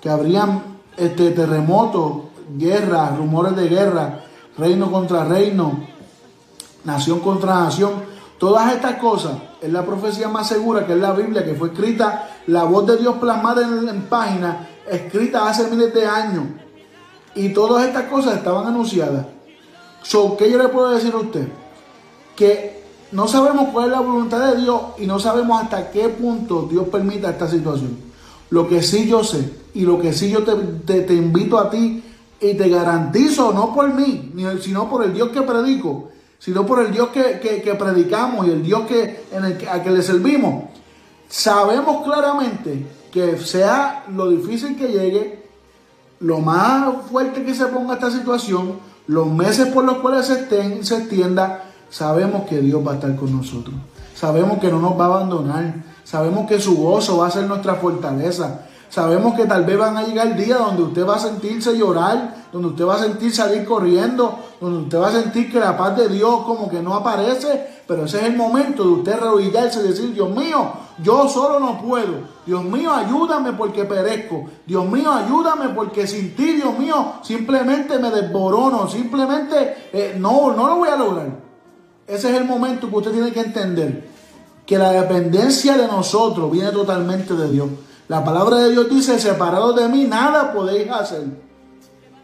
que 0.00 0.08
habrían 0.08 0.62
este, 0.96 1.30
terremotos, 1.30 2.22
guerras, 2.56 3.16
rumores 3.16 3.54
de 3.54 3.68
guerra, 3.68 4.20
reino 4.56 4.90
contra 4.90 5.24
reino, 5.24 5.86
nación 6.84 7.20
contra 7.20 7.56
nación. 7.56 8.15
Todas 8.38 8.72
estas 8.72 8.96
cosas 8.96 9.32
es 9.60 9.72
la 9.72 9.84
profecía 9.84 10.28
más 10.28 10.48
segura 10.48 10.86
que 10.86 10.92
es 10.92 10.98
la 10.98 11.12
Biblia, 11.12 11.44
que 11.44 11.54
fue 11.54 11.68
escrita, 11.68 12.28
la 12.46 12.64
voz 12.64 12.86
de 12.86 12.98
Dios 12.98 13.16
plasmada 13.16 13.66
en, 13.66 13.88
en 13.88 14.02
páginas, 14.02 14.56
escrita 14.90 15.48
hace 15.48 15.70
miles 15.70 15.92
de 15.94 16.06
años. 16.06 16.44
Y 17.34 17.50
todas 17.50 17.84
estas 17.86 18.04
cosas 18.04 18.36
estaban 18.36 18.66
anunciadas. 18.66 19.26
So, 20.02 20.36
¿Qué 20.36 20.50
yo 20.50 20.58
le 20.58 20.68
puedo 20.68 20.90
decir 20.90 21.12
a 21.14 21.18
usted? 21.18 21.48
Que 22.36 22.84
no 23.12 23.26
sabemos 23.26 23.68
cuál 23.72 23.86
es 23.86 23.92
la 23.92 24.00
voluntad 24.00 24.52
de 24.52 24.60
Dios 24.60 24.80
y 24.98 25.06
no 25.06 25.18
sabemos 25.18 25.62
hasta 25.62 25.90
qué 25.90 26.08
punto 26.08 26.68
Dios 26.70 26.88
permita 26.88 27.30
esta 27.30 27.48
situación. 27.48 27.96
Lo 28.50 28.68
que 28.68 28.82
sí 28.82 29.08
yo 29.08 29.24
sé 29.24 29.50
y 29.74 29.82
lo 29.82 30.00
que 30.00 30.12
sí 30.12 30.30
yo 30.30 30.42
te, 30.42 31.14
invito 31.14 31.58
a 31.58 31.70
ti 31.70 32.02
y 32.40 32.54
te 32.54 32.68
garantizo, 32.68 33.52
no 33.52 33.74
por 33.74 33.92
mí, 33.92 34.32
sino 34.60 34.88
por 34.88 35.04
el 35.04 35.12
Dios 35.12 35.30
que 35.30 35.42
predico, 35.42 36.10
sino 36.38 36.66
por 36.66 36.80
el 36.80 36.92
Dios 36.92 37.08
que, 37.08 37.76
predicamos 37.78 38.46
y 38.46 38.50
el 38.50 38.62
Dios 38.62 38.82
que, 38.86 39.24
en 39.32 39.44
el, 39.44 39.68
a 39.68 39.82
que 39.82 39.90
le 39.90 40.02
servimos. 40.02 40.64
Sabemos 41.28 42.04
claramente 42.04 42.86
que 43.10 43.38
sea 43.38 44.04
lo 44.14 44.28
difícil 44.28 44.76
que 44.76 44.88
llegue, 44.88 45.46
lo 46.20 46.38
más 46.38 47.06
fuerte 47.10 47.44
que 47.44 47.54
se 47.54 47.66
ponga 47.66 47.94
esta 47.94 48.10
situación, 48.10 48.78
los 49.06 49.26
meses 49.28 49.68
por 49.68 49.84
los 49.84 49.98
cuales 49.98 50.26
se, 50.26 50.34
estén, 50.40 50.84
se 50.84 50.96
extienda, 50.98 51.64
sabemos 51.90 52.48
que 52.48 52.60
Dios 52.60 52.86
va 52.86 52.92
a 52.92 52.94
estar 52.96 53.14
con 53.16 53.36
nosotros. 53.36 53.74
Sabemos 54.14 54.58
que 54.58 54.70
no 54.70 54.80
nos 54.80 54.98
va 54.98 55.04
a 55.04 55.08
abandonar. 55.08 55.74
Sabemos 56.02 56.48
que 56.48 56.58
su 56.58 56.76
gozo 56.76 57.18
va 57.18 57.26
a 57.26 57.30
ser 57.30 57.44
nuestra 57.44 57.74
fortaleza. 57.74 58.66
Sabemos 58.88 59.34
que 59.34 59.46
tal 59.46 59.64
vez 59.64 59.76
van 59.78 59.96
a 59.96 60.04
llegar 60.04 60.36
días 60.36 60.58
donde 60.58 60.82
usted 60.82 61.06
va 61.06 61.16
a 61.16 61.18
sentirse 61.18 61.76
llorar, 61.76 62.46
donde 62.52 62.68
usted 62.68 62.86
va 62.86 62.94
a 62.94 62.98
sentir 62.98 63.34
salir 63.34 63.64
corriendo, 63.64 64.38
donde 64.60 64.84
usted 64.84 64.98
va 64.98 65.08
a 65.08 65.12
sentir 65.12 65.50
que 65.50 65.58
la 65.58 65.76
paz 65.76 65.96
de 65.96 66.08
Dios 66.08 66.42
como 66.44 66.70
que 66.70 66.80
no 66.80 66.94
aparece, 66.94 67.82
pero 67.86 68.04
ese 68.04 68.18
es 68.18 68.24
el 68.24 68.36
momento 68.36 68.82
de 68.82 68.88
usted 68.90 69.12
arrodillarse 69.12 69.80
y 69.80 69.88
decir, 69.88 70.14
Dios 70.14 70.30
mío, 70.30 70.72
yo 71.02 71.28
solo 71.28 71.60
no 71.60 71.80
puedo. 71.80 72.36
Dios 72.46 72.64
mío, 72.64 72.92
ayúdame 72.92 73.52
porque 73.52 73.84
perezco. 73.84 74.44
Dios 74.66 74.86
mío, 74.86 75.12
ayúdame 75.12 75.68
porque 75.70 76.06
sin 76.06 76.34
ti, 76.34 76.54
Dios 76.54 76.78
mío, 76.78 77.14
simplemente 77.22 77.98
me 77.98 78.10
desborono, 78.10 78.88
simplemente 78.88 79.88
eh, 79.92 80.16
no, 80.18 80.52
no 80.52 80.66
lo 80.68 80.76
voy 80.76 80.88
a 80.88 80.96
lograr. 80.96 81.28
Ese 82.06 82.30
es 82.30 82.36
el 82.36 82.44
momento 82.44 82.88
que 82.88 82.96
usted 82.96 83.12
tiene 83.12 83.32
que 83.32 83.40
entender 83.40 84.08
que 84.64 84.78
la 84.78 84.90
dependencia 84.90 85.76
de 85.76 85.86
nosotros 85.86 86.50
viene 86.50 86.70
totalmente 86.70 87.34
de 87.34 87.50
Dios. 87.50 87.68
La 88.08 88.24
palabra 88.24 88.58
de 88.58 88.70
Dios 88.70 88.88
dice, 88.88 89.18
separados 89.18 89.74
de 89.74 89.88
mí, 89.88 90.04
nada 90.04 90.52
podéis 90.52 90.90
hacer. 90.90 91.24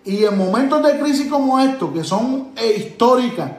Y 0.05 0.25
en 0.25 0.39
momentos 0.39 0.83
de 0.83 0.99
crisis 1.01 1.29
como 1.29 1.59
estos, 1.59 1.93
que 1.93 2.05
son 2.05 2.51
eh, 2.57 2.75
históricas, 2.79 3.51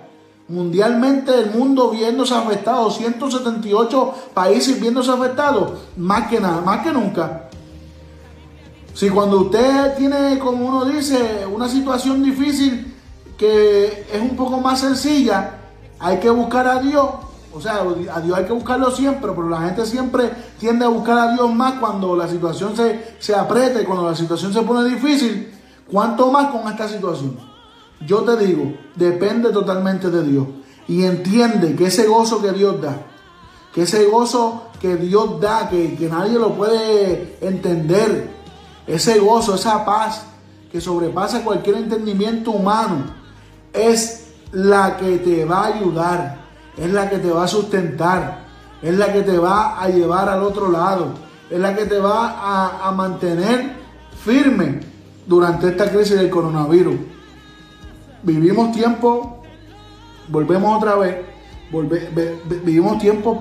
mundialmente 0.48 1.38
el 1.38 1.52
mundo 1.52 1.90
viéndose 1.90 2.34
afectado, 2.34 2.90
178 2.90 4.14
países 4.34 4.80
viéndose 4.80 5.12
afectados, 5.12 5.80
más 5.98 6.30
que 6.30 6.40
nada, 6.40 6.62
más 6.62 6.82
que 6.84 6.92
nunca. 6.92 7.50
Si 8.94 9.10
cuando 9.10 9.42
usted 9.42 9.96
tiene, 9.98 10.40
como 10.40 10.68
uno 10.68 10.86
dice, 10.86 11.46
una 11.52 11.68
situación 11.68 12.24
difícil 12.24 12.94
que 13.38 14.06
es 14.12 14.22
un 14.22 14.36
poco 14.38 14.62
más 14.62 14.80
sencilla, 14.80 15.60
hay 16.00 16.20
que 16.20 16.30
buscar 16.30 16.68
a 16.68 16.80
Dios. 16.80 17.06
O 17.54 17.62
sea, 17.62 17.84
a 18.14 18.22
Dios 18.22 18.38
hay 18.38 18.46
que 18.46 18.54
buscarlo 18.54 18.92
siempre, 18.92 19.32
pero 19.36 19.48
la 19.48 19.62
gente 19.62 19.86
siempre 19.86 20.32
tiende 20.60 20.86
a 20.86 20.88
buscar 20.88 21.18
a 21.18 21.34
Dios 21.34 21.54
más 21.54 21.74
cuando 21.74 22.16
la 22.16 22.28
situación 22.28 22.76
se, 22.76 23.16
se 23.20 23.36
aprieta 23.36 23.82
y 23.82 23.86
cuando 23.86 24.10
la 24.10 24.16
situación 24.16 24.52
se 24.52 24.62
pone 24.64 24.90
difícil. 24.90 25.54
¿Cuánto 25.92 26.32
más 26.32 26.52
con 26.52 26.68
esta 26.68 26.88
situación? 26.88 27.38
Yo 28.06 28.22
te 28.22 28.38
digo, 28.46 28.74
depende 28.96 29.52
totalmente 29.52 30.10
de 30.10 30.24
Dios. 30.24 30.48
Y 30.88 31.04
entiende 31.04 31.76
que 31.76 31.86
ese 31.86 32.08
gozo 32.08 32.42
que 32.42 32.52
Dios 32.52 32.82
da, 32.82 32.98
que 33.74 33.84
ese 33.84 34.06
gozo 34.06 34.64
que 34.82 34.96
Dios 34.98 35.40
da, 35.40 35.70
que, 35.70 35.96
que 35.96 36.10
nadie 36.10 36.38
lo 36.38 36.54
puede 36.56 37.38
entender, 37.42 38.34
ese 38.88 39.20
gozo, 39.20 39.56
esa 39.56 39.86
paz 39.86 40.26
que 40.72 40.82
sobrepasa 40.82 41.44
cualquier 41.44 41.78
entendimiento 41.78 42.52
humano, 42.52 43.06
es 43.72 44.28
la 44.52 44.98
que 44.98 45.20
te 45.20 45.46
va 45.46 45.66
a 45.66 45.68
ayudar, 45.68 46.43
es 46.78 46.92
la 46.92 47.10
que 47.10 47.20
te 47.20 47.30
va 47.30 47.44
a 47.44 47.48
sustentar, 47.48 48.46
es 48.82 48.96
la 48.98 49.14
que 49.14 49.22
te 49.22 49.38
va 49.38 49.82
a 49.82 49.88
llevar 49.90 50.30
al 50.30 50.44
otro 50.44 50.72
lado, 50.72 51.10
es 51.50 51.60
la 51.60 51.76
que 51.76 51.86
te 51.86 52.00
va 52.00 52.88
a, 52.88 52.92
mantener 52.92 53.74
firme 54.24 54.80
durante 55.28 55.70
esta 55.70 55.90
crisis 55.92 56.16
del 56.16 56.30
coronavirus. 56.30 56.96
vivimos 58.24 58.72
tiempo, 58.72 59.44
volvemos 60.30 60.78
otra 60.78 60.96
vez, 60.96 61.18
vivimos 62.64 63.00
tiempos 63.00 63.38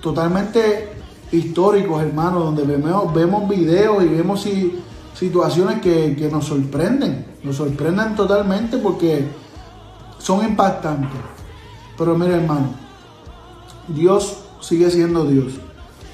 totalmente 0.00 0.92
históricos, 1.32 2.02
hermanos, 2.02 2.44
donde 2.44 2.64
vemos, 2.64 3.48
videos 3.48 4.02
y 4.04 4.08
vemos 4.08 4.42
si- 4.42 4.80
situaciones 5.14 5.80
que, 5.80 6.14
que 6.14 6.28
nos 6.28 6.44
sorprenden, 6.44 7.26
nos 7.42 7.56
sorprenden 7.56 8.14
totalmente 8.14 8.78
porque 8.78 9.26
son 10.18 10.44
impactantes. 10.44 11.35
Pero 11.98 12.16
mira, 12.16 12.36
hermano, 12.36 12.68
Dios 13.88 14.38
sigue 14.60 14.90
siendo 14.90 15.24
Dios. 15.24 15.54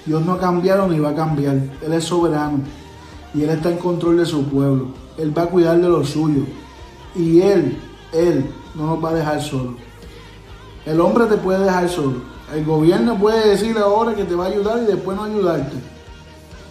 Dios 0.06 0.24
no 0.24 0.32
ha 0.34 0.38
cambiado 0.38 0.88
ni 0.88 0.98
va 0.98 1.10
a 1.10 1.14
cambiar. 1.14 1.56
Él 1.82 1.92
es 1.92 2.04
soberano 2.04 2.58
y 3.34 3.42
Él 3.42 3.50
está 3.50 3.70
en 3.70 3.78
control 3.78 4.18
de 4.18 4.26
su 4.26 4.44
pueblo. 4.44 4.88
Él 5.18 5.36
va 5.36 5.42
a 5.42 5.46
cuidar 5.46 5.80
de 5.80 5.88
lo 5.88 6.04
suyo. 6.04 6.42
Y 7.14 7.40
Él, 7.40 7.78
Él 8.12 8.46
no 8.74 8.86
nos 8.86 9.04
va 9.04 9.10
a 9.10 9.14
dejar 9.14 9.40
solo. 9.42 9.74
El 10.86 11.00
hombre 11.00 11.26
te 11.26 11.36
puede 11.36 11.64
dejar 11.64 11.88
solo. 11.88 12.22
El 12.52 12.64
gobierno 12.64 13.16
puede 13.16 13.48
decirle 13.50 13.80
ahora 13.80 14.14
que 14.14 14.24
te 14.24 14.34
va 14.34 14.44
a 14.46 14.48
ayudar 14.48 14.82
y 14.82 14.86
después 14.86 15.16
no 15.16 15.24
ayudarte. 15.24 15.76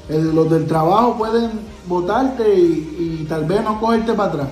El- 0.10 0.36
los 0.36 0.50
del 0.50 0.68
trabajo 0.68 1.18
pueden 1.18 1.52
votarte 1.88 2.54
y, 2.54 3.22
y 3.22 3.26
tal 3.28 3.46
vez 3.46 3.64
no 3.64 3.80
cogerte 3.80 4.14
para 4.14 4.30
atrás. 4.30 4.48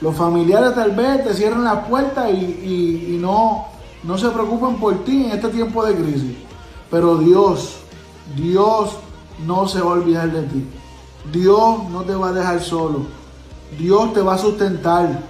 Los 0.00 0.16
familiares 0.16 0.74
tal 0.74 0.92
vez 0.92 1.24
te 1.24 1.34
cierren 1.34 1.64
las 1.64 1.86
puertas 1.86 2.30
y, 2.30 3.18
no 3.20 4.18
se 4.18 4.28
preocupan 4.28 4.76
por 4.76 5.04
ti 5.04 5.24
en 5.24 5.32
este 5.32 5.48
tiempo 5.48 5.84
de 5.84 5.94
crisis. 5.94 6.36
Pero 6.90 7.16
Dios, 7.16 7.76
Dios 8.36 8.96
no 9.46 9.66
se 9.66 9.80
va 9.80 9.92
a 9.92 9.94
olvidar 9.94 10.30
de 10.30 10.42
ti. 10.42 10.64
Dios 11.32 11.88
no 11.90 12.02
te 12.02 12.14
va 12.14 12.28
a 12.28 12.32
dejar 12.32 12.60
solo. 12.60 13.06
Dios 13.78 14.12
te 14.12 14.20
va 14.20 14.34
a 14.34 14.38
sustentar. 14.38 15.22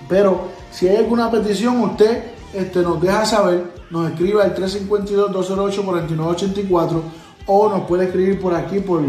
pero 0.08 0.52
si 0.72 0.88
hay 0.88 0.98
alguna 0.98 1.32
petición, 1.32 1.82
usted 1.82 2.26
este, 2.54 2.82
nos 2.82 3.02
deja 3.02 3.26
saber, 3.26 3.74
nos 3.90 4.12
escribe 4.12 4.44
al 4.44 4.54
352-208-4984 4.56 7.02
o 7.48 7.70
nos 7.70 7.88
puede 7.88 8.06
escribir 8.06 8.40
por 8.40 8.54
aquí, 8.54 8.80
por, 8.80 9.02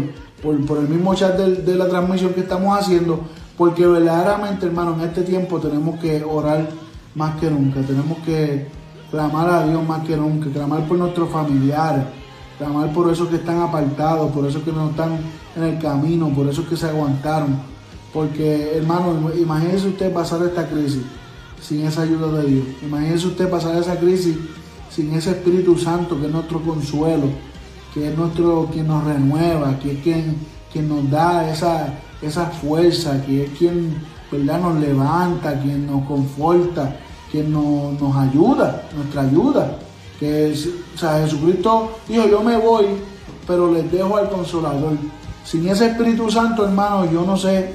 por, 0.43 0.77
el 0.77 0.87
mismo 0.89 1.15
chat 1.15 1.37
del- 1.37 1.65
de, 1.65 1.75
la 1.75 1.87
transmisión 1.87 2.33
que 2.33 2.41
estamos 2.41 2.77
haciendo, 2.77 3.21
porque 3.57 3.85
verdaderamente, 3.87 4.65
hermano, 4.65 4.95
en 4.95 5.01
este 5.09 5.21
tiempo 5.23 5.59
tenemos 5.59 5.99
que 5.99 6.23
orar 6.23 6.67
más 7.15 7.39
que 7.39 7.49
nunca, 7.49 7.81
tenemos 7.81 8.17
que 8.19 8.67
clamar 9.09 9.49
a 9.49 9.65
Dios 9.67 9.87
más 9.87 10.03
que 10.05 10.17
nunca, 10.17 10.49
clamar 10.51 10.87
por 10.87 10.97
nuestros 10.97 11.29
familiares, 11.29 12.03
clamar 12.57 12.91
por 12.91 13.11
esos 13.11 13.29
que 13.29 13.35
están 13.37 13.61
apartados, 13.61 14.31
por 14.31 14.45
esos 14.45 14.63
que 14.63 14.71
no 14.71 14.89
están 14.89 15.17
en 15.55 15.63
el 15.63 15.79
camino, 15.79 16.29
por 16.29 16.47
esos 16.47 16.65
que 16.67 16.75
se 16.75 16.87
aguantaron. 16.87 17.57
Porque, 18.13 18.77
hermano, 18.77 19.31
imagínese 19.39 19.87
usted 19.87 20.13
pasar 20.13 20.41
esta 20.43 20.67
crisis 20.67 21.01
sin 21.61 21.85
esa 21.85 22.01
ayuda 22.03 22.31
de 22.41 22.47
Dios. 22.47 22.65
Imagínese 22.83 23.27
usted 23.27 23.49
pasar 23.49 23.75
esa 23.77 23.95
crisis 23.97 24.35
sin 24.91 25.13
ese 25.13 25.31
Espíritu 25.31 25.77
Santo 25.77 26.19
que 26.19 26.27
es 26.27 26.31
nuestro 26.31 26.59
consuelo, 26.61 27.25
que 27.93 28.09
es 28.09 28.17
nuestro 28.17 28.67
quien 28.71 28.87
nos 28.87 29.03
renueva, 29.03 29.77
que 29.79 29.93
es 29.93 29.99
quien, 30.01 30.37
quien 30.71 30.89
nos 30.89 31.09
da 31.09 31.49
esa, 31.51 31.93
esa 32.21 32.47
fuerza, 32.47 33.21
que 33.25 33.45
es 33.45 33.51
quien 33.51 33.95
¿verdad? 34.31 34.59
nos 34.59 34.79
levanta, 34.79 35.59
quien 35.61 35.85
nos 35.85 36.03
conforta, 36.05 36.95
quien 37.31 37.51
nos, 37.51 37.99
nos 38.01 38.15
ayuda, 38.15 38.83
nuestra 38.95 39.21
ayuda. 39.21 39.77
Que 40.19 40.51
es, 40.51 40.69
o 40.95 40.97
sea, 40.97 41.19
Jesucristo 41.19 41.97
dijo, 42.07 42.27
yo 42.27 42.41
me 42.41 42.57
voy, 42.57 42.85
pero 43.45 43.71
les 43.71 43.91
dejo 43.91 44.17
al 44.17 44.29
consolador. 44.29 44.93
Sin 45.43 45.67
ese 45.67 45.87
Espíritu 45.87 46.31
Santo, 46.31 46.65
hermano, 46.65 47.11
yo 47.11 47.23
no 47.25 47.35
sé 47.35 47.59
eh, 47.59 47.67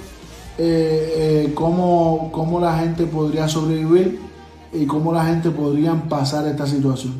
eh, 0.58 1.52
cómo, 1.54 2.30
cómo 2.32 2.58
la 2.58 2.78
gente 2.78 3.06
podría 3.06 3.46
sobrevivir 3.46 4.20
y 4.72 4.86
cómo 4.86 5.12
la 5.12 5.24
gente 5.26 5.50
podría 5.50 5.94
pasar 6.08 6.46
esta 6.46 6.66
situación. 6.66 7.14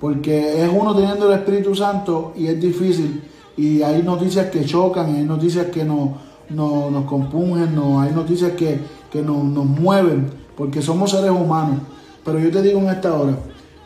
Porque 0.00 0.62
es 0.62 0.70
uno 0.72 0.94
teniendo 0.94 1.32
el 1.32 1.38
Espíritu 1.38 1.74
Santo 1.74 2.32
y 2.36 2.46
es 2.46 2.60
difícil. 2.60 3.22
Y 3.56 3.82
hay 3.82 4.02
noticias 4.02 4.50
que 4.50 4.64
chocan, 4.64 5.14
hay 5.14 5.22
noticias 5.22 5.66
que 5.66 5.84
nos, 5.84 6.10
nos, 6.50 6.90
nos 6.90 7.04
compungen, 7.04 7.74
no, 7.74 8.00
hay 8.00 8.12
noticias 8.12 8.52
que, 8.52 8.78
que 9.10 9.22
nos, 9.22 9.44
nos 9.44 9.64
mueven, 9.64 10.28
porque 10.56 10.82
somos 10.82 11.10
seres 11.10 11.30
humanos. 11.30 11.78
Pero 12.24 12.38
yo 12.38 12.50
te 12.50 12.62
digo 12.62 12.80
en 12.80 12.88
esta 12.88 13.14
hora, 13.14 13.36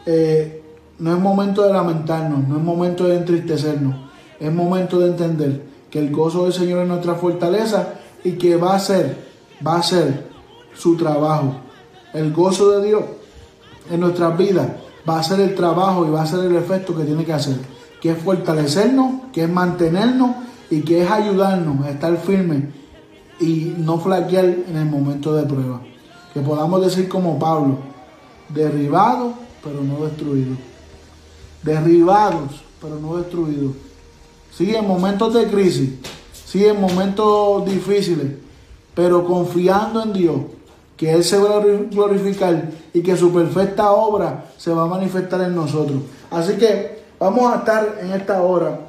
eh, 0.06 0.62
no 0.98 1.12
es 1.12 1.20
momento 1.20 1.62
de 1.62 1.72
lamentarnos, 1.72 2.48
no 2.48 2.56
es 2.56 2.62
momento 2.62 3.06
de 3.06 3.16
entristecernos, 3.16 3.94
es 4.40 4.52
momento 4.52 4.98
de 5.00 5.08
entender 5.08 5.62
que 5.90 5.98
el 5.98 6.10
gozo 6.10 6.44
del 6.44 6.52
Señor 6.52 6.82
es 6.82 6.88
nuestra 6.88 7.14
fortaleza 7.14 7.94
y 8.24 8.32
que 8.32 8.56
va 8.56 8.74
a 8.74 8.78
ser, 8.78 9.16
va 9.66 9.76
a 9.76 9.82
ser 9.82 10.28
su 10.74 10.96
trabajo. 10.96 11.54
El 12.14 12.32
gozo 12.32 12.78
de 12.78 12.86
Dios 12.86 13.02
en 13.90 14.00
nuestras 14.00 14.36
vidas 14.36 14.68
va 15.08 15.18
a 15.18 15.22
ser 15.22 15.40
el 15.40 15.54
trabajo 15.54 16.06
y 16.06 16.10
va 16.10 16.22
a 16.22 16.26
ser 16.26 16.40
el 16.44 16.56
efecto 16.56 16.96
que 16.96 17.04
tiene 17.04 17.24
que 17.24 17.32
hacer, 17.32 17.56
que 18.00 18.10
es 18.10 18.18
fortalecernos, 18.18 19.22
que 19.32 19.44
es 19.44 19.50
mantenernos 19.50 20.36
y 20.70 20.82
que 20.82 21.02
es 21.02 21.10
ayudarnos 21.10 21.84
a 21.84 21.90
estar 21.90 22.16
firmes 22.18 22.64
y 23.40 23.74
no 23.78 23.98
flaquear 23.98 24.44
en 24.44 24.76
el 24.76 24.86
momento 24.86 25.34
de 25.34 25.44
prueba. 25.44 25.80
Que 26.34 26.40
podamos 26.40 26.84
decir 26.84 27.08
como 27.08 27.38
Pablo, 27.38 27.78
derribados 28.48 29.34
pero 29.62 29.82
no 29.82 30.04
destruidos. 30.04 30.58
Derribados 31.62 32.62
pero 32.80 32.98
no 33.00 33.16
destruidos. 33.16 33.72
Sí, 34.56 34.74
en 34.74 34.86
momentos 34.86 35.34
de 35.34 35.46
crisis, 35.46 35.90
sí, 36.46 36.64
en 36.64 36.80
momentos 36.80 37.64
difíciles, 37.66 38.26
pero 38.94 39.24
confiando 39.24 40.02
en 40.02 40.12
Dios, 40.12 40.40
que 40.98 41.12
Él 41.12 41.24
se 41.24 41.38
va 41.38 41.56
a 41.56 41.60
glorificar 41.60 42.64
y 42.92 43.02
que 43.02 43.16
su 43.16 43.32
perfecta 43.32 43.92
obra 43.92 44.44
se 44.58 44.72
va 44.72 44.82
a 44.82 44.86
manifestar 44.86 45.40
en 45.42 45.54
nosotros. 45.54 46.00
Así 46.30 46.54
que 46.54 47.04
vamos 47.18 47.50
a 47.50 47.58
estar 47.58 47.98
en 48.02 48.12
esta 48.12 48.42
hora. 48.42 48.80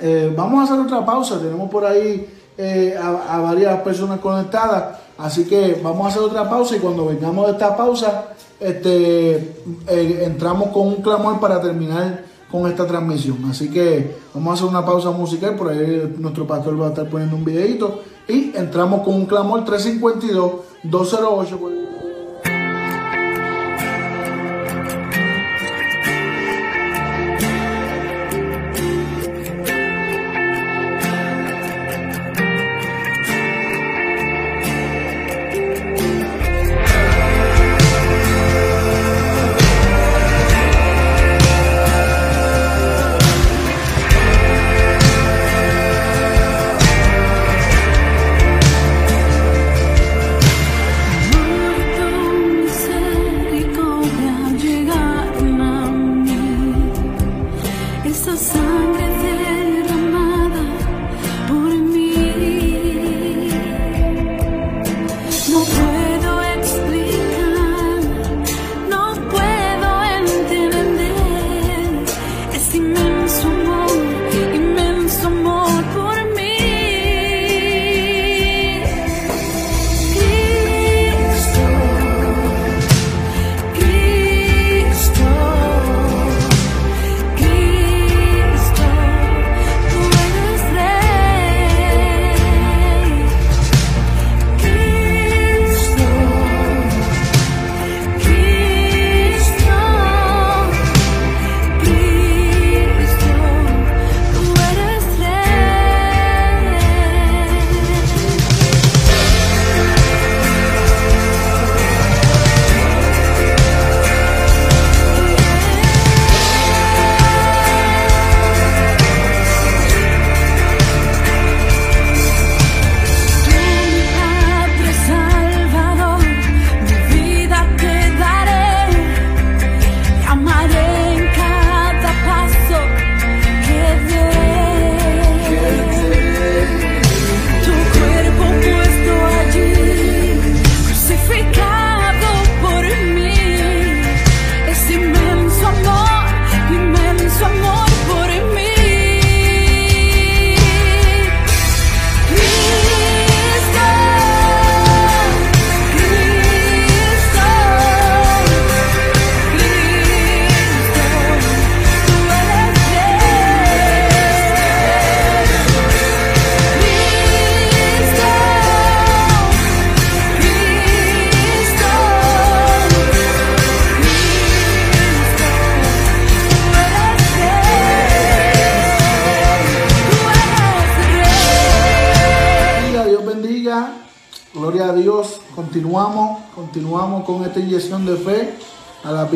Eh, 0.00 0.30
vamos 0.36 0.60
a 0.60 0.64
hacer 0.64 0.84
otra 0.84 1.06
pausa. 1.06 1.38
Tenemos 1.38 1.70
por 1.70 1.86
ahí 1.86 2.28
eh, 2.58 2.98
a, 3.00 3.36
a 3.36 3.40
varias 3.40 3.80
personas 3.82 4.18
conectadas. 4.18 4.98
Así 5.16 5.44
que 5.44 5.80
vamos 5.82 6.04
a 6.04 6.08
hacer 6.08 6.22
otra 6.22 6.50
pausa 6.50 6.76
y 6.76 6.80
cuando 6.80 7.06
vengamos 7.06 7.46
de 7.46 7.52
esta 7.52 7.76
pausa, 7.76 8.24
este, 8.58 9.36
eh, 9.36 10.22
entramos 10.24 10.70
con 10.70 10.88
un 10.88 10.96
clamor 10.96 11.38
para 11.38 11.60
terminar 11.60 12.24
con 12.54 12.70
esta 12.70 12.86
transmisión. 12.86 13.44
Así 13.46 13.68
que 13.68 14.14
vamos 14.32 14.52
a 14.52 14.54
hacer 14.54 14.68
una 14.68 14.86
pausa 14.86 15.10
musical, 15.10 15.56
por 15.56 15.70
ahí 15.70 16.14
nuestro 16.18 16.46
pastor 16.46 16.80
va 16.80 16.86
a 16.86 16.88
estar 16.90 17.08
poniendo 17.08 17.34
un 17.34 17.44
videito 17.44 18.02
y 18.28 18.52
entramos 18.54 19.02
con 19.02 19.14
un 19.14 19.26
clamor 19.26 19.64
352 19.64 20.52
208. 20.84 22.03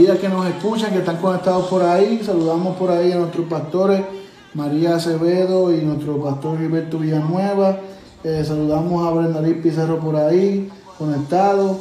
Que 0.06 0.28
nos 0.28 0.46
escuchan, 0.46 0.92
que 0.92 0.98
están 0.98 1.16
conectados 1.16 1.66
por 1.66 1.82
ahí. 1.82 2.22
Saludamos 2.24 2.76
por 2.76 2.90
ahí 2.90 3.10
a 3.10 3.16
nuestros 3.16 3.48
pastores, 3.48 4.02
María 4.54 4.94
Acevedo 4.94 5.72
y 5.72 5.78
nuestro 5.78 6.22
pastor 6.22 6.58
Gilberto 6.58 6.98
Villanueva. 6.98 7.78
Eh, 8.22 8.44
saludamos 8.46 9.06
a 9.06 9.10
Brendarín 9.10 9.60
Pizarro 9.60 9.98
por 9.98 10.14
ahí, 10.14 10.70
conectado. 10.96 11.76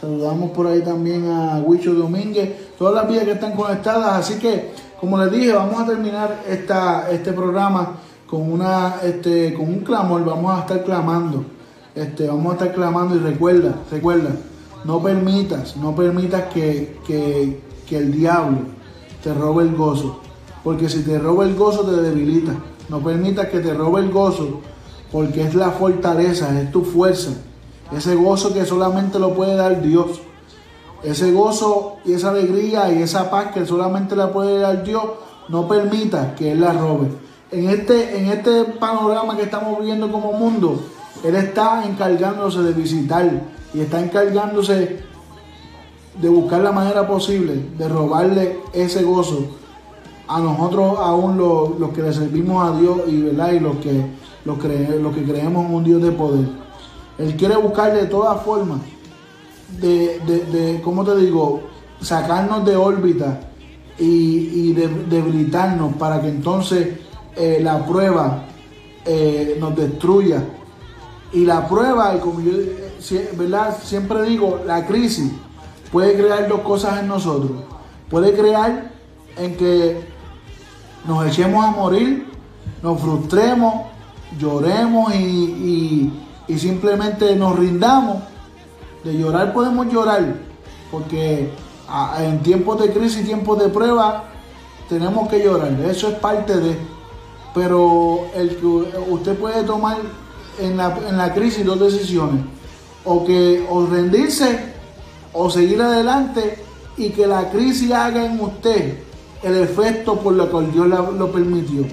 Saludamos 0.00 0.50
por 0.52 0.66
ahí 0.66 0.80
también 0.80 1.30
a 1.30 1.58
Huicho 1.58 1.92
Domínguez. 1.92 2.74
Todas 2.78 2.94
las 2.94 3.08
vidas 3.08 3.24
que 3.24 3.32
están 3.32 3.52
conectadas. 3.52 4.18
Así 4.18 4.38
que, 4.38 4.72
como 4.98 5.18
les 5.18 5.30
dije, 5.30 5.52
vamos 5.52 5.78
a 5.80 5.86
terminar 5.86 6.42
esta, 6.48 7.10
este 7.10 7.32
programa 7.32 7.96
con, 8.26 8.50
una, 8.50 8.96
este, 9.02 9.52
con 9.52 9.68
un 9.68 9.80
clamor. 9.80 10.24
Vamos 10.24 10.56
a 10.56 10.60
estar 10.60 10.82
clamando. 10.84 11.44
Este, 11.94 12.28
vamos 12.28 12.52
a 12.52 12.52
estar 12.54 12.72
clamando 12.72 13.14
y 13.14 13.18
recuerda, 13.18 13.74
recuerda, 13.90 14.30
no 14.84 15.02
permitas, 15.02 15.76
no 15.76 15.94
permitas 15.94 16.52
que, 16.52 16.98
que, 17.06 17.60
que 17.86 17.98
el 17.98 18.12
diablo 18.12 18.58
te 19.22 19.34
robe 19.34 19.64
el 19.64 19.74
gozo. 19.74 20.20
Porque 20.64 20.88
si 20.88 21.02
te 21.02 21.18
roba 21.18 21.44
el 21.44 21.54
gozo 21.54 21.82
te 21.82 22.00
debilita. 22.00 22.52
No 22.88 23.00
permitas 23.00 23.48
que 23.48 23.60
te 23.60 23.74
robe 23.74 24.00
el 24.00 24.10
gozo 24.10 24.60
porque 25.12 25.42
es 25.42 25.54
la 25.54 25.70
fortaleza, 25.70 26.60
es 26.60 26.70
tu 26.70 26.84
fuerza. 26.84 27.30
Ese 27.96 28.14
gozo 28.14 28.52
que 28.52 28.64
solamente 28.64 29.18
lo 29.18 29.34
puede 29.34 29.56
dar 29.56 29.82
Dios. 29.82 30.20
Ese 31.02 31.32
gozo 31.32 31.96
y 32.04 32.12
esa 32.12 32.30
alegría 32.30 32.92
y 32.92 33.02
esa 33.02 33.30
paz 33.30 33.52
que 33.52 33.64
solamente 33.64 34.16
la 34.16 34.32
puede 34.32 34.58
dar 34.58 34.82
Dios, 34.82 35.04
no 35.48 35.68
permita 35.68 36.34
que 36.34 36.52
Él 36.52 36.60
la 36.60 36.72
robe. 36.72 37.08
En 37.50 37.70
este, 37.70 38.18
en 38.18 38.26
este 38.26 38.64
panorama 38.64 39.36
que 39.36 39.44
estamos 39.44 39.78
viviendo 39.78 40.10
como 40.10 40.32
mundo, 40.32 40.80
Él 41.24 41.36
está 41.36 41.84
encargándose 41.86 42.62
de 42.62 42.72
visitar 42.72 43.30
y 43.74 43.80
está 43.80 44.00
encargándose 44.00 45.00
de 46.20 46.28
buscar 46.28 46.60
la 46.62 46.72
manera 46.72 47.06
posible 47.06 47.54
de 47.76 47.88
robarle 47.88 48.58
ese 48.72 49.02
gozo 49.02 49.46
a 50.26 50.40
nosotros, 50.40 50.98
aún 50.98 51.38
los, 51.38 51.78
los 51.78 51.90
que 51.90 52.02
le 52.02 52.12
servimos 52.12 52.68
a 52.68 52.78
Dios 52.78 53.00
y, 53.06 53.22
¿verdad? 53.22 53.52
y 53.52 53.60
los, 53.60 53.76
que, 53.76 54.04
los, 54.44 54.58
los 55.00 55.14
que 55.14 55.24
creemos 55.24 55.66
en 55.66 55.74
un 55.74 55.84
Dios 55.84 56.02
de 56.02 56.10
poder. 56.12 56.46
Él 57.18 57.34
quiere 57.36 57.56
buscar 57.56 57.94
de 57.94 58.06
todas 58.06 58.42
formas, 58.42 58.80
de, 59.80 60.20
de, 60.26 60.44
de, 60.46 60.80
¿cómo 60.82 61.04
te 61.04 61.16
digo? 61.16 61.62
Sacarnos 62.00 62.64
de 62.64 62.76
órbita 62.76 63.40
y, 63.98 64.68
y 64.68 64.72
de- 64.72 65.04
debilitarnos 65.08 65.94
para 65.94 66.20
que 66.20 66.28
entonces 66.28 66.88
eh, 67.36 67.58
la 67.62 67.84
prueba 67.86 68.44
eh, 69.04 69.56
nos 69.60 69.74
destruya. 69.76 70.44
Y 71.32 71.44
la 71.44 71.66
prueba, 71.68 72.18
como 72.20 72.40
yo 72.40 72.52
¿verdad? 73.36 73.76
siempre 73.82 74.22
digo, 74.22 74.60
la 74.66 74.86
crisis 74.86 75.32
puede 75.92 76.14
crear 76.14 76.48
dos 76.48 76.60
cosas 76.60 77.00
en 77.00 77.08
nosotros. 77.08 77.50
Puede 78.10 78.32
crear 78.34 78.90
en 79.36 79.56
que 79.56 80.00
nos 81.06 81.26
echemos 81.26 81.64
a 81.64 81.70
morir, 81.70 82.26
nos 82.82 83.00
frustremos, 83.00 83.86
lloremos 84.38 85.14
y, 85.14 86.12
y- 86.48 86.58
simplemente 86.58 87.36
nos 87.36 87.58
rindamos. 87.58 88.22
De 89.04 89.16
llorar 89.16 89.52
podemos 89.52 89.86
llorar, 89.92 90.34
porque 90.90 91.50
en 92.20 92.42
tiempos 92.42 92.80
de 92.80 92.92
crisis, 92.92 93.24
tiempos 93.24 93.58
de 93.60 93.68
prueba, 93.68 94.24
tenemos 94.88 95.28
que 95.28 95.42
llorar. 95.44 95.70
Eso 95.88 96.08
es 96.08 96.14
parte 96.14 96.56
de. 96.56 96.76
Pero 97.54 98.26
el 98.34 98.56
que 98.56 98.66
usted 99.10 99.38
puede 99.38 99.62
tomar 99.64 99.98
en 100.58 100.76
la, 100.76 100.98
en 101.08 101.16
la 101.16 101.32
crisis 101.32 101.64
dos 101.64 101.78
decisiones. 101.80 102.42
O 103.10 103.24
que 103.24 103.66
o 103.70 103.86
rendirse 103.86 104.74
o 105.32 105.48
seguir 105.48 105.80
adelante 105.80 106.58
y 106.98 107.10
que 107.10 107.26
la 107.26 107.48
crisis 107.50 107.90
haga 107.90 108.26
en 108.26 108.38
usted 108.38 108.98
el 109.42 109.56
efecto 109.56 110.16
por 110.16 110.34
lo 110.34 110.50
que 110.50 110.72
Dios 110.72 110.86
lo 110.86 111.32
permitió. 111.32 111.84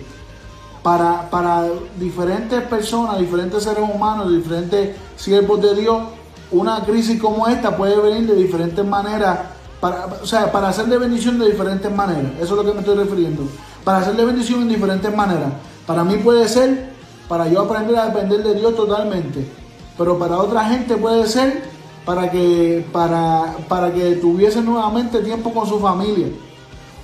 Para, 0.84 1.30
para 1.30 1.66
diferentes 2.00 2.62
personas, 2.64 3.20
diferentes 3.20 3.64
seres 3.64 3.84
humanos, 3.84 4.32
diferentes 4.32 4.96
siervos 5.16 5.62
de 5.62 5.76
Dios, 5.76 6.04
una 6.52 6.84
crisis 6.84 7.20
como 7.20 7.48
esta 7.48 7.76
puede 7.76 8.00
venir 8.00 8.28
de 8.28 8.36
diferentes 8.36 8.86
maneras, 8.86 9.40
para, 9.80 10.06
o 10.22 10.26
sea, 10.26 10.52
para 10.52 10.70
hacer 10.70 10.86
de 10.86 10.98
bendición 10.98 11.40
de 11.40 11.50
diferentes 11.50 11.92
maneras. 11.92 12.34
Eso 12.40 12.54
es 12.54 12.64
lo 12.64 12.66
que 12.66 12.74
me 12.74 12.80
estoy 12.82 12.98
refiriendo. 12.98 13.44
Para 13.84 14.00
hacer 14.00 14.16
de 14.16 14.26
bendición 14.26 14.62
en 14.64 14.70
diferentes 14.70 15.16
maneras. 15.16 15.54
Para 15.88 16.04
mí 16.04 16.18
puede 16.18 16.48
ser 16.48 16.94
para 17.28 17.48
yo 17.48 17.62
aprender 17.62 17.96
a 17.98 18.08
depender 18.08 18.44
de 18.44 18.56
Dios 18.56 18.76
totalmente. 18.76 19.65
Pero 19.98 20.20
para 20.20 20.38
otra 20.38 20.66
gente 20.66 20.96
puede 20.98 21.28
ser 21.28 21.64
para 22.06 22.30
que, 22.30 22.86
para, 22.92 23.56
para 23.68 23.92
que 23.92 24.16
tuviese 24.16 24.62
nuevamente 24.62 25.20
tiempo 25.20 25.54
con 25.54 25.68
su 25.68 25.80
familia 25.80 26.28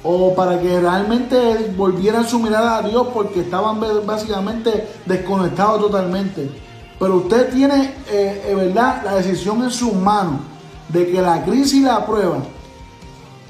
o 0.04 0.34
para 0.34 0.60
que 0.60 0.80
realmente 0.80 1.74
volvieran 1.78 2.28
su 2.28 2.39
mirada 2.39 2.78
a 2.78 2.82
Dios 2.82 3.08
porque 3.14 3.42
estaban 3.42 3.80
básicamente 4.06 4.88
desconectados 5.06 5.82
totalmente. 5.82 6.50
Pero 7.00 7.18
usted 7.18 7.52
tiene, 7.52 7.96
eh, 8.10 8.44
eh, 8.48 8.56
¿verdad?, 8.56 9.04
la 9.04 9.16
decisión 9.16 9.64
en 9.64 9.72
sus 9.72 9.94
manos 9.94 10.42
de 10.89 11.10
que 11.12 11.22
la 11.22 11.44
crisis 11.44 11.74
y 11.74 11.82
la 11.82 12.06
prueba 12.06 12.39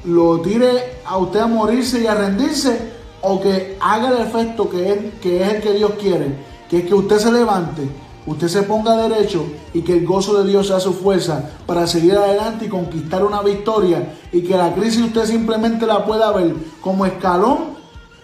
lo 0.06 0.40
tire 0.42 1.00
a 1.06 1.18
usted 1.18 1.40
a 1.40 1.48
morirse 1.48 2.02
y 2.02 2.08
a 2.08 2.16
rendirse 2.16 2.92
o 3.22 3.40
que 3.40 3.78
haga 3.80 4.10
el 4.10 4.28
efecto 4.28 4.70
que 4.70 4.92
es, 4.92 4.98
que 5.22 5.44
es 5.44 5.54
el 5.54 5.62
que 5.62 5.74
Dios 5.74 5.92
quiere, 6.00 6.36
que 6.70 6.80
es 6.80 6.86
que 6.86 6.94
usted 6.94 7.20
se 7.20 7.32
levante, 7.32 7.88
usted 8.26 8.48
se 8.48 8.64
ponga 8.64 8.96
derecho 8.96 9.46
y 9.74 9.82
que 9.82 9.94
el 9.98 10.06
gozo 10.06 10.42
de 10.42 10.50
Dios 10.50 10.68
sea 10.68 10.80
su 10.80 10.94
fuerza 10.94 11.50
para 11.66 11.88
seguir 11.88 12.16
adelante 12.16 12.66
y 12.66 12.70
conquistar 12.70 13.24
una 13.24 13.42
victoria 13.42 14.14
y 14.32 14.42
que 14.42 14.56
la 14.58 14.74
crisis 14.74 15.02
usted 15.06 15.26
simplemente 15.26 15.86
la 15.88 16.06
pueda 16.06 16.32
ver 16.32 16.54
como 16.82 17.06
escalón 17.06 17.72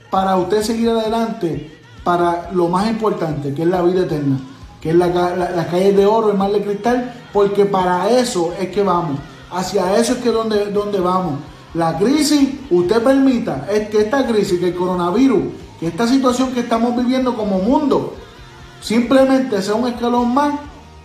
para 0.10 0.36
usted 0.38 0.62
seguir 0.62 0.90
adelante 0.90 1.80
para 2.04 2.50
lo 2.54 2.68
más 2.70 2.88
importante 2.90 3.54
que 3.54 3.64
es 3.64 3.68
la 3.68 3.82
vida 3.82 4.02
eterna 4.02 4.40
que 4.82 4.92
es 4.92 4.96
la, 4.96 5.08
la- 5.08 5.64
de 5.64 6.06
oro, 6.06 6.32
el 6.32 6.38
mar 6.38 6.52
de 6.52 6.62
cristal, 6.64 7.12
porque 7.34 7.66
para 7.66 8.10
eso 8.12 8.54
es 8.60 8.70
que 8.70 8.84
vamos, 8.84 9.18
hacia 9.52 9.98
eso 9.98 10.14
es 10.14 10.20
que 10.20 10.30
donde, 10.30 10.72
donde 10.72 11.00
vamos. 11.00 11.40
La 11.74 11.98
crisis, 11.98 12.50
usted 12.70 13.02
permita, 13.02 13.68
es 13.72 13.90
que 13.90 14.02
esta 14.02 14.26
crisis, 14.28 14.60
que 14.60 14.68
el 14.68 14.76
coronavirus, 14.76 15.42
que 15.80 15.88
esta 15.88 16.08
situación 16.08 16.52
que 16.54 16.60
estamos 16.60 16.96
viviendo 16.96 17.36
como 17.36 17.58
mundo, 17.58 18.14
simplemente 18.88 19.62
sea 19.62 19.76
un 19.76 19.86
escalón 19.86 20.34
más 20.34 20.54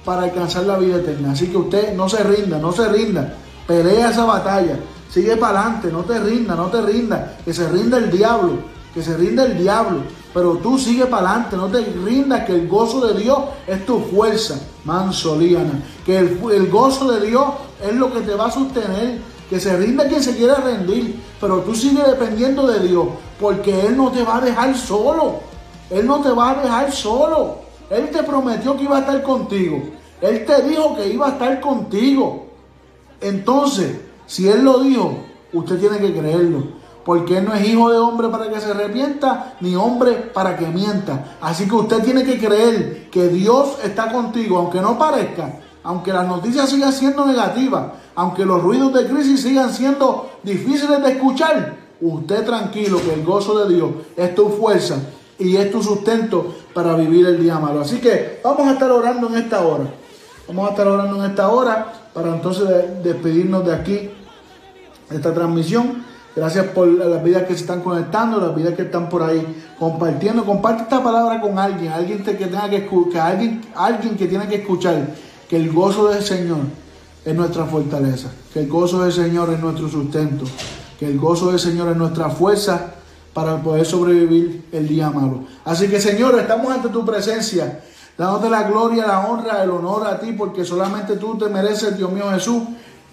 para 0.04 0.22
alcanzar 0.22 0.62
la 0.62 0.78
vida 0.78 0.98
eterna. 0.98 1.32
Así 1.32 1.48
que 1.48 1.56
usted 1.56 1.96
no 1.96 2.08
se 2.08 2.22
rinda, 2.22 2.58
no 2.58 2.70
se 2.70 2.88
rinda, 2.88 3.34
pelea 3.66 4.10
esa 4.10 4.24
batalla, 4.24 4.78
sigue 5.10 5.36
para 5.36 5.62
adelante, 5.62 5.90
no 5.90 6.02
te 6.02 6.16
rinda, 6.20 6.54
no 6.54 6.66
te 6.66 6.80
rinda, 6.80 7.38
que 7.44 7.52
se 7.52 7.68
rinda 7.68 7.98
el 7.98 8.08
diablo, 8.08 8.52
que 8.94 9.02
se 9.02 9.16
rinda 9.16 9.44
el 9.44 9.58
diablo, 9.58 10.02
pero 10.32 10.58
tú 10.58 10.78
sigue 10.78 11.06
para 11.06 11.30
adelante, 11.30 11.56
no 11.56 11.66
te 11.66 11.80
rindas, 11.80 12.44
que 12.44 12.52
el 12.52 12.68
gozo 12.68 13.04
de 13.04 13.20
Dios 13.20 13.38
es 13.66 13.84
tu 13.84 13.98
fuerza, 13.98 14.60
mansolíana, 14.84 15.82
que 16.06 16.18
el, 16.18 16.70
gozo 16.70 17.10
de 17.10 17.26
Dios 17.26 17.46
es 17.84 17.94
lo 17.96 18.12
que 18.12 18.20
te 18.20 18.34
va 18.34 18.46
a 18.46 18.52
sostener, 18.52 19.18
que 19.50 19.58
se 19.58 19.76
rinda 19.76 20.06
quien 20.06 20.22
se 20.22 20.36
quiera 20.36 20.54
rendir, 20.54 21.20
pero 21.40 21.58
tú 21.62 21.74
sigue 21.74 22.04
dependiendo 22.04 22.64
de 22.64 22.78
Dios, 22.86 23.08
porque 23.40 23.86
Él 23.86 23.96
no 23.96 24.12
te 24.12 24.22
va 24.22 24.36
a 24.36 24.40
dejar 24.40 24.78
solo, 24.78 25.40
Él 25.90 26.06
no 26.06 26.20
te 26.20 26.30
va 26.30 26.50
a 26.50 26.62
dejar 26.62 26.92
solo, 26.92 27.61
Él 27.92 28.08
te 28.10 28.22
prometió 28.22 28.74
que 28.74 28.84
iba 28.84 28.96
a 28.96 29.00
estar 29.00 29.22
contigo, 29.22 29.82
Él 30.22 30.46
te 30.46 30.62
dijo 30.62 30.96
que 30.96 31.08
iba 31.08 31.26
a 31.26 31.30
estar 31.32 31.60
contigo, 31.60 32.46
entonces, 33.20 34.00
si 34.26 34.48
Él 34.48 34.64
lo 34.64 34.80
dijo, 34.80 35.18
usted 35.52 35.78
tiene 35.78 35.98
que 35.98 36.12
creerlo. 36.12 36.82
Porque 37.04 37.38
Él 37.38 37.44
no 37.44 37.54
es 37.54 37.68
hijo 37.68 37.90
de 37.90 37.98
hombre 37.98 38.28
para 38.28 38.48
que 38.48 38.60
se 38.60 38.70
arrepienta, 38.70 39.56
ni 39.60 39.76
hombre 39.76 40.12
para 40.12 40.56
que 40.56 40.66
mienta. 40.66 41.36
Así 41.40 41.68
que 41.68 41.74
usted 41.74 42.02
tiene 42.02 42.24
que 42.24 42.38
creer 42.38 43.10
que 43.10 43.28
Dios 43.28 43.76
está 43.84 44.10
contigo, 44.10 44.56
aunque 44.58 44.80
no 44.80 44.98
parezca, 44.98 45.60
aunque 45.82 46.12
las 46.12 46.26
noticias 46.26 46.70
sigan 46.70 46.92
siendo 46.92 47.26
negativas, 47.26 47.92
aunque 48.14 48.46
los 48.46 48.62
ruidos 48.62 48.92
de 48.94 49.06
crisis 49.06 49.42
sigan 49.42 49.72
siendo 49.72 50.30
difíciles 50.42 51.02
de 51.02 51.10
escuchar. 51.10 51.76
Usted 52.00 52.44
tranquilo 52.46 53.00
que 53.02 53.14
el 53.14 53.24
gozo 53.24 53.58
de 53.58 53.74
Dios 53.74 53.90
es 54.16 54.34
tu 54.34 54.48
fuerza 54.48 54.96
y 55.48 55.56
es 55.56 55.70
tu 55.70 55.82
sustento 55.82 56.54
para 56.74 56.94
vivir 56.94 57.26
el 57.26 57.42
día 57.42 57.58
malo. 57.58 57.80
Así 57.80 57.98
que 57.98 58.40
vamos 58.42 58.66
a 58.68 58.72
estar 58.72 58.90
orando 58.90 59.28
en 59.28 59.34
esta 59.36 59.60
hora. 59.66 59.84
Vamos 60.48 60.66
a 60.66 60.70
estar 60.70 60.86
orando 60.88 61.24
en 61.24 61.30
esta 61.30 61.48
hora 61.50 61.92
para 62.12 62.28
entonces 62.34 62.68
de- 62.68 63.00
despedirnos 63.12 63.64
de 63.64 63.74
aquí, 63.74 64.10
esta 65.10 65.32
transmisión. 65.32 66.02
Gracias 66.34 66.66
por 66.68 66.88
las 66.88 67.22
vidas 67.22 67.42
que 67.42 67.54
se 67.54 67.60
están 67.60 67.82
conectando, 67.82 68.40
las 68.40 68.54
vidas 68.56 68.74
que 68.74 68.82
están 68.82 69.08
por 69.10 69.22
ahí 69.22 69.46
compartiendo. 69.78 70.44
Comparte 70.46 70.84
esta 70.84 71.02
palabra 71.04 71.40
con 71.42 71.58
alguien, 71.58 71.92
alguien 71.92 72.22
que 72.24 72.32
tenga 72.32 72.70
que 72.70 72.76
escuchar, 72.76 73.32
alguien, 73.32 73.60
alguien 73.74 74.16
que 74.16 74.26
tiene 74.26 74.48
que 74.48 74.56
escuchar 74.56 75.08
que 75.48 75.56
el 75.56 75.70
gozo 75.70 76.08
del 76.08 76.22
Señor 76.22 76.58
es 77.24 77.34
nuestra 77.34 77.66
fortaleza, 77.66 78.30
que 78.52 78.60
el 78.60 78.68
gozo 78.68 79.02
del 79.02 79.12
Señor 79.12 79.50
es 79.52 79.60
nuestro 79.60 79.88
sustento, 79.90 80.46
que 80.98 81.06
el 81.06 81.18
gozo 81.18 81.50
del 81.50 81.60
Señor 81.60 81.90
es 81.90 81.96
nuestra 81.96 82.30
fuerza 82.30 82.94
para 83.32 83.62
poder 83.62 83.86
sobrevivir 83.86 84.64
el 84.72 84.88
día 84.88 85.10
malo. 85.10 85.44
Así 85.64 85.88
que 85.88 86.00
Señor, 86.00 86.38
estamos 86.38 86.72
ante 86.72 86.88
tu 86.88 87.04
presencia 87.04 87.80
Dándote 88.16 88.50
la 88.50 88.64
gloria, 88.64 89.06
la 89.06 89.26
honra, 89.26 89.62
el 89.62 89.70
honor 89.70 90.06
a 90.06 90.20
ti, 90.20 90.32
porque 90.32 90.64
solamente 90.64 91.16
tú 91.16 91.38
te 91.38 91.48
mereces, 91.48 91.96
Dios 91.96 92.12
mío 92.12 92.30
Jesús, 92.30 92.62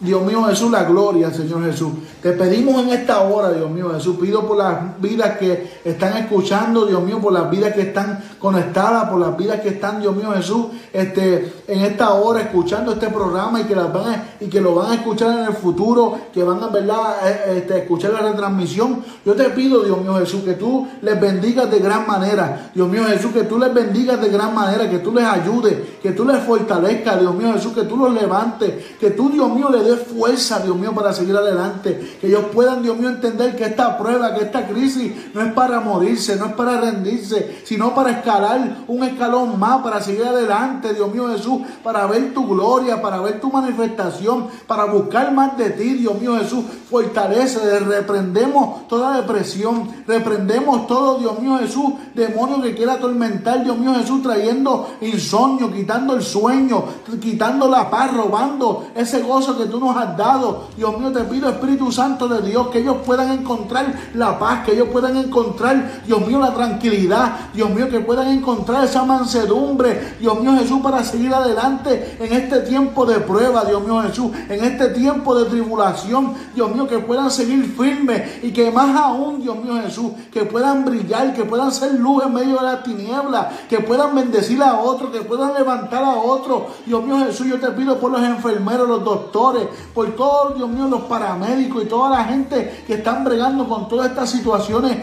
Dios 0.02 0.22
mío 0.24 0.44
Jesús, 0.44 0.72
la 0.72 0.86
gloria, 0.86 1.30
Señor 1.32 1.66
Jesús. 1.66 1.92
Te 2.22 2.32
pedimos 2.32 2.82
en 2.82 2.90
esta 2.90 3.20
hora, 3.22 3.52
Dios 3.52 3.70
mío 3.70 3.92
Jesús, 3.94 4.16
pido 4.18 4.48
por 4.48 4.58
las 4.58 5.00
vidas 5.02 5.38
que 5.38 5.80
están 5.84 6.16
escuchando, 6.18 6.86
Dios 6.86 7.04
mío, 7.04 7.20
por 7.20 7.34
las 7.34 7.50
vidas 7.50 7.74
que 7.74 7.82
están 7.82 8.24
conectadas, 8.40 9.10
por 9.10 9.20
las 9.20 9.36
vidas 9.36 9.60
que 9.60 9.70
están, 9.70 10.00
Dios 10.00 10.16
mío 10.16 10.32
Jesús, 10.34 10.68
este, 10.94 11.54
en 11.68 11.82
esta 11.82 12.14
hora 12.14 12.42
escuchando 12.42 12.94
este 12.94 13.10
programa 13.10 13.60
y 13.60 13.66
que, 13.66 13.76
las 13.76 13.92
van 13.92 14.24
y 14.40 14.48
que 14.48 14.62
lo 14.62 14.74
van 14.76 14.92
a 14.92 14.96
escuchar 14.96 15.38
en 15.38 15.46
el 15.46 15.54
futuro, 15.54 16.18
que 16.34 16.44
van 16.44 16.64
a 16.64 16.68
¿verdad? 16.68 17.16
Eh, 17.26 17.58
este, 17.58 17.80
escuchar 17.80 18.14
la 18.14 18.22
retransmisión. 18.22 19.04
Yo 19.26 19.36
te 19.36 19.50
pido, 19.50 19.84
Dios 19.84 20.02
mío 20.02 20.16
Jesús, 20.16 20.44
que 20.44 20.54
tú 20.54 20.88
les 21.02 21.20
bendigas 21.20 21.70
de 21.70 21.80
gran 21.80 22.08
manera. 22.08 22.72
Dios 22.74 22.88
mío 22.88 23.04
Jesús, 23.06 23.32
que 23.34 23.44
tú 23.44 23.60
les 23.60 23.74
bendigas 23.74 24.22
de 24.22 24.30
gran 24.30 24.56
manera, 24.56 24.90
que 24.90 25.00
tú 25.00 25.14
les 25.14 25.26
ayudes, 25.26 25.76
que 26.02 26.12
tú 26.12 26.24
les 26.26 26.42
fortalezcas, 26.44 27.20
Dios 27.20 27.36
mío 27.36 27.52
Jesús, 27.54 27.74
que 27.74 27.84
tú 27.84 27.98
los 27.98 28.14
levantes, 28.14 28.74
que 28.98 29.12
tú, 29.12 29.30
Dios 29.30 29.50
mío, 29.50 29.70
les 29.90 30.08
fuerza, 30.08 30.60
Dios 30.60 30.76
mío, 30.76 30.94
para 30.94 31.14
seguir 31.14 31.36
adelante. 31.36 32.18
Que 32.20 32.28
ellos 32.28 32.46
puedan, 32.54 32.82
Dios 32.82 32.98
mío, 32.98 33.10
entender 33.10 33.56
que 33.56 33.66
esta 33.66 33.98
prueba, 33.98 34.34
que 34.34 34.44
esta 34.44 34.68
crisis 34.68 35.14
no 35.34 35.42
es 35.42 35.54
para 35.54 35.80
morirse, 35.80 36.36
no 36.36 36.48
es 36.48 36.54
para 36.54 36.80
rendirse, 36.80 37.62
sino 37.66 37.94
para 37.94 38.12
escalar 38.12 38.78
un 38.88 39.04
escalón 39.04 39.60
más, 39.60 39.82
para 39.82 40.02
seguir 40.02 40.26
adelante, 40.26 40.94
Dios 40.94 41.12
mío 41.14 41.30
Jesús, 41.30 41.62
para 41.84 42.06
ver 42.08 42.34
tu 42.34 42.48
gloria, 42.48 43.02
para 43.02 43.20
ver 43.22 43.40
tu 43.40 43.52
manifestación, 43.52 44.48
para 44.68 44.86
buscar 44.86 45.32
más 45.34 45.58
de 45.58 45.72
ti, 45.72 45.94
Dios 45.96 46.20
mío 46.20 46.38
Jesús. 46.38 46.66
Fortalece, 46.90 47.80
reprendemos 47.80 48.88
toda 48.88 49.18
depresión, 49.18 49.90
reprendemos 50.08 50.88
todo, 50.88 51.20
Dios 51.20 51.40
mío 51.40 51.58
Jesús, 51.60 51.94
demonio 52.14 52.62
que 52.62 52.76
quiera 52.76 52.94
atormentar, 52.94 53.64
Dios 53.64 53.78
mío 53.78 53.94
Jesús, 53.96 54.22
trayendo 54.22 54.90
insomnio, 55.02 55.72
quitando 55.72 56.16
el 56.16 56.22
sueño, 56.22 56.84
quitando 57.22 57.68
la 57.68 57.90
paz, 57.90 58.14
robando 58.14 58.88
ese 58.96 59.22
gozo 59.22 59.58
que 59.58 59.66
tú 59.66 59.79
nos 59.80 59.96
has 59.96 60.16
dado. 60.18 60.68
Dios 60.78 60.98
mío, 60.98 61.12
te 61.12 61.22
pido, 61.22 61.50
Espíritu 61.50 61.92
Santo 61.92 62.28
de 62.28 62.42
Dios, 62.42 62.68
que 62.68 62.80
ellos 62.80 62.98
puedan 63.06 63.32
encontrar 63.32 63.94
la 64.14 64.38
paz, 64.38 64.66
que 64.66 64.74
ellos 64.74 64.90
puedan 64.92 65.18
encontrar, 65.18 66.02
Dios 66.06 66.26
mío, 66.26 66.40
la 66.40 66.54
tranquilidad. 66.54 67.50
Dios 67.54 67.70
mío, 67.70 67.90
que 67.90 68.00
puedan 68.00 68.28
encontrar 68.28 68.84
esa 68.84 69.04
mansedumbre. 69.04 70.16
Dios 70.20 70.40
mío, 70.40 70.54
Jesús, 70.58 70.80
para 70.82 71.04
seguir 71.04 71.34
adelante 71.34 72.18
en 72.20 72.34
este 72.34 72.60
tiempo 72.62 73.06
de 73.06 73.20
prueba, 73.20 73.66
Dios 73.66 73.82
mío, 73.84 74.02
Jesús, 74.02 74.32
en 74.48 74.64
este 74.64 74.90
tiempo 74.90 75.38
de 75.38 75.50
tribulación. 75.50 76.34
Dios 76.54 76.72
mío, 76.74 76.88
que 76.88 77.00
puedan 77.00 77.32
seguir 77.32 77.64
firmes 77.78 78.44
y 78.44 78.52
que 78.52 78.72
más 78.72 78.96
aún, 78.96 79.42
Dios 79.42 79.58
mío, 79.58 79.82
Jesús, 79.84 80.12
que 80.32 80.44
puedan 80.44 80.86
brillar, 80.86 81.34
que 81.34 81.44
puedan 81.44 81.72
ser 81.72 81.94
luz 81.94 82.24
en 82.24 82.34
medio 82.34 82.58
de 82.58 82.64
la 82.64 82.84
tiniebla, 82.84 83.52
que 83.70 83.80
puedan 83.80 84.16
bendecir 84.16 84.62
a 84.62 84.80
otro, 84.80 85.12
que 85.12 85.22
puedan 85.22 85.54
levantar 85.54 86.04
a 86.04 86.16
otro. 86.16 86.68
Dios 86.86 87.04
mío, 87.04 87.18
Jesús, 87.26 87.48
yo 87.48 87.60
te 87.60 87.72
pido 87.72 88.00
por 88.00 88.12
los 88.12 88.22
enfermeros, 88.22 88.88
los 88.88 89.04
doctores, 89.04 89.68
por 89.94 90.16
todos, 90.16 90.56
Dios 90.56 90.70
mío, 90.70 90.88
los 90.88 91.02
paramédicos 91.02 91.84
y 91.84 91.86
toda 91.88 92.10
la 92.10 92.24
gente 92.26 92.84
que 92.86 92.96
están 92.96 93.24
bregando 93.24 93.68
con 93.68 93.88
todas 93.88 94.10
estas 94.10 94.30
situaciones 94.30 94.98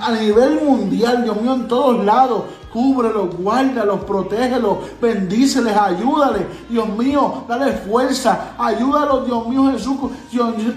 a 0.00 0.12
nivel 0.12 0.60
mundial, 0.62 1.24
Dios 1.24 1.40
mío, 1.40 1.54
en 1.54 1.68
todos 1.68 2.04
lados. 2.04 2.44
Cúbrelos, 2.72 3.34
guárdalos, 3.36 4.04
protégelos, 4.04 4.78
bendíceles, 5.00 5.76
ayúdales. 5.76 6.42
Dios 6.68 6.88
mío, 6.90 7.44
dale 7.48 7.72
fuerza. 7.72 8.54
Ayúdalos, 8.58 9.26
Dios 9.26 9.48
mío 9.48 9.72
Jesús, 9.72 9.96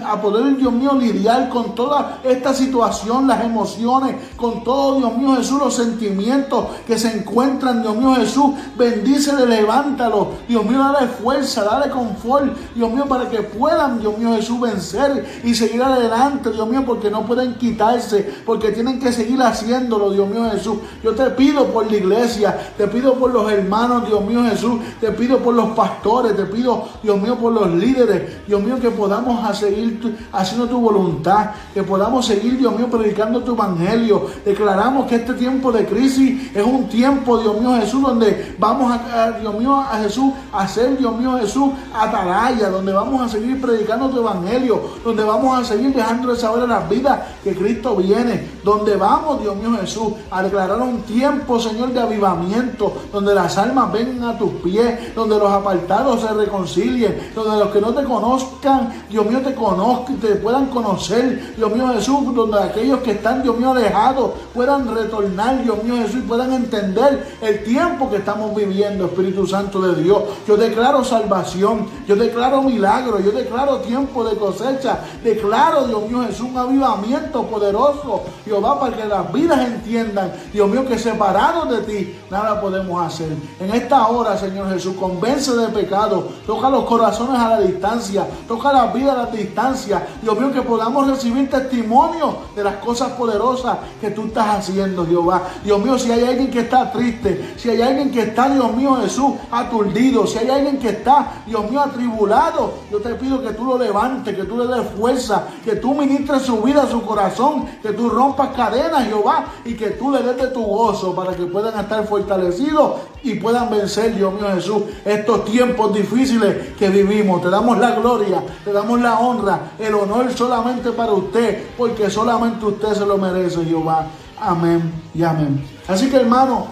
a 0.04 0.20
poder, 0.20 0.56
Dios 0.56 0.72
mío, 0.72 0.92
lidiar 0.98 1.48
con 1.48 1.74
toda 1.76 2.18
esta 2.24 2.52
situación, 2.52 3.28
las 3.28 3.44
emociones, 3.44 4.16
con 4.36 4.64
todo, 4.64 4.98
Dios 4.98 5.16
mío 5.16 5.36
Jesús, 5.36 5.58
los 5.60 5.74
sentimientos 5.74 6.66
que 6.84 6.98
se 6.98 7.16
encuentran, 7.16 7.82
Dios 7.82 7.96
mío 7.96 8.14
Jesús. 8.16 8.54
Bendíceles, 8.76 9.48
levántalo. 9.48 10.32
Dios 10.48 10.64
mío, 10.64 10.78
dale 10.80 11.06
fuerza, 11.06 11.62
dale 11.62 11.90
confort, 11.90 12.56
Dios 12.74 12.90
mío, 12.90 13.06
para 13.06 13.28
que 13.30 13.42
puedan, 13.42 14.00
Dios 14.00 14.18
mío 14.18 14.34
Jesús, 14.34 14.60
vencer 14.60 15.42
y 15.44 15.54
seguir 15.54 15.82
adelante, 15.82 16.50
Dios 16.50 16.68
mío, 16.68 16.82
porque 16.84 17.08
no 17.08 17.24
pueden 17.24 17.54
quitarse, 17.54 18.34
porque 18.44 18.72
tienen 18.72 18.98
que 18.98 19.12
seguir 19.12 19.40
haciéndolo, 19.40 20.10
Dios 20.10 20.28
mío 20.28 20.50
Jesús. 20.50 20.78
Yo 21.02 21.14
te 21.14 21.30
pido 21.30 21.66
por 21.66 21.83
la 21.90 21.96
iglesia, 21.96 22.72
te 22.76 22.86
pido 22.88 23.14
por 23.14 23.32
los 23.32 23.50
hermanos, 23.50 24.06
Dios 24.06 24.24
mío 24.24 24.42
Jesús, 24.44 24.80
te 25.00 25.10
pido 25.12 25.38
por 25.38 25.54
los 25.54 25.70
pastores, 25.70 26.36
te 26.36 26.44
pido, 26.44 26.84
Dios 27.02 27.20
mío, 27.20 27.36
por 27.36 27.52
los 27.52 27.70
líderes, 27.70 28.46
Dios 28.46 28.62
mío, 28.62 28.78
que 28.80 28.90
podamos 28.90 29.56
seguir 29.56 30.16
haciendo 30.32 30.68
tu 30.68 30.80
voluntad, 30.80 31.50
que 31.72 31.82
podamos 31.82 32.26
seguir, 32.26 32.58
Dios 32.58 32.76
mío, 32.76 32.88
predicando 32.90 33.40
tu 33.42 33.52
evangelio. 33.52 34.26
Declaramos 34.44 35.06
que 35.06 35.16
este 35.16 35.34
tiempo 35.34 35.72
de 35.72 35.86
crisis 35.86 36.54
es 36.54 36.64
un 36.64 36.88
tiempo, 36.88 37.38
Dios 37.38 37.60
mío 37.60 37.74
Jesús, 37.80 38.02
donde 38.02 38.56
vamos 38.58 38.92
a, 38.92 39.32
Dios 39.32 39.54
mío, 39.54 39.74
a 39.80 39.98
Jesús, 39.98 40.32
a 40.52 40.62
hacer, 40.62 40.96
Dios 40.98 41.16
mío 41.16 41.38
Jesús, 41.40 41.70
atalaya, 41.94 42.70
donde 42.70 42.92
vamos 42.92 43.20
a 43.22 43.28
seguir 43.28 43.60
predicando 43.60 44.08
tu 44.08 44.18
evangelio, 44.20 44.80
donde 45.04 45.24
vamos 45.24 45.58
a 45.58 45.64
seguir 45.64 45.94
dejando 45.94 46.32
de 46.32 46.40
saber 46.40 46.64
a 46.64 46.66
las 46.66 46.88
vidas 46.88 47.20
que 47.42 47.54
Cristo 47.54 47.96
viene, 47.96 48.48
donde 48.62 48.96
vamos, 48.96 49.40
Dios 49.40 49.56
mío 49.56 49.76
Jesús, 49.80 50.14
a 50.30 50.42
declarar 50.42 50.80
un 50.80 51.02
tiempo, 51.02 51.60
Señor, 51.60 51.73
Señor, 51.74 51.92
de 51.92 52.00
avivamiento, 52.00 52.92
donde 53.12 53.34
las 53.34 53.58
almas 53.58 53.90
vengan 53.92 54.28
a 54.28 54.38
tus 54.38 54.52
pies, 54.62 55.12
donde 55.12 55.36
los 55.36 55.50
apartados 55.50 56.20
se 56.20 56.28
reconcilien, 56.32 57.32
donde 57.34 57.64
los 57.64 57.72
que 57.72 57.80
no 57.80 57.92
te 57.92 58.04
conozcan, 58.04 59.04
Dios 59.10 59.26
mío, 59.26 59.40
te 59.40 59.54
conozcan, 59.54 60.18
te 60.18 60.36
puedan 60.36 60.66
conocer, 60.66 61.56
Dios 61.56 61.74
mío 61.74 61.88
Jesús, 61.88 62.32
donde 62.32 62.62
aquellos 62.62 63.00
que 63.00 63.12
están, 63.12 63.42
Dios 63.42 63.58
mío, 63.58 63.72
alejados 63.72 64.30
puedan 64.54 64.94
retornar, 64.94 65.64
Dios 65.64 65.82
mío 65.82 65.96
Jesús, 65.96 66.20
y 66.20 66.28
puedan 66.28 66.52
entender 66.52 67.36
el 67.40 67.64
tiempo 67.64 68.08
que 68.08 68.18
estamos 68.18 68.54
viviendo, 68.54 69.06
Espíritu 69.06 69.44
Santo 69.44 69.80
de 69.80 70.00
Dios. 70.00 70.22
Yo 70.46 70.56
declaro 70.56 71.02
salvación, 71.02 71.88
yo 72.06 72.14
declaro 72.14 72.62
milagro, 72.62 73.18
yo 73.18 73.32
declaro 73.32 73.78
tiempo 73.78 74.22
de 74.22 74.36
cosecha, 74.36 75.00
declaro, 75.24 75.88
Dios 75.88 76.08
mío 76.08 76.24
Jesús, 76.28 76.46
un 76.50 76.56
avivamiento 76.56 77.42
poderoso, 77.42 78.22
Jehová, 78.44 78.78
para 78.78 78.96
que 78.96 79.04
las 79.06 79.32
vidas 79.32 79.66
entiendan, 79.66 80.32
Dios 80.52 80.68
mío, 80.68 80.86
que 80.86 80.98
separados 80.98 81.63
de 81.66 81.78
ti, 81.82 82.18
nada 82.30 82.60
podemos 82.60 83.04
hacer. 83.06 83.28
En 83.60 83.70
esta 83.70 84.06
hora, 84.08 84.36
Señor 84.36 84.70
Jesús, 84.70 84.94
convence 84.96 85.54
de 85.56 85.68
pecado, 85.68 86.28
toca 86.46 86.70
los 86.70 86.84
corazones 86.84 87.38
a 87.38 87.50
la 87.50 87.60
distancia, 87.60 88.26
toca 88.46 88.72
la 88.72 88.86
vida 88.86 89.12
a 89.12 89.16
la 89.16 89.26
distancia. 89.26 90.06
Dios 90.22 90.38
mío, 90.38 90.52
que 90.52 90.62
podamos 90.62 91.06
recibir 91.06 91.48
testimonio 91.50 92.36
de 92.54 92.64
las 92.64 92.76
cosas 92.76 93.12
poderosas 93.12 93.78
que 94.00 94.10
tú 94.10 94.24
estás 94.26 94.58
haciendo, 94.58 95.06
Jehová. 95.06 95.42
Dios 95.64 95.82
mío, 95.82 95.98
si 95.98 96.10
hay 96.10 96.24
alguien 96.24 96.50
que 96.50 96.60
está 96.60 96.90
triste, 96.90 97.54
si 97.56 97.70
hay 97.70 97.82
alguien 97.82 98.10
que 98.10 98.22
está, 98.22 98.48
Dios 98.48 98.72
mío, 98.74 98.96
Jesús, 99.02 99.34
aturdido, 99.50 100.26
si 100.26 100.38
hay 100.38 100.50
alguien 100.50 100.78
que 100.78 100.90
está, 100.90 101.42
Dios 101.46 101.70
mío, 101.70 101.80
atribulado, 101.80 102.74
yo 102.90 103.00
te 103.00 103.14
pido 103.14 103.42
que 103.42 103.52
tú 103.52 103.64
lo 103.64 103.78
levantes, 103.78 104.34
que 104.34 104.44
tú 104.44 104.58
le 104.58 104.66
des 104.66 104.86
fuerza, 104.96 105.48
que 105.64 105.76
tú 105.76 105.94
ministres 105.94 106.42
su 106.42 106.60
vida, 106.62 106.86
su 106.90 107.02
corazón, 107.02 107.66
que 107.82 107.92
tú 107.92 108.08
rompas 108.08 108.48
cadenas, 108.54 109.04
Jehová, 109.06 109.46
y 109.64 109.74
que 109.74 109.90
tú 109.90 110.10
le 110.10 110.22
des 110.22 110.36
de 110.36 110.48
tu 110.48 110.62
gozo 110.62 111.14
para 111.14 111.34
que 111.34 111.46
puedan 111.54 111.78
estar 111.78 112.04
fortalecidos 112.04 112.94
y 113.22 113.36
puedan 113.36 113.70
vencer, 113.70 114.16
Dios 114.16 114.34
mío 114.34 114.46
Jesús, 114.56 114.82
estos 115.04 115.44
tiempos 115.44 115.94
difíciles 115.94 116.74
que 116.76 116.88
vivimos. 116.88 117.42
Te 117.42 117.48
damos 117.48 117.78
la 117.78 117.92
gloria, 117.92 118.42
te 118.64 118.72
damos 118.72 119.00
la 119.00 119.20
honra, 119.20 119.72
el 119.78 119.94
honor 119.94 120.32
solamente 120.34 120.90
para 120.90 121.12
usted, 121.12 121.68
porque 121.78 122.10
solamente 122.10 122.66
usted 122.66 122.94
se 122.94 123.06
lo 123.06 123.16
merece, 123.16 123.64
Jehová. 123.64 124.06
Amén 124.40 124.92
y 125.14 125.22
amén. 125.22 125.64
Así 125.86 126.10
que 126.10 126.16
hermano, 126.16 126.66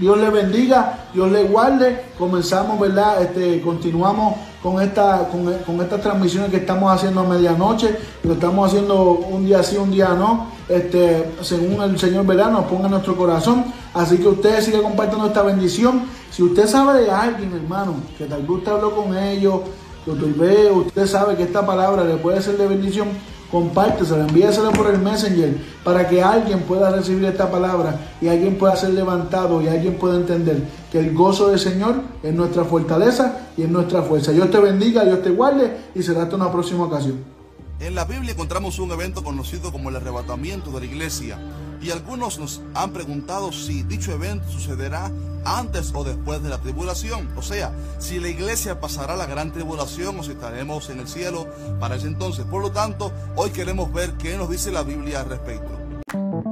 Dios 0.00 0.16
le 0.16 0.30
bendiga, 0.30 1.08
Dios 1.12 1.30
le 1.30 1.44
guarde. 1.44 2.06
Comenzamos, 2.18 2.80
¿verdad? 2.80 3.22
Este, 3.22 3.60
continuamos 3.60 4.36
con, 4.62 4.80
esta, 4.80 5.28
con, 5.28 5.80
estas 5.80 6.00
transmisiones 6.00 6.50
que 6.50 6.58
estamos 6.58 6.90
haciendo 6.90 7.20
a 7.20 7.24
medianoche. 7.24 7.98
Lo 8.22 8.34
estamos 8.34 8.68
haciendo 8.68 9.10
un 9.12 9.44
día 9.44 9.62
sí, 9.62 9.76
un 9.76 9.90
día 9.90 10.14
no. 10.14 10.46
Este, 10.72 11.32
según 11.42 11.82
el 11.82 11.98
Señor, 11.98 12.24
¿verdad? 12.26 12.50
Nos 12.50 12.64
ponga 12.64 12.86
en 12.86 12.92
nuestro 12.92 13.16
corazón. 13.16 13.64
Así 13.92 14.18
que 14.18 14.28
usted 14.28 14.60
sigue 14.62 14.80
compartiendo 14.80 15.26
esta 15.26 15.42
bendición. 15.42 16.04
Si 16.30 16.42
usted 16.42 16.66
sabe 16.66 17.02
de 17.02 17.10
alguien, 17.10 17.52
hermano, 17.52 17.94
que 18.16 18.24
tal 18.24 18.42
vez 18.42 18.50
usted 18.50 18.72
habló 18.72 18.94
con 18.94 19.16
ellos, 19.16 19.60
que 20.04 20.10
usted 20.10 20.72
usted 20.72 21.06
sabe 21.06 21.36
que 21.36 21.42
esta 21.42 21.64
palabra 21.64 22.04
le 22.04 22.16
puede 22.16 22.40
ser 22.40 22.56
de 22.56 22.66
bendición 22.66 23.08
compártesela, 23.52 24.26
envíasela 24.26 24.70
por 24.70 24.86
el 24.86 24.98
Messenger 24.98 25.54
para 25.84 26.08
que 26.08 26.22
alguien 26.22 26.60
pueda 26.60 26.90
recibir 26.90 27.26
esta 27.26 27.50
palabra 27.50 28.00
y 28.22 28.28
alguien 28.28 28.56
pueda 28.56 28.74
ser 28.74 28.90
levantado 28.90 29.60
y 29.60 29.68
alguien 29.68 29.98
pueda 29.98 30.16
entender 30.16 30.62
que 30.90 30.98
el 30.98 31.12
gozo 31.12 31.50
del 31.50 31.58
Señor 31.58 31.96
es 32.22 32.32
nuestra 32.32 32.64
fortaleza 32.64 33.50
y 33.58 33.62
es 33.62 33.68
nuestra 33.68 34.02
fuerza. 34.02 34.32
Dios 34.32 34.50
te 34.50 34.58
bendiga, 34.58 35.04
Dios 35.04 35.22
te 35.22 35.28
guarde 35.28 35.76
y 35.94 36.02
será 36.02 36.22
hasta 36.22 36.36
una 36.36 36.50
próxima 36.50 36.84
ocasión. 36.84 37.31
En 37.82 37.96
la 37.96 38.04
Biblia 38.04 38.30
encontramos 38.30 38.78
un 38.78 38.92
evento 38.92 39.24
conocido 39.24 39.72
como 39.72 39.90
el 39.90 39.96
arrebatamiento 39.96 40.70
de 40.70 40.78
la 40.78 40.86
iglesia 40.86 41.36
y 41.82 41.90
algunos 41.90 42.38
nos 42.38 42.62
han 42.74 42.92
preguntado 42.92 43.50
si 43.50 43.82
dicho 43.82 44.12
evento 44.12 44.48
sucederá 44.48 45.10
antes 45.44 45.90
o 45.92 46.04
después 46.04 46.40
de 46.44 46.48
la 46.48 46.58
tribulación. 46.58 47.28
O 47.36 47.42
sea, 47.42 47.72
si 47.98 48.20
la 48.20 48.28
iglesia 48.28 48.80
pasará 48.80 49.16
la 49.16 49.26
gran 49.26 49.52
tribulación 49.52 50.20
o 50.20 50.22
si 50.22 50.30
estaremos 50.30 50.90
en 50.90 51.00
el 51.00 51.08
cielo 51.08 51.48
para 51.80 51.96
ese 51.96 52.06
entonces. 52.06 52.44
Por 52.44 52.62
lo 52.62 52.70
tanto, 52.70 53.10
hoy 53.34 53.50
queremos 53.50 53.92
ver 53.92 54.12
qué 54.12 54.36
nos 54.36 54.48
dice 54.48 54.70
la 54.70 54.84
Biblia 54.84 55.22
al 55.22 55.30
respecto. 55.30 56.51